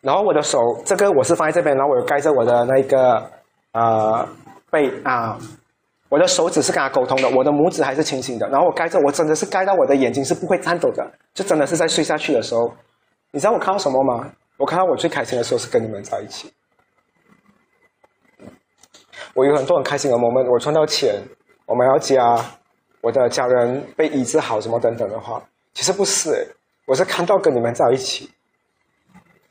[0.00, 3.30] 然后我的手，这个我是放在这边，然后我盖着我的那个
[3.72, 4.26] 呃
[4.70, 5.38] 背啊，
[6.08, 8.48] 我的手指是跟他沟通的，我的拇指还是清醒的。
[8.48, 11.04] 然后我盖着，我真的是盖到我的眼睛是不会颤抖的，
[11.34, 12.72] 就真的是在睡下去的时候。
[13.32, 14.30] 你知道我看到什么吗？
[14.56, 16.52] 我看到我最开心的时候是跟你们在一起。
[19.34, 21.20] 我有很多很开心的 moment，我赚到钱，
[21.66, 22.40] 我们要家，
[23.00, 25.42] 我的家人被医治好什么等等的话，
[25.74, 26.56] 其实不是，
[26.86, 28.30] 我是看到跟你们在一起。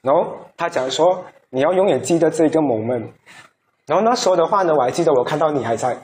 [0.02, 3.11] 然后他讲说你要永远记得这个 moment。
[3.86, 5.95] 然后那时候的话呢，我还记得我看到你还在。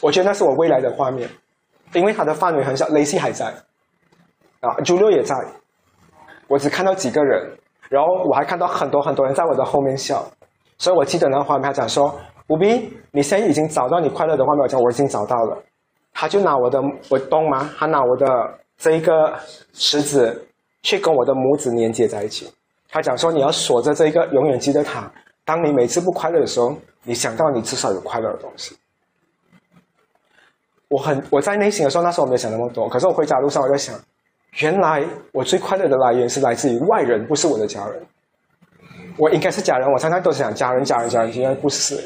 [0.00, 1.28] 我觉得那是我未来的画面，
[1.92, 3.46] 因为它的范围很小，雷西还在，
[4.60, 5.34] 啊，朱六也在，
[6.46, 7.50] 我只看到几个人，
[7.88, 10.24] 然后我还看到很多很多人在我的后面笑，
[10.78, 12.14] 所以我记得那个画面，他讲说
[12.48, 15.62] ：“吴斌，你现在已经找到你快乐的画面。”我讲我已经找到了，
[16.12, 17.68] 他就拿我的我懂吗？
[17.76, 18.26] 他拿我的
[18.76, 19.36] 这一个
[19.72, 20.46] 食指
[20.82, 22.48] 去跟我的拇指连接在一起，
[22.88, 25.10] 他讲说：“你要锁着这一个，永远记得它。
[25.44, 28.76] 当你每次不快乐的时候，你想到你至少有快乐的东西。”
[30.88, 32.88] 我很我在内心的时候，那时候我没有想那么多。
[32.88, 33.94] 可是我回家的路上，我在想，
[34.60, 38.02] 原来我最快乐的来源是来自于外人，不是我的家人。
[39.18, 42.00] 我应该是家人，我常常都想家人，家人，家人，原来不是。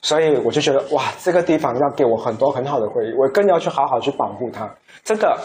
[0.00, 4.72] 所以我就觉得，哇，这个地方要给我很多很好的回忆，我更要去好好去保护它。
[5.04, 5.36] 真的，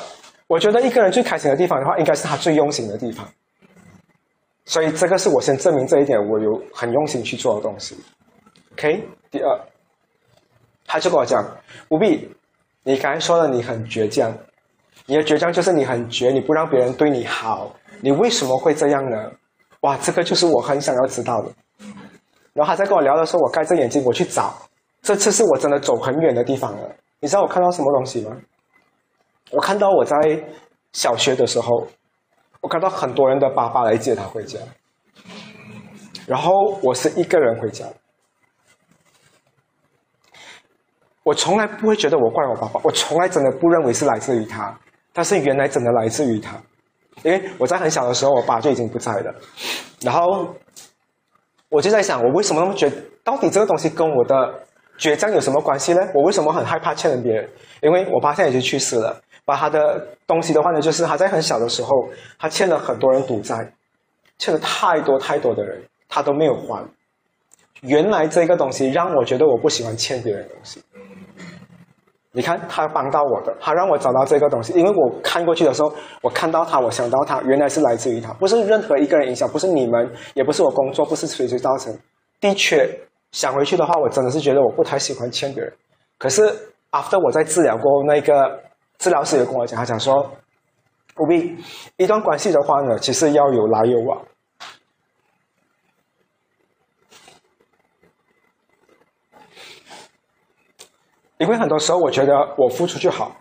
[0.47, 3.27] 我觉得一个人最开心的地方的话，应该是他最用心的地方。
[4.65, 7.97] 所以这个是我先证明这一点，我有很用心去做的东西。
[8.73, 9.59] OK，第二，
[10.85, 11.43] 他就跟我讲，
[11.89, 12.29] 不必。
[12.83, 14.31] 你刚才说了，你很倔强，
[15.05, 19.31] 你的倔强就是你很倔，你不让别人对你好，你为什么会这样呢？
[19.81, 21.51] 哇，这个就是我很想要知道的。
[22.53, 24.53] 然后他在跟我聊的时候，我盖着眼睛我去找，
[25.01, 26.89] 这次是我真的走很远的地方了。
[27.19, 28.35] 你知道我看到什么东西吗？
[29.51, 30.17] 我看到我在
[30.91, 31.87] 小学的时候，
[32.59, 34.59] 我看到很多人的爸爸来接他回家，
[36.27, 36.51] 然后
[36.81, 37.85] 我是一个人回家。
[41.23, 44.77] 我从来不会觉得我怪我爸爸，我从来真的不认为是来自于他，
[45.13, 46.55] 但是原来真的来自于他，
[47.23, 49.33] 因为我在很小的时候，我爸就已经不在了，
[50.01, 50.53] 然后
[51.69, 52.91] 我就在想，我为什么那么觉，
[53.23, 54.53] 到底这个东西跟我的
[54.99, 56.01] 倔强有什么关系呢？
[56.13, 57.49] 我为什么很害怕欠人别人？
[57.81, 61.89] 因为我爸现在已经去世了，把他的东西的话呢，就是他在很小的时候，
[62.37, 63.73] 他欠了很多人赌债，
[64.37, 66.85] 欠了太多太多的人，他都没有还。
[67.81, 70.81] 原来这个东西让我觉得我不喜欢欠别人东西。
[72.35, 74.73] 你看，他帮到我的，他让我找到这个东西。
[74.73, 81.95] 因为我看过去的时候，我看到他，我想到他，原来是来自于他，不是任何一个人影响，不是你们，也不是我工作，不是谁谁造成。
[82.41, 82.89] 的确，
[83.31, 85.71] 想回去的话，我真的是觉得我不太喜欢欠别人。
[86.17, 86.41] 可是
[86.89, 88.59] ，after 我在治疗过后那个
[88.97, 90.27] 治疗师也跟我讲，他讲说，
[91.13, 91.55] 不必
[91.97, 94.19] 一段关系的话呢，其实要有来有往。
[101.43, 103.35] 因为很多时候，我觉得我付出就好，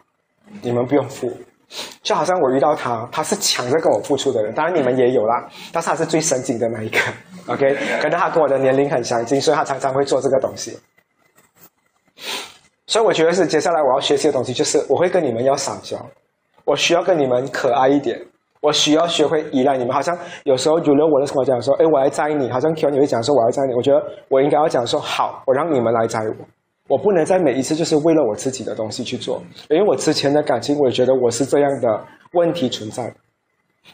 [0.60, 1.32] 你们不用付。
[2.02, 6.98] 就好像我遇到他，他是抢着跟我付出的人，当然你们也有啦，但是他是最神经的那一个。
[7.46, 10.76] OK，可能他跟我的年龄很相近，所以他常常会做这个东西。
[12.86, 15.96] 所以我觉得是接下来我要学习的东西，就是我会跟你们要撒娇，
[16.64, 18.20] 我需要跟你们可爱一点，
[18.60, 19.94] 我需要学会依赖你们。
[19.94, 20.14] 好像
[20.44, 26.44] 有时候有了我的时候讲说，哎，我来摘你，好像 Q 你会讲说我要摘你，我觉得我应该要讲说好，我让你们来摘我。
[26.88, 33.14] 我不能在每一次就是为了我自己的东西去做，因为我之前的感情，我也觉得我是这样的问题存在，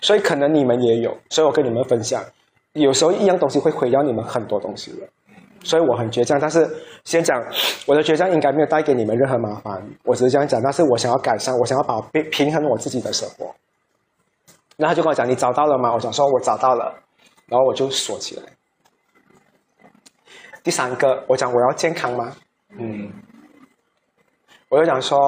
[0.01, 2.25] 所以可能你们也有，所以我跟你们分享，
[2.73, 5.07] 有时候一样东西会毁掉你们很多东西的，
[5.63, 6.39] 所以我很倔强。
[6.41, 6.69] 但是
[7.05, 7.41] 先讲
[7.87, 10.61] 我的倔强应该没有带给你们任何麻烦，我只是这样讲。
[10.63, 13.55] 但是我想要改善，我想要把平平衡我自己的生活。
[14.77, 16.95] 然后他就跟我讲：“你找到了吗？”我讲说：“我找到了。”
[17.47, 18.43] 然后我就锁起来。
[20.63, 22.33] 第三个，我讲我要健康吗？
[22.77, 23.11] 嗯，
[24.69, 25.19] 我就讲说，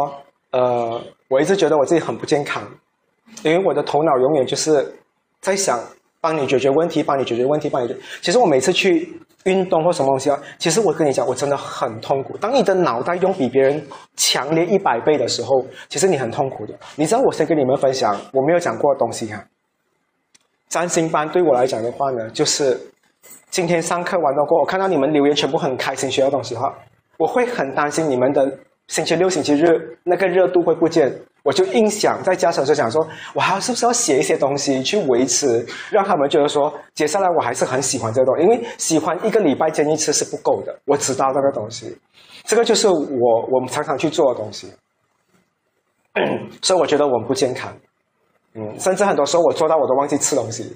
[0.51, 2.63] 呃，我一直觉得我自己很不健康，
[3.43, 4.95] 因为我的头脑永远就是
[5.41, 5.81] 在想
[6.21, 7.97] 帮你解决问题，帮你解决问题，帮你解。
[8.21, 9.11] 其实我每次去
[9.45, 12.37] 运动或什么东西啊，其实我跟你讲，我真的很痛苦。
[12.37, 13.83] 当你的脑袋用比别人
[14.17, 16.75] 强烈一百倍的时候，其实你很痛苦的。
[16.97, 19.43] 你知道，我先跟你们分享我没有讲过的东西哈。
[20.69, 22.79] 占星班对我来讲的话呢，就是
[23.49, 26.73] 今天上课完了过后，我看到你们留言全部很开心学到东西哈。
[27.21, 28.51] 我会很担心你们的
[28.89, 29.67] 星期六、星期日
[30.03, 31.15] 那个热度会不见，
[31.45, 40.75] 我就硬想在家时就想说，我还是不是要写一些东西去维持，让他们觉得说，接下来我还是很喜欢这个东西，因为喜欢一个礼拜见一次是不够的。
[40.87, 41.95] 我知道那个东西，
[42.45, 44.73] 这个就是我我们常常去做的东西，
[46.63, 47.71] 所以我觉得我们不健康，
[48.55, 50.75] 嗯，甚至很多时候我做到我都忘记吃东西，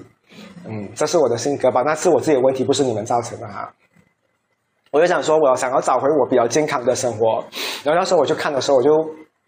[0.69, 3.73] 嗯，这是我的性格吧，那是我自己的问题，不是你们造成的哈。
[4.95, 7.43] 我就想说，我想要找回我比较健康的生活。
[7.83, 8.91] 然后那时候我就看的时候，我就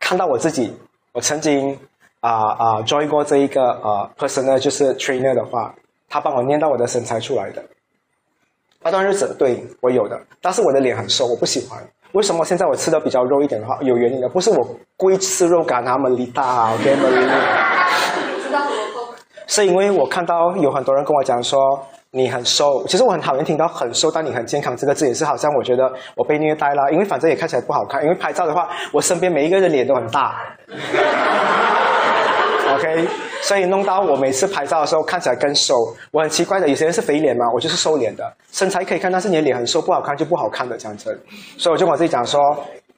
[0.01, 0.77] 看到我自己，
[1.13, 1.79] 我曾经
[2.19, 5.73] 啊啊 join 过这一个呃 personal 就是 trainer 的话，
[6.09, 7.63] 他帮我练到我的身材出来的。
[8.83, 11.81] 那段日子对我有的，但是我的脸很瘦，我不喜欢。
[12.11, 14.67] 为什么现在我吃的比较肉一点的话，有原因的，不是我
[14.97, 17.03] 故意吃肉感啊，们力大啊，OK 吗？
[18.43, 18.63] 知道？
[19.47, 21.61] 是因为我看到有很多人跟我讲说
[22.17, 30.41] 你很瘦，其实我很讨厌听到很瘦但你很健康这个字，也是好像我觉得我被虐待啦，因为反正也看起来不好看，因为拍照的话，我身边每一个人脸都很大
[32.75, 33.07] ，OK，
[33.43, 35.75] 所以弄到我每次拍照的时候看起来更瘦，
[36.11, 41.21] 我很奇怪的，有些人是肥脸嘛，我就是瘦脸的，身材可以看，但是你的脸很瘦，不好看就不好看的这样子，
[41.59, 42.41] 所以我就跟我自己讲说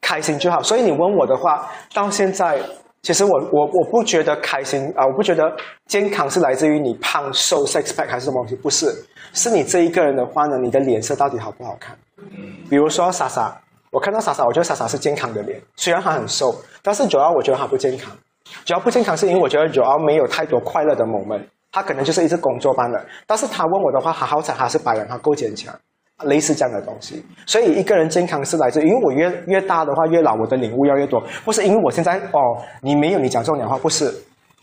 [0.00, 0.62] 开心就好。
[0.62, 2.56] 所以你问我的话，到现在。
[3.02, 5.50] 其实我我我不觉得开心啊，我不觉得
[5.86, 8.92] 健康是来自于你胖瘦 six pack 还是什么东西，不是，
[9.32, 11.96] 是你这一个人的话呢，你的脸色到底好不好看？
[12.68, 13.56] 比如说莎莎，
[13.90, 18.10] 我看到莎莎，我觉得莎莎是健康的脸，虽然她很瘦，但是主要我觉得她不健康。
[18.64, 23.06] 主要不健康是因为我觉得主要没有太多快乐的 moment，她可能就是一直工作般的。
[23.26, 25.74] 但是她问我的话，她好彩她是白人，她够坚强。
[26.24, 31.22] 类似这样的东西，所以一个人健康是来自，因为我越越大的话越老，我的领悟要越多。
[31.44, 34.12] 不是因为我现在哦，你没有你讲这种话，不是。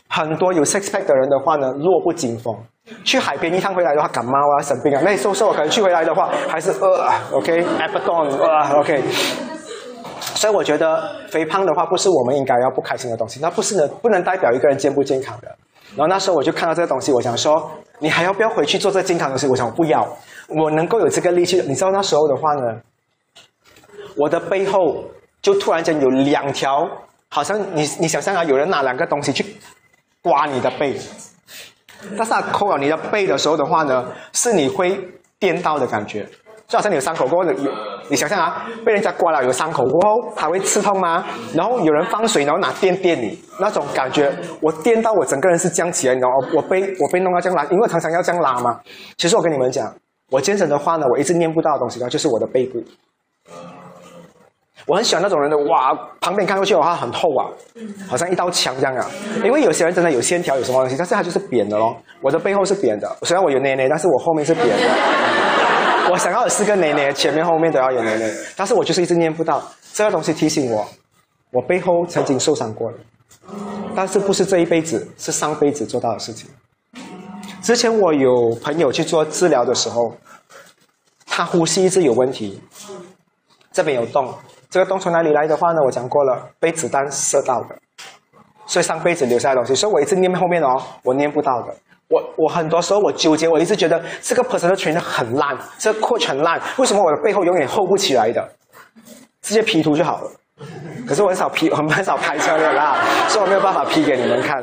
[0.08, 2.56] 很多有 six pack 的人的话呢，弱不禁风。
[3.02, 9.02] 去海边一趟回来的话，感冒啊、生病啊，那瘦瘦可能去回来的话还是呃，OK，abdomen，呃，OK。
[10.20, 15.48] 所以我觉得肥胖的话不是我们应该要不开心的东西，那不是呢，不能代表一个人健不健康的。
[15.96, 17.68] 然后那时候我就看到这个东西，我想说，
[17.98, 19.48] 你还要不要回去做这健康的东西？
[19.48, 20.06] 我想我不要。
[20.48, 22.80] 我能够有这个力气，你知道那时候的话呢，
[24.16, 25.04] 我的背后
[25.42, 26.88] 就突然间有两条，
[27.28, 29.44] 好像你你想象啊，有人拿两个东西去
[30.22, 30.96] 刮你的背，
[32.16, 35.00] 但是他抠了你的背的时候的话呢，是你会
[35.38, 36.24] 颠倒的感觉，
[36.68, 37.72] 就好像你有伤口过后，有
[38.08, 41.26] 你想象啊，被人家刮了有伤口过后，它会刺痛吗？
[41.54, 44.32] 然后有人放水，然后拿电电你，那种感觉，
[44.62, 46.48] 我颠到我整个人是僵起来，你知道吗？
[46.54, 48.80] 我被我被弄到这样拉，因为常常要这样拉嘛。
[49.16, 49.92] 其实我跟你们讲。
[50.30, 52.82] 我健身的话呢，我一直念不到的东西呢，就是我的背部。
[54.86, 57.50] 我很喜欢那种人的哇，旁边看过去的话很厚啊，
[58.08, 59.10] 好像一道墙这样啊。
[59.44, 61.96] 因为有些人真的有线条，有什么东西，但是他就是扁的咯。
[62.20, 64.74] 我的背后是扁的，虽然我有奶奶，但是我后面是扁的。
[66.10, 69.60] 我想要有四个奶奶，前面后面都要有奶奶，但是我就是一直念不到。
[69.92, 70.86] 这个东西提醒我，
[71.50, 72.98] 我背后曾经受伤过了，
[73.96, 76.48] 但是不是这一辈子，是上辈子做到的事情。
[77.66, 80.14] 之前我有朋友去做治疗的时候，
[81.26, 82.62] 他呼吸一直有问题，
[83.72, 84.32] 这边有洞，
[84.70, 85.80] 这个洞从哪里来的话呢？
[85.84, 87.74] 我讲过了，被子弹射到的，
[88.66, 89.74] 所以上辈子留下的东西。
[89.74, 91.74] 所以我一直念后面哦，我念不到的。
[92.06, 98.48] 我我很多时候我纠结，我一直觉得这个 personal trainer 很烂，这个 coach 很烂，为什么我的背后永远厚不起来的？
[99.42, 100.30] 直接 P 图就好了。
[101.04, 102.96] 可是我很少 P，很很少拍车的啦，
[103.28, 104.62] 所以我没有办法 P 给你们看。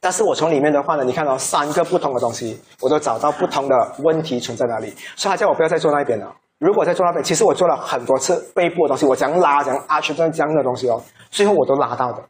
[0.00, 6.34] 但是我从里面的话呢，你看到三个不同的东西，我都找到不同的问题存在哪里，所以他叫我不要再做那边了。
[6.58, 12.22] 如果再做那边，其实我做了很多次背部的东西，我讲拉讲阿全这样的东西哦，最后我都拉到的。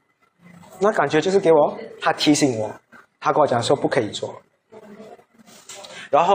[0.80, 2.70] 那感觉就是给我他提醒我，
[3.20, 4.34] 他跟我讲说不可以做。
[6.10, 6.34] 然后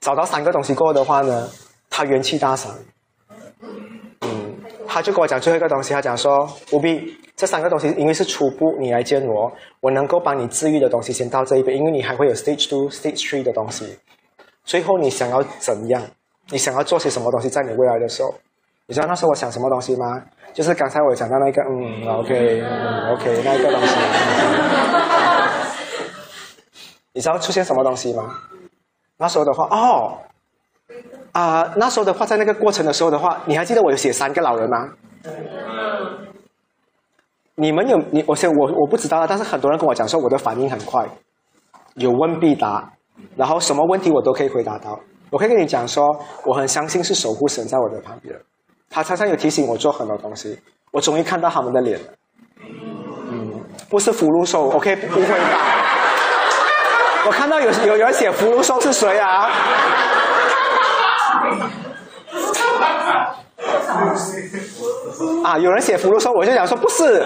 [0.00, 1.48] 找到三个东西过后的话呢，
[1.88, 2.74] 他元气大伤。
[4.92, 7.16] 他就跟我讲最后一个东西，他讲说不必。
[7.36, 9.50] 这三个东西，因为是初步，你来见我，
[9.80, 13.96] 我能够帮你治愈的东西先到这一边，因为你还会有 stage two、stage three 的东西。
[14.64, 16.02] 最后你想要怎样？
[16.50, 17.48] 你想要做些什么东西？
[17.48, 18.34] 在你未来的时候，
[18.86, 20.22] 你知道那时候我想什么东西吗？
[20.52, 23.94] 就是刚才我讲到那个，嗯，OK，嗯，OK，那一个东西。
[27.12, 28.34] 你知道出现什么东西吗？
[29.16, 30.18] 那时候的话，哦，
[31.32, 34.88] 啊，那时候的话，在那个过程的时候的话，你还记得我有写三个老人吗？
[37.54, 41.06] 你们有你，我先我我不知道，但是很多人跟我讲说我的反应很快，
[41.94, 42.90] 有问必答，
[43.36, 44.98] 然后什么问题我都可以回答到。
[45.30, 46.04] 我可以跟你讲说，
[46.44, 48.34] 我很相信是守护神在我的旁边，
[48.88, 50.58] 他常常有提醒我做很多东西。
[50.90, 52.06] 我终于看到他们的脸了，
[53.30, 55.58] 嗯，不是福禄寿，OK，不会吧？
[57.26, 59.48] 我看到有有人写福禄寿是谁啊？
[65.44, 67.24] 啊，有人写福禄寿，我就想说不是。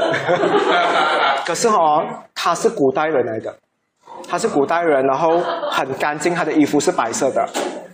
[1.46, 2.04] 可是哦，
[2.34, 3.54] 他是古代人来的，
[4.28, 5.38] 他是古代人，然后
[5.70, 7.46] 很干净，他的衣服是白色的。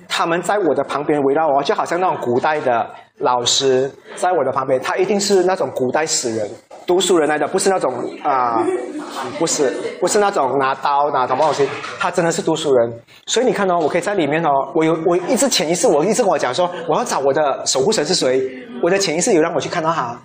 [0.08, 2.88] 他们在我的旁边围绕我，就好像那种古代的
[3.18, 4.80] 老师在我的旁边。
[4.80, 6.48] 他一定是那种古代死人、
[6.86, 7.92] 读书人来的，不是那种
[8.22, 8.64] 啊
[9.38, 9.70] 不是，
[10.00, 13.00] 不是那种拿刀拿什么东西，他真的是读书人。
[13.26, 18.50] 所以你看哦，我可以在里面哦，我有我一直潜意识，我一直跟我讲说，我要找我的守护神是谁。
[18.82, 20.16] 我的潜意识有让我去看到他。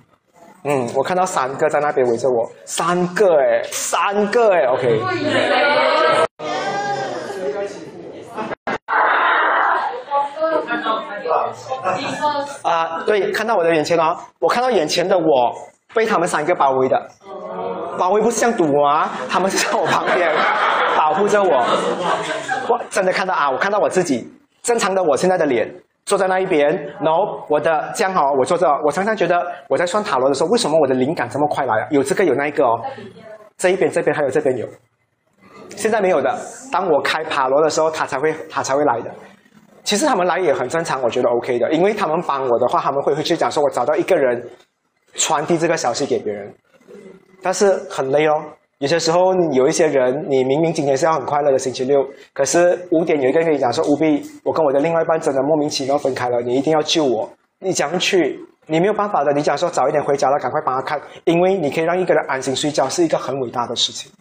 [0.63, 5.01] 嗯，我看到三个在那边围着我，三个哎，三个哎，OK。
[12.63, 15.53] 啊，对，看到我的眼前哦，我看到眼前的我
[15.95, 17.09] 被他们三个包围的，
[17.97, 20.29] 包围不是像堵啊，他们是在我旁边
[20.97, 21.65] 保护着我。
[22.67, 24.29] 我真的看到啊，我看到我自己
[24.61, 25.73] 正常的我现在的脸
[26.05, 26.67] 坐在那一边，
[27.01, 31.87] 然后我的这样好，我坐着，我常常觉得我在算塔罗的时候，为什么我的灵感这么快来啊？
[31.89, 32.73] 有这个有那一个哦，
[33.57, 34.67] 这一边这边还有这边有，
[35.69, 36.35] 现在没有的。
[36.71, 39.09] 当我开塔罗的时候，他才会他才会来的。
[39.83, 44.43] 其实他们来也很正常，我觉得 OK 的，因为他们帮我的话，他们会回去讲说，我找到一个人
[45.15, 46.53] 传递这个消息给别人，
[47.41, 48.33] 但是很累哦。
[48.79, 57.29] 有些时候有一些人，你明明今天是要很快乐的星期六，可是五点有一个人跟你讲说，务必我跟我的另外一半真的莫名其妙分开了，你一定要救我。
[57.59, 58.37] 你讲去，
[58.67, 59.31] 你没有办法的。
[59.31, 64.11] 你讲说早一点回家了，赶快帮他看，因为你可以让一个人安心睡觉，是一个很伟大的事情。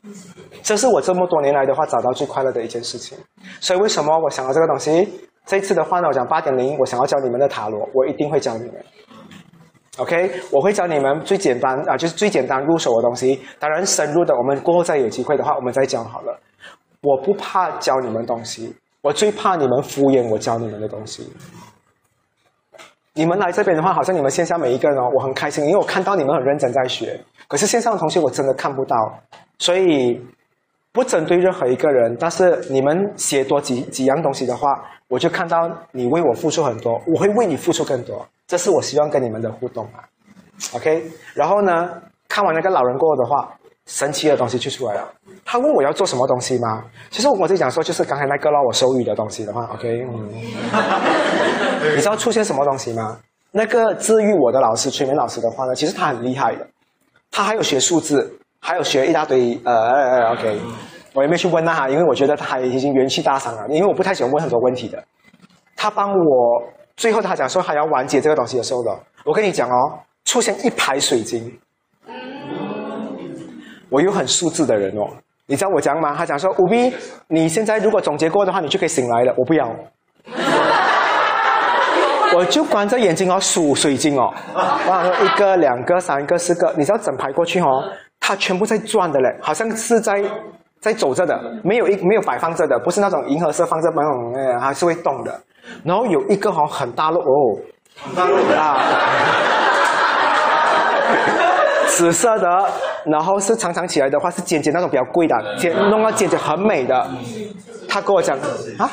[0.63, 3.19] 这是我这么多年来的话找到最快乐的一件事情。
[3.61, 5.09] 所以为什么我想到这个东西？
[5.45, 8.75] 这次的话呢，我讲八点零，我想要教你们的塔罗，我一定会教你们。
[9.99, 13.41] OK，我会教你们最简单啊，就是最简单入手的东西。
[13.59, 16.41] 当然深入的，我们过后再有机会的话，我们再教好了。
[17.01, 21.33] 我不怕教你们东西，我最怕你们敷衍我教你们的东西。
[23.13, 27.21] 你们来这边的话，好像你们线下每一个人哦，我很开心，因为我看到你们很认真在学。
[27.47, 28.97] 可是线上的同学我真的看不到，
[29.59, 30.21] 所以
[30.93, 34.69] 不针对任何一个人，但是你们写多几几样东西的话。
[35.07, 40.05] 我就看到你为我付出很多，我会为你付出更多，这是我希望跟你们的互动啊。
[40.75, 41.05] OK，
[41.35, 41.91] 然后呢，
[42.29, 43.53] 看完那个老人过后的话，
[43.87, 45.13] 神奇的东西就出来了。
[45.45, 46.85] 他问我要做什么东西吗？
[47.11, 50.29] 其实我就讲说，就是刚才那个让我手语的东西的话，OK，嗯，
[51.95, 53.19] 你知道出现什么东西吗？
[53.51, 56.67] 那个治愈我的老师，催眠老师的话呢，其实他很厉害的，
[57.31, 60.61] 他还有学数字，还有学一大堆呃，OK。
[61.15, 63.69] 我也没去问他哈，因为我觉得他已经元气大伤了。
[63.69, 65.01] 因为我不太喜欢问很多问题的。
[65.77, 66.63] 他帮我
[66.97, 71.59] 最后他讲说还要完结这个东西的时候的，我跟你讲哦，出现一排水晶。
[73.91, 75.07] 我有很数字的人哦，
[75.47, 76.15] 你知道我讲吗？
[76.17, 76.95] 他讲说五 B，
[77.29, 79.35] 你现在如果总结过的话，你就可以醒来了。
[79.37, 79.69] 我不要，
[82.37, 84.33] 我就关着眼睛哦数水晶哦，
[84.89, 87.85] 哇，一个、两个、三个、四个，你知道整排过去哦，
[88.21, 90.23] 它全部在转的嘞，好像是在。
[90.81, 95.41] 在走着的，没有一没有摆放着的，不是那种银河色放着那种，呃，还是会动的。
[95.85, 97.59] 然后有一个好很大的哦，
[98.03, 98.79] 很大陆啊，
[101.89, 102.49] 紫色的，
[103.07, 107.09] 然后是长长起来的话是尖尖那种比较贵的，尖弄到尖尖很美的。
[107.89, 108.37] 他跟我讲
[108.79, 108.91] 啊，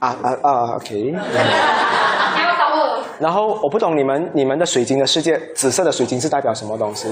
[0.00, 1.14] 啊啊啊，OK。
[3.20, 7.08] 然后我不懂你们你们的水晶的世界，紫色的水晶是代表什么东西？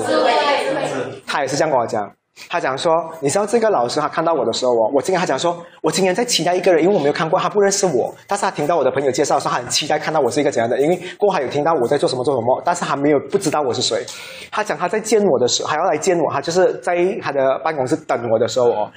[1.27, 2.11] 他也是这样跟我讲。
[2.49, 14.05] 他讲说，你知道这个老师他看到我的时候哦，我今天他讲说，我今天在期待一个人，因为我没有看过，他不认识我，但是他听到我的朋友介绍说，他很期待看到我是一个怎样的，因为过还有听到我在做什么做什么，但是还没有不知道我是谁。
[14.51, 18.91] 他讲他在见我的时候，还要来见我，他就是在他的办公室等我的时候哦，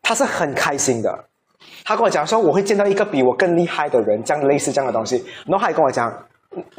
[0.00, 1.12] 他是很开心的。
[1.84, 5.16] 他跟我讲说，我会见到一个比我更厉害的人，这样类似这样的东西。
[5.46, 6.12] 然后还跟我讲，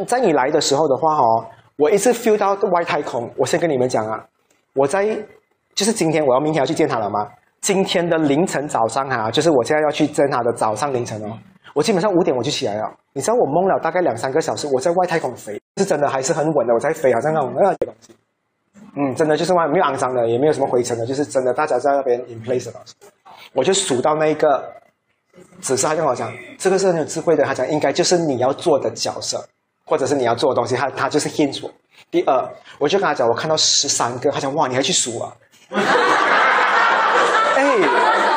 [0.07, 1.45] 在你来的时候的话哦，
[1.77, 3.29] 我一直 feel 到外太空。
[3.37, 4.23] 我先跟你们讲啊，
[4.73, 5.05] 我在。
[5.75, 7.27] 就是今天，我要明天要去见他了吗？
[7.59, 11.37] 今天的凌晨早上啊，就是我现在要去见他的早上凌晨哦。
[11.73, 12.89] 我基本上五点我就起来了。
[13.11, 16.73] 你知道我懵了大概两三个小时，我在外太空飞，是真的还是很稳的。
[16.73, 18.15] 我在飞，好像那种那东西。
[18.95, 22.93] 嗯，真的就是外没有肮脏的，也没有什么灰尘的，就是真的大家在那边 in place 的东西。
[23.51, 24.63] 我就数到那一个，
[25.59, 27.43] 只是他跟我讲，这个是很有智慧的。
[27.43, 29.45] 他讲应该就是你要做的角色，
[29.85, 31.69] 或者是你要做的东西，他他就是 hint 我。
[32.09, 32.49] 第二，
[32.79, 35.35] 我就跟他讲，我看到十三个，他讲哇，你还去数啊？
[37.55, 37.63] 哎，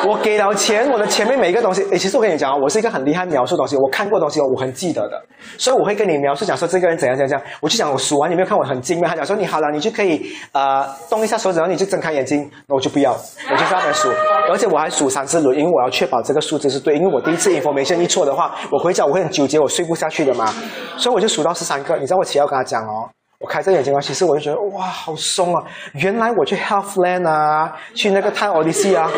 [0.07, 5.21] 我给了钱，我的前面每一个东西，哎，其实我跟你讲啊，我是一个很厉害描述东西，我看过东西，我很记得的，
[5.57, 7.47] 所以我会跟你描述讲说这个人怎样怎样怎样。
[7.61, 9.09] 我就讲我数完，你没有看我很精妙？
[9.09, 13.11] 他讲说你好了，你就可以呃动一下手指，然后你就睁开眼睛，那我就不要，
[13.51, 14.09] 我就在那边数，
[14.49, 20.53] 而且我还数三次轮，因为我要确保这个数字是对，因为我第一次 information 一错的话，我回家我会很纠结，我睡不下去的嘛，
[20.97, 23.09] 所以我就数到十三个，你知道我起要跟他讲哦。
[23.39, 25.63] 我开着眼睛啊，其实我就觉得哇，好松啊！
[25.93, 29.09] 原来我去 Healthland 啊，去那个泰奥利西啊，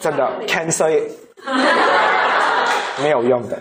[0.00, 1.12] 真的 cancel it，
[3.02, 3.58] 没有用的。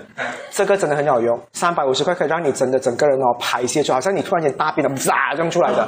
[0.51, 5.87] 这个真的很有用，三百五十块可以让你真的整个人哦排泄，就好像你突然间大便了，唰这样出来的。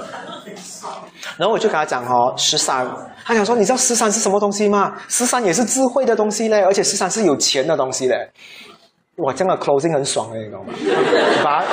[1.38, 2.86] 然后我就跟他讲哦，十三，
[3.26, 4.94] 他想说你知道十三是什么东西吗？
[5.08, 8.30] 十三也是智慧的东西嘞，而且十三是有钱的东西嘞。
[9.18, 10.74] 哇，这样的 closing 很爽嘞，你知道吗？
[11.44, 11.64] 把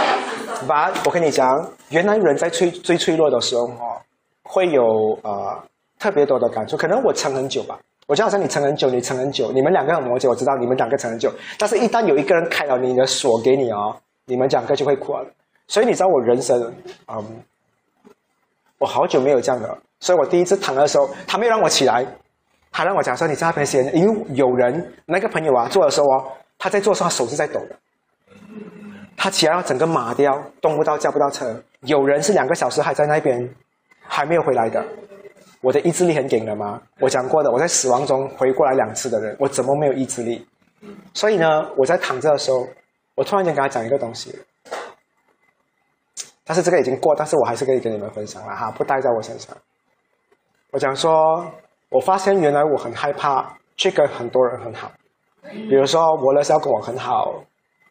[0.66, 1.49] 把，我跟你讲，
[1.91, 4.01] 原来人在脆最脆弱的时候哦，
[4.43, 4.82] 会有
[5.23, 5.62] 呃
[5.99, 6.77] 特别多的感触。
[6.77, 11.32] 可能我撑很久吧，我就好像你撑很久，你撑很久，你们两个很摩羯，我知道你们两个撑很久。
[11.59, 15.27] 但是，一旦有一个人开了你的锁给你哦，你们两个就会哭了。
[15.69, 16.61] 所以你知道我人生，
[17.09, 17.43] 嗯，
[18.78, 19.78] 我好久没有这样的。
[20.01, 22.07] 所以我第一次躺的时候，他没有让我起来，
[22.73, 26.32] 他让我讲说你在那边先，因为有人那个朋友啊做的时候哦。
[26.62, 27.77] 他在做时候，手是在抖的。
[29.23, 30.33] 他起来要整个麻掉，
[30.63, 31.55] 动不到，叫不到车。
[31.81, 33.55] 有人是两个小时还在那边，
[34.01, 34.83] 还没有回来的。
[35.61, 36.81] 我的意志力很顶的吗？
[37.01, 40.49] 我讲过的，我在死亡中回过来两次的人，我怎么没有意志力？
[41.13, 42.67] 所以呢，我在躺着的时候，
[43.15, 44.35] 我突然间跟他讲一个东西。
[46.43, 49.55] 但是这个已经过，但是我还是可以跟你们分享了哈，不带在我身上。
[50.71, 51.13] 我讲说，
[51.91, 54.91] 我发现原来我很害怕去跟很多人很好。
[55.43, 57.35] 比如说，我乐是要跟我很好，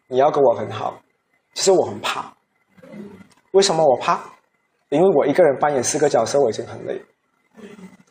[0.08, 1.00] 你要跟我很好，
[1.54, 2.34] 其实我很怕。
[3.52, 4.20] 为什么我怕？
[4.90, 7.02] 因为我一个人扮演四个角色，我已经很累。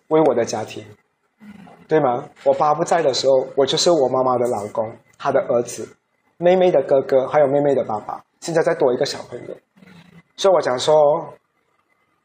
[0.08, 0.84] 为我的家庭，
[1.86, 2.24] 对吗？
[2.44, 5.88] 我爸不在的时候，我就是我妈妈的老公，她的儿子，
[6.38, 8.22] 妹妹的哥哥，还有妹妹的爸爸。
[8.40, 9.54] 现在再多一个小朋友，
[10.36, 10.94] 所以我讲说，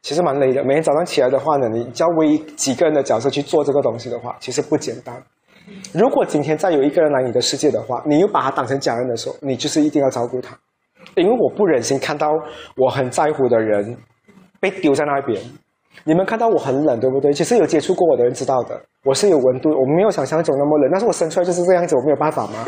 [0.02, 0.62] 其实蛮累的。
[0.62, 5.20] 每天早上起来的话呢，你叫为几个人的角色去做这个东西的话，其实不简单。
[5.92, 10.56] 如果今天再有一个人来你的世界的话，你又把他当成家人的时候，你就是一定要照顾他，
[11.16, 12.28] 因为我不忍心看到
[12.76, 13.96] 我很在乎的人
[14.60, 15.40] 被丢在那边。
[16.02, 17.32] 你们看到我很冷，对不对？
[17.32, 20.90] 其实有接触过我的人知道的，我是有温度，我没有想象中那么冷。
[20.90, 22.64] 但是我生出来就是这样子，我没有办法吗？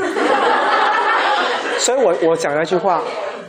[1.78, 3.02] 所以我我讲那句话，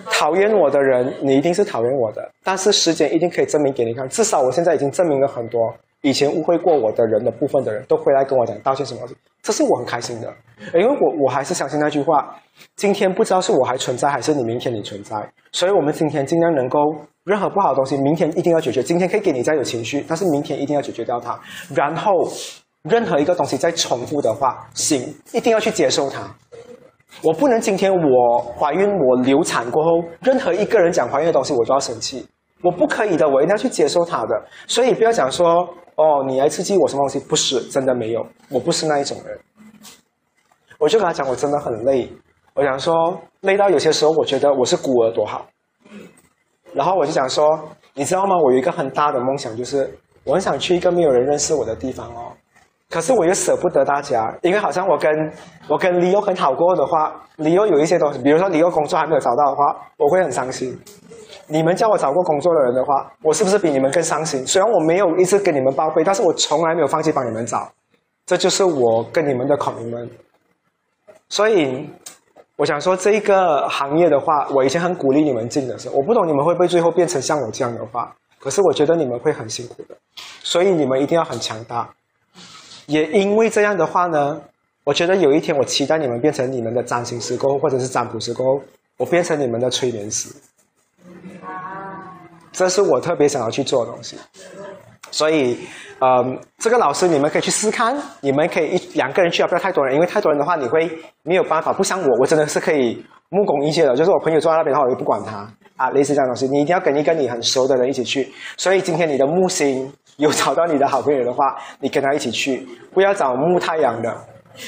[0.05, 4.07] 讨厌我的人，你一定是讨厌我的，但是时间一定可以证明给你看。
[4.09, 5.73] 至少我现在已经证明了很多。
[6.01, 9.01] 以前误会过我的人的部分的人都回来跟我讲道歉什么，
[9.41, 10.31] 这是我很开心的，
[10.73, 12.35] 因为我我还是相信那句话，
[12.75, 15.15] 今天不知道是我还存在还是你明天你存在，
[15.51, 16.79] 所以我们今天尽量能够
[17.23, 18.81] 任何不好的东西，明天一定要解决。
[18.83, 21.39] 今天可以给你再有情绪，但是明天一定要解决掉它。
[21.75, 22.11] 然后
[22.83, 26.21] 任何一个东西再重复的话，行，一定要去接受它。
[27.23, 29.89] 我不能今天我怀孕我流产过后，
[30.21, 32.27] 任何一个人讲怀孕的东西我都要生气，
[32.61, 34.45] 我不可以的，我一定要去接受它的。
[34.67, 35.67] 所以不要讲说。
[35.97, 37.17] 哦，你来刺激我什么东西？
[37.27, 39.35] 不是，真的没有，我不是那一种人。
[40.77, 42.07] 我就跟他讲，我真的很累。
[42.57, 45.45] 我想说，累到有些时候，我觉得我是孤儿多好。
[46.73, 47.47] 然后我就想说，
[47.93, 48.35] 你知道吗？
[48.35, 52.33] 我有一个很大的梦想，就是我很想去一个没有人认识我的地方哦。
[52.89, 55.13] 可是我又舍不得大家，因为好像我跟
[55.67, 60.75] 我跟李欧很好过的话，李欧有一些东西，比如说李欧工作还没有找到的话，我会很伤心。
[61.45, 64.43] 你们叫我找过工作的人的话，我是不是比你们更伤心？
[64.47, 67.69] 虽然我没有一直跟你们报备，但是我从来没有放弃帮你们找，
[68.25, 70.09] 这就是我跟你们的孔明们。
[71.29, 71.89] 所以，
[72.57, 79.95] 我想说这一个行业的话，我以前很鼓励你们进的时候，我不懂你们会不会最后变成像我这样的话，可是我觉得你们会很辛苦的，
[80.41, 81.87] 所以你们一定要很强大。
[82.87, 84.41] 也因为这样的话呢，
[84.83, 88.59] 我觉得有一天我期待你们变成你们的占星师后，或者是占卜师后，
[88.97, 90.29] 我变成你们的催眠师。
[92.51, 94.17] 这是我特别想要去做的东西，
[95.11, 95.57] 所以，
[95.99, 96.23] 呃，
[96.57, 100.89] 这个老师你们可以去试看，你们可以一两个人去啊，不要太多人，因为太多人的话你会
[101.23, 101.73] 没有办法。
[101.73, 105.47] 不像我，我真的是可以目攻一切的，就是我朋友坐在那边的话，我就不管他
[105.77, 108.31] 啊，类似这样东西，你一定要跟一个你很熟的人一起去。
[108.57, 114.15] 所以今天你的木星有找到你的好朋友的话，你跟他一起去，不要找木太阳的。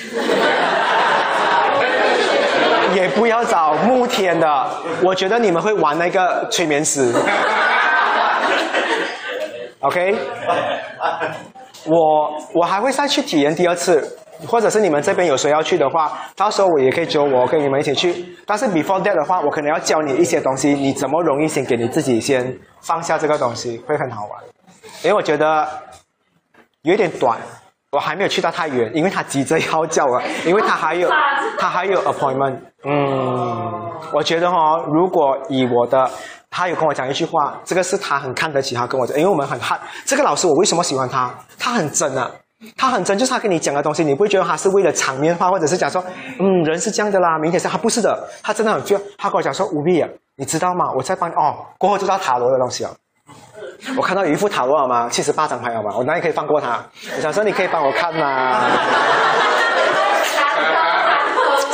[2.96, 4.68] 也不要找木天的，
[5.04, 7.14] 我觉得你们会玩那个催眠师。
[9.82, 10.14] OK，
[11.86, 18.36] 我我还会再去体验第二次，或者是你们这边有谁要去的话，到时候我也可以揪我跟你们一起去。
[18.46, 24.44] 但是 before that 的话，我可能要教你一些东西，你怎么容易先给你自己先放下这个东西，会很好玩。
[25.04, 25.68] 因为我觉得
[26.82, 27.38] 有点短。
[27.92, 31.10] 我还没有去到太远，因为他急着要叫我， 因为他还有
[31.58, 32.60] 他还有 appointment。
[32.84, 36.10] 嗯，我觉得哈，如果以我的，
[36.52, 39.80] 他有跟我讲一句话，这个是他很看得起他跟我讲，因为我们很汉。
[40.06, 41.34] 这个老师我为什么喜欢他？
[41.58, 42.30] 他很真啊，
[42.78, 46.04] 他很真，就是他跟你讲的东西，你不会觉得他是为了场面话，或者是讲说，
[46.40, 50.08] 嗯，人是这样的啦，明天是，他不是的，他真的很就，他跟我讲说，吴碧啊，
[50.38, 50.86] 你知道吗？
[50.96, 52.92] 我在帮哦，过后就知道塔罗的东西了。
[53.98, 55.08] 我看到有一副塔罗好吗？
[55.10, 55.92] 七十八张牌好吗？
[55.96, 56.80] 我哪里可以放过他？
[57.16, 58.62] 我想说你可以帮我看吗？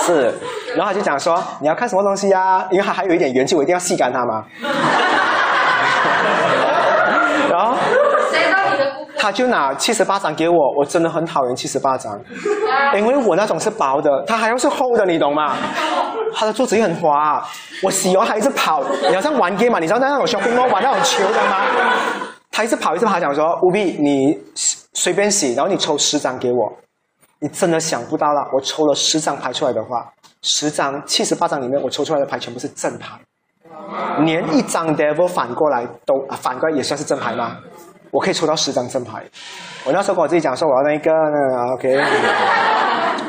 [0.06, 0.34] 是，
[0.76, 2.64] 然后他就讲说你要看什么东西呀？
[2.70, 4.44] 因为他还有一点元气，我一定要吸干他嘛。
[7.50, 7.85] 然后谁
[9.18, 12.14] 他就拿七十八张给我，我真的很讨厌七十八张，
[12.96, 15.56] 因为我那种是薄的，他还要是厚的，你懂吗？
[16.34, 17.42] 他的桌子也很滑，
[17.82, 21.62] 我洗完还一直跑，你好像玩 game 嘛，你知道那种 shopping mall 玩那种球的吗？
[22.52, 24.38] 他一直跑一直跑，讲说务必你
[24.94, 26.72] 随便洗，然后你抽十张给我，
[27.40, 30.12] 你真的想不到了，我抽了十张牌出来的话，
[30.42, 33.18] 十张七十八张里面我抽出来的牌全部是正牌，
[34.26, 37.58] 连一张 devil 反过来都反过来也算是正牌吗？
[38.16, 39.22] 我可以抽到十张正牌。
[39.86, 42.02] 我那时候跟我自己讲说，我要那一个那个 OK，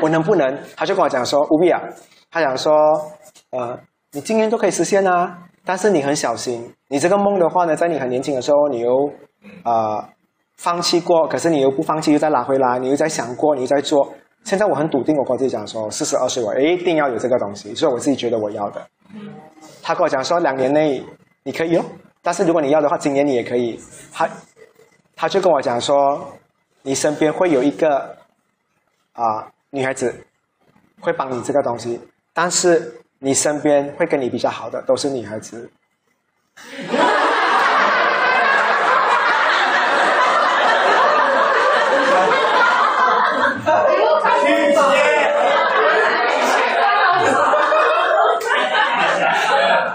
[0.01, 0.57] 我能不能？
[0.77, 1.77] 他就跟我讲说，务必啊，
[2.31, 2.73] 他讲说，
[3.51, 3.77] 呃，
[4.13, 8.89] 你今年都可以实现啊，但是你很小心，你这个梦的话呢，在你很年轻的时候，你又
[9.63, 10.07] 啊、
[10.55, 14.07] 放弃过，可是你又不放弃，又再拿回来，你又在想过，你又在做。
[14.45, 18.81] 现在我很笃定，我跟我自己讲说，四十二岁我一定要有这个东西，所以我自己觉得我要的。
[19.83, 21.03] 他跟我讲说，两年内
[21.43, 21.83] 你可以哦，
[22.21, 23.77] 但是如果你要的话，今年你也可以。
[24.13, 24.27] 他
[25.19, 26.31] 他就跟我讲说，
[26.83, 28.15] 你身边会有一个
[29.13, 30.15] 啊、女孩子
[31.01, 31.99] 会帮你这个东西，
[32.35, 35.71] 但是你身边会跟你比较好的都是女孩子。
[44.39, 44.79] 曲解。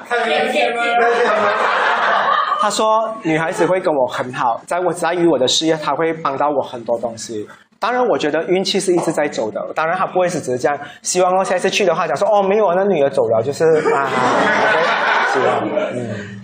[0.08, 0.82] 看明显吗？
[2.62, 7.44] 他说女孩子会跟我很好，在我在于我的事业，她会帮到我很多东西。
[7.80, 9.60] 当然，我觉得运气是一直在走的。
[9.74, 10.78] 当然，他不会是只是这样。
[11.02, 14.08] 希望我下次去的话，讲说哦，没有，那女的走了，就是啊
[14.62, 14.78] ，OK，
[15.32, 16.38] 希望嗯。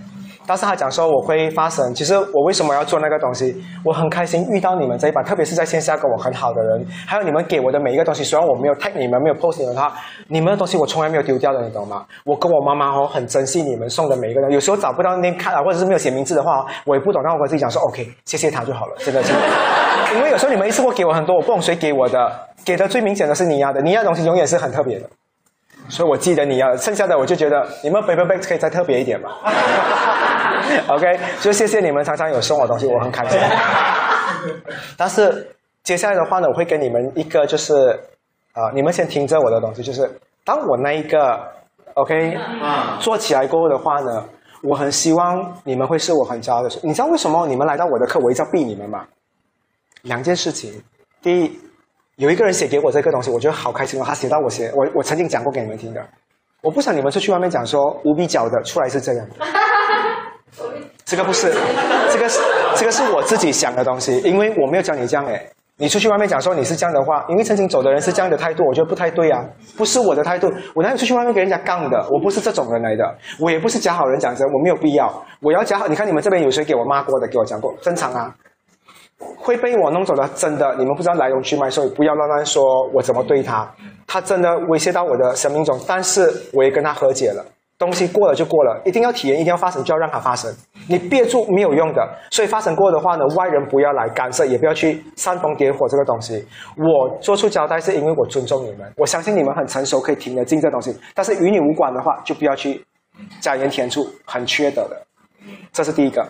[0.49, 3.55] 但是他讲说我会发生，其实我为什么要做那个东西？
[3.85, 8.23] 我很开心遇到你们这一班，特别是在线下跟我很好的人，还有你们给我的每一个东西。
[8.23, 9.93] 虽然我没有 tag 你们，没有 post 你们的话，
[10.27, 12.03] 你们的东西我从来没有丢掉的，你懂吗？
[12.25, 19.31] 我跟我妈妈哦很珍惜你们送的每一个人，有时候找不到那卡啊，或者是没有写名字的话，我也不懂，但我跟自己讲说 OK，谢谢他就好了，真的是。
[20.17, 22.31] 因为有时候你们一次过给我很多，我不懂谁给我的，
[22.65, 25.05] 给的最明显的是你要的，你要的东西永远是很特别的。
[25.87, 29.29] 所以我记得你要，剩下的我就觉得你们 paper bag 可以再特别一点嘛。
[30.87, 33.39] OK，就谢谢你们常常有送我东西，我很开心。
[34.97, 35.47] 但是
[35.83, 37.73] 接下来的话呢，我会给你们一个就是，
[38.53, 40.09] 啊、你们先听着我的东西，就是
[40.45, 41.39] 当我那一个
[41.95, 42.37] OK
[42.99, 44.23] 做起来过后的话呢，
[44.63, 46.69] 我很希望你们会是我很骄傲的。
[46.83, 49.05] 你知道为什么你们来到我的课，我一直要逼你们吗？
[50.03, 50.81] 两件事情，
[51.21, 51.59] 第一。
[52.15, 54.03] 有一个人写给我这个东西，我觉得好开心哦。
[54.05, 56.05] 他写到我写，我我曾经讲过给你们听的。
[56.61, 59.25] 我不想你们出去外面讲说无比角的出来是这样，
[61.05, 61.53] 这个不是，
[62.11, 62.39] 这个是
[62.75, 65.49] 这个是我自己想的东西，因为我没有教你这样诶。
[65.81, 69.41] 你出去外面讲说你是这样的话，因为曾经走的人是这样的态度，我觉得不太对啊，
[69.77, 70.51] 不是我的态度。
[70.75, 71.97] 我哪有出去外面给人家杠的？
[72.11, 75.09] 我不是这种人来的，我也不是假好人讲真，我没有必要。
[75.41, 78.35] 我要假好，你看你们这边有谁给我骂过的，给我讲过，正常啊。
[79.37, 82.61] 会被我弄走的，真的，你们不知道来龙去脉，所以不要乱乱说
[82.93, 83.69] 我怎么对他。
[84.05, 87.45] 他真的威胁到我的生命中，但是我也跟他和解了。
[87.79, 90.53] 东西过了就过了，一定要体验，一定要发生，就要让它发生。
[90.87, 96.45] 你憋住没有用的，所以发生过的话呢，外人不要来干涉，也不要去煽风点火这个东西。
[96.75, 100.95] 我做出交代是因为我尊重你们，我相信你们很成熟，可以听得进这东西。
[101.15, 102.85] 但是与你无关的话，就不要去
[103.39, 105.01] 加盐添醋，很缺德的。
[105.71, 106.27] 这是第一个。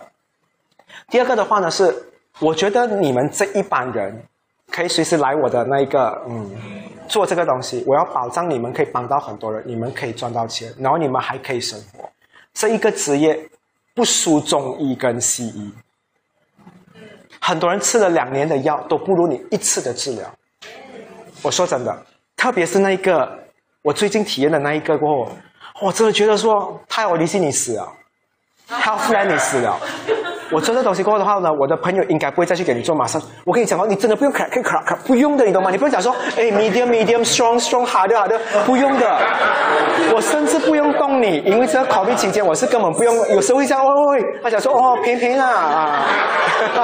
[1.10, 2.06] 第二个的话呢是。
[2.38, 4.22] 我觉得你们这一帮人
[4.70, 6.50] 可以随时来我的那一个，嗯，
[7.08, 7.82] 做这个东西。
[7.86, 12.08] 我要保障你们可以帮到很多人，你们可以赚到钱，然后你们还可以生活。
[12.54, 13.38] 这一个职业
[13.94, 15.72] 不输中医跟西医，
[17.40, 20.24] 很多人吃了两年的药都不如你一次的治疗。
[21.42, 22.06] 我说真的，
[22.36, 23.38] 特别是那一个
[23.82, 25.32] 我最近体验的那一个过后，
[25.82, 27.92] 我真的觉得说太我离心你死了，
[28.68, 29.78] 他忽然你死了。
[30.52, 33.20] 我做这东西过后的话呢，我的朋友应该不会再去给你做马上。
[33.44, 35.70] 我跟你讲哦，你真的不用卡，可以卡卡，不用的，你懂吗？
[35.70, 38.32] 你不用讲说， 哎，medium medium strong strong hard hard，
[38.66, 39.18] 不用的。
[40.12, 43.14] 我甚至不用动你，因为这个 COVID 期间我是根本不用。
[43.28, 46.06] 有时候会这样，喂喂喂，他讲说哦，偏偏啊啊，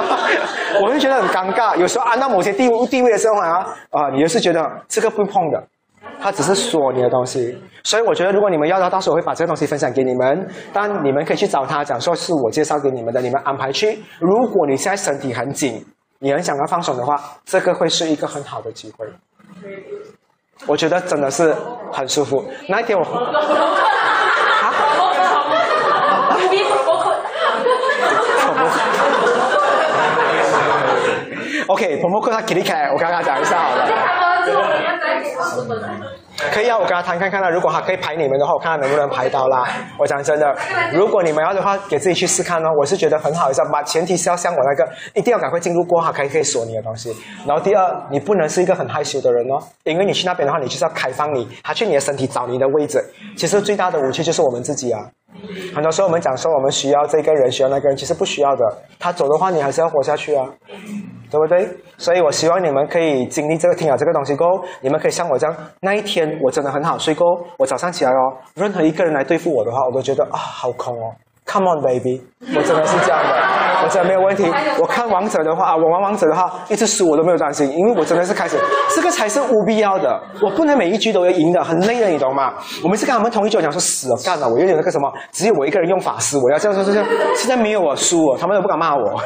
[0.81, 1.75] 我会觉得很尴尬。
[1.75, 5.61] 有时候按到某些地位地位的时候啊啊，你就是觉得这个不碰的。
[6.19, 10.47] 他只是说你的东西，所以我觉得如果你们要的，到时候我会把这个东西分享给你们。
[10.73, 13.99] 但你们可以去找他讲说是我介绍给你们的，你们安排去。
[14.19, 15.85] 如果你现在身体很紧，
[16.19, 17.15] 你很想要放松的话，
[17.45, 19.07] 这个会是一个很好的机会。
[20.65, 21.55] 我觉得真的是
[21.93, 22.43] 很舒服。
[22.67, 23.09] 那一天我，啊，
[31.67, 34.96] OK，彭博克他给你开，我刚刚讲一下好了。
[36.51, 37.49] 可以啊，我跟他谈看看啦。
[37.49, 39.67] 如果他可以排你们的话，我看他能不能排到啦。
[39.97, 40.55] 我讲真的，
[40.93, 42.69] 如果你们要的话，给自己去试看哦。
[42.79, 47.15] 我是觉得很好，一下，把前提是要像我那个，一定要赶快进入过，哈可以可以锁你的东西。
[47.45, 53.03] 然后第二，你不能是一个很害羞的人哦，因为你去那边的话，你就是要开放你，他去你的身体找你的位置。
[53.35, 55.01] 其实最大的武器就是我们自己啊。
[55.73, 58.77] 很多时候我们讲说我们需要这个人，需要那个人，其实不需要的。
[58.99, 60.45] 他走的话，你还是要活下去啊。
[61.29, 61.67] 对不对？
[61.97, 67.25] 所以我希望你们可以经历这个听了这个东西过后，你们可以像我这样，那一天我真的很好睡过，
[67.57, 71.13] 我早上起来哦，任何一个人来对付我的话，我都觉得啊，好空哦。
[71.45, 72.21] Come on, baby！
[72.41, 74.45] 我真的是这样的，我真的没有问题。
[74.79, 78.57] 我看王者的话啊，我玩王者的话，一直输我都没有担心，因为我真的是开始，
[78.95, 80.19] 这个才是无必要的。
[80.41, 82.53] 我不能每一局都要赢的，很累的，你懂吗？
[82.83, 87.07] 我每次跟他们同一局讲说死了干了，我有点那个什么，只有我一个人用法师，我要这样说这样。
[87.35, 89.21] 现在没有我输了，他们都不敢骂我，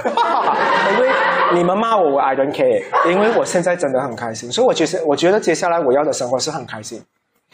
[0.94, 1.10] 因为
[1.54, 7.02] 你们骂我，我 I don't care，因为我现在真的很开心，所以我觉得我觉得接下来我要的生活是很开心。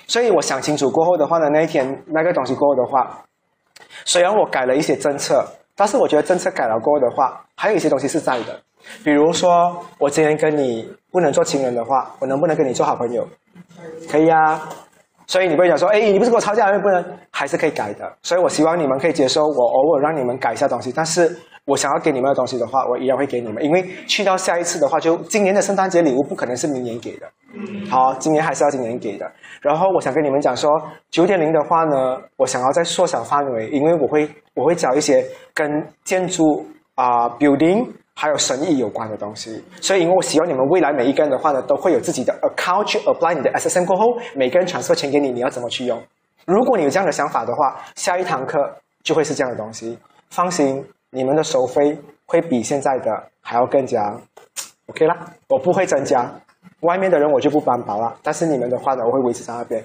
[0.08, 3.24] 所以我想清楚过后的话呢，那一天那个东西过后的话。
[4.06, 5.46] 虽然我改了一些政策，
[5.78, 8.60] 但是我觉得政策改了过后的话，还有一些东西是在的。
[9.04, 13.28] 比如说，我今天跟你不能做情人的话，我能不能跟你做好朋友？
[14.10, 14.68] 可以啊。
[15.28, 18.12] 所以你不会讲说，哎，你不是跟我吵架，不能，还是可以改的。
[18.24, 21.38] 所以我希望你们可以接受我偶尔让你们改一下东西，但是。
[21.68, 27.28] 我想要给你们的东西的话，我一样会给你们，因为去到下一次的话，就今年的圣诞节礼物不可能是明年给的，
[27.90, 29.30] 好，今年还是要今年给的。
[29.62, 30.72] 然后我想跟你们讲说，
[31.12, 35.22] 九点零的话呢，我想要再缩小范围，因为我会我会找一些
[35.54, 35.70] 跟
[36.06, 37.86] 建筑啊、building
[38.20, 46.02] 还有生意有关的东西，所以因为我希望你们未来每一个人的话呢，都会有自己的 account 去 apply 你的 SSM 过后，每个人传 r 钱给你，你要怎么去用？
[46.46, 48.58] 如果你有这样的想法的话，下一堂课
[49.04, 49.96] 就会是这样的东西，
[50.32, 50.84] 放心。
[51.12, 51.96] 你们的收费
[52.26, 54.20] 会比现在的还要更加
[54.88, 55.16] OK 啦，
[55.48, 56.28] 我不会增加，
[56.82, 58.18] 外面的人我就不担保了。
[58.24, 59.84] 但是你们的话呢，我会维持在那边。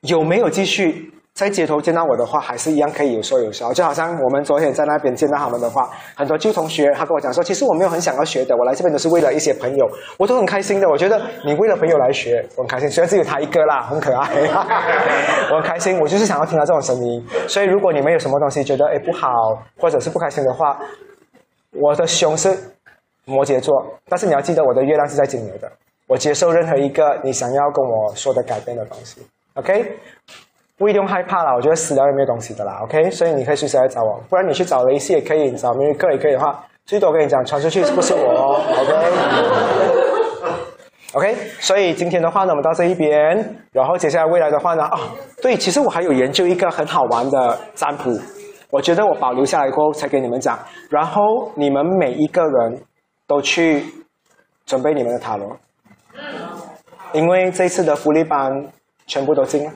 [0.00, 1.12] 有没有继续？
[1.36, 3.70] 在街头见到我的话，还是一样可以有说有笑。
[3.70, 9.86] 就好像我们昨天在那边见到他们的话，很多旧同学他跟我讲说，其实我没有很想要学的，我来这边都是为了一些朋友，
[10.16, 10.88] 我都很开心的。
[10.88, 12.88] 我觉得你为了朋友来学，我很开心。
[12.88, 14.30] 虽然只有他一个啦，很可爱，
[15.52, 16.00] 我很开心。
[16.00, 17.22] 我就是想要听到这种声音。
[17.46, 19.28] 所以如果你们有什么东西觉得哎不好，
[19.78, 20.80] 或者是不开心的话，
[21.72, 22.56] 我的熊是
[23.26, 23.74] 摩羯座，
[24.08, 25.70] 但是你要记得我的月亮是在金牛的。
[26.06, 29.20] 我接受任何一个你想要跟我说的改变的东西。
[29.52, 29.98] OK。
[30.78, 38.60] 不一定害怕啦，我觉得死掉也没有东西的啦，OK，所以你可以随时来找我，不然你去找雷西也可以，找明克也可以的话，最多我跟你讲，传出去是不是我哦？
[41.16, 45.00] OK，OK，所以今天的话呢，我们到这一边，然后接下来未来的话呢，啊，
[45.40, 48.14] 对，其实我还有研究一个很好玩的占卜，
[48.68, 50.58] 我觉得我保留下来过后才给你们讲，
[50.90, 52.82] 然后你们每一个人
[53.26, 53.82] 都去
[54.66, 55.56] 准备你们的塔罗，
[57.14, 58.52] 因为这次的福利班
[59.06, 59.72] 全部都进了。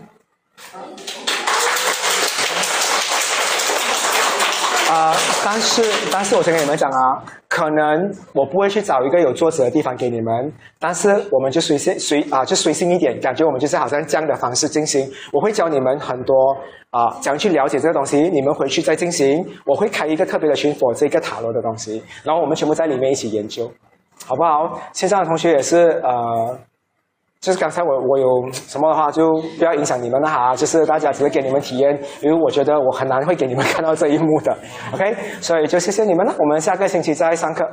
[4.90, 5.14] 啊，
[5.52, 5.82] 但是
[6.12, 15.10] 但是我先跟你们讲啊，可能我不会去找一个有桌子的地方给你们，但是我们就随性随啊，就随性一点，感觉我们就是好像这样的方式进行。
[15.32, 16.56] 我会教你们很多
[16.90, 19.44] 啊，怎样去了解这个东西，你们回去再进行。
[19.66, 23.68] 我会开一个特别的群 for 这个塔罗的东西，然后我们全部在里面一起研究，
[24.24, 24.81] 好不好？
[24.93, 26.56] 线上的同学也是呃。
[27.40, 30.54] 就是刚才我我有什么的话，就不要影响你们了哈。
[30.54, 34.54] 就是大家只是给你们体验，因为我觉得我很难会给你们看到这一幕的。
[34.92, 36.34] OK，所以就谢谢你们了。
[36.38, 37.64] 我们下个星期再上课。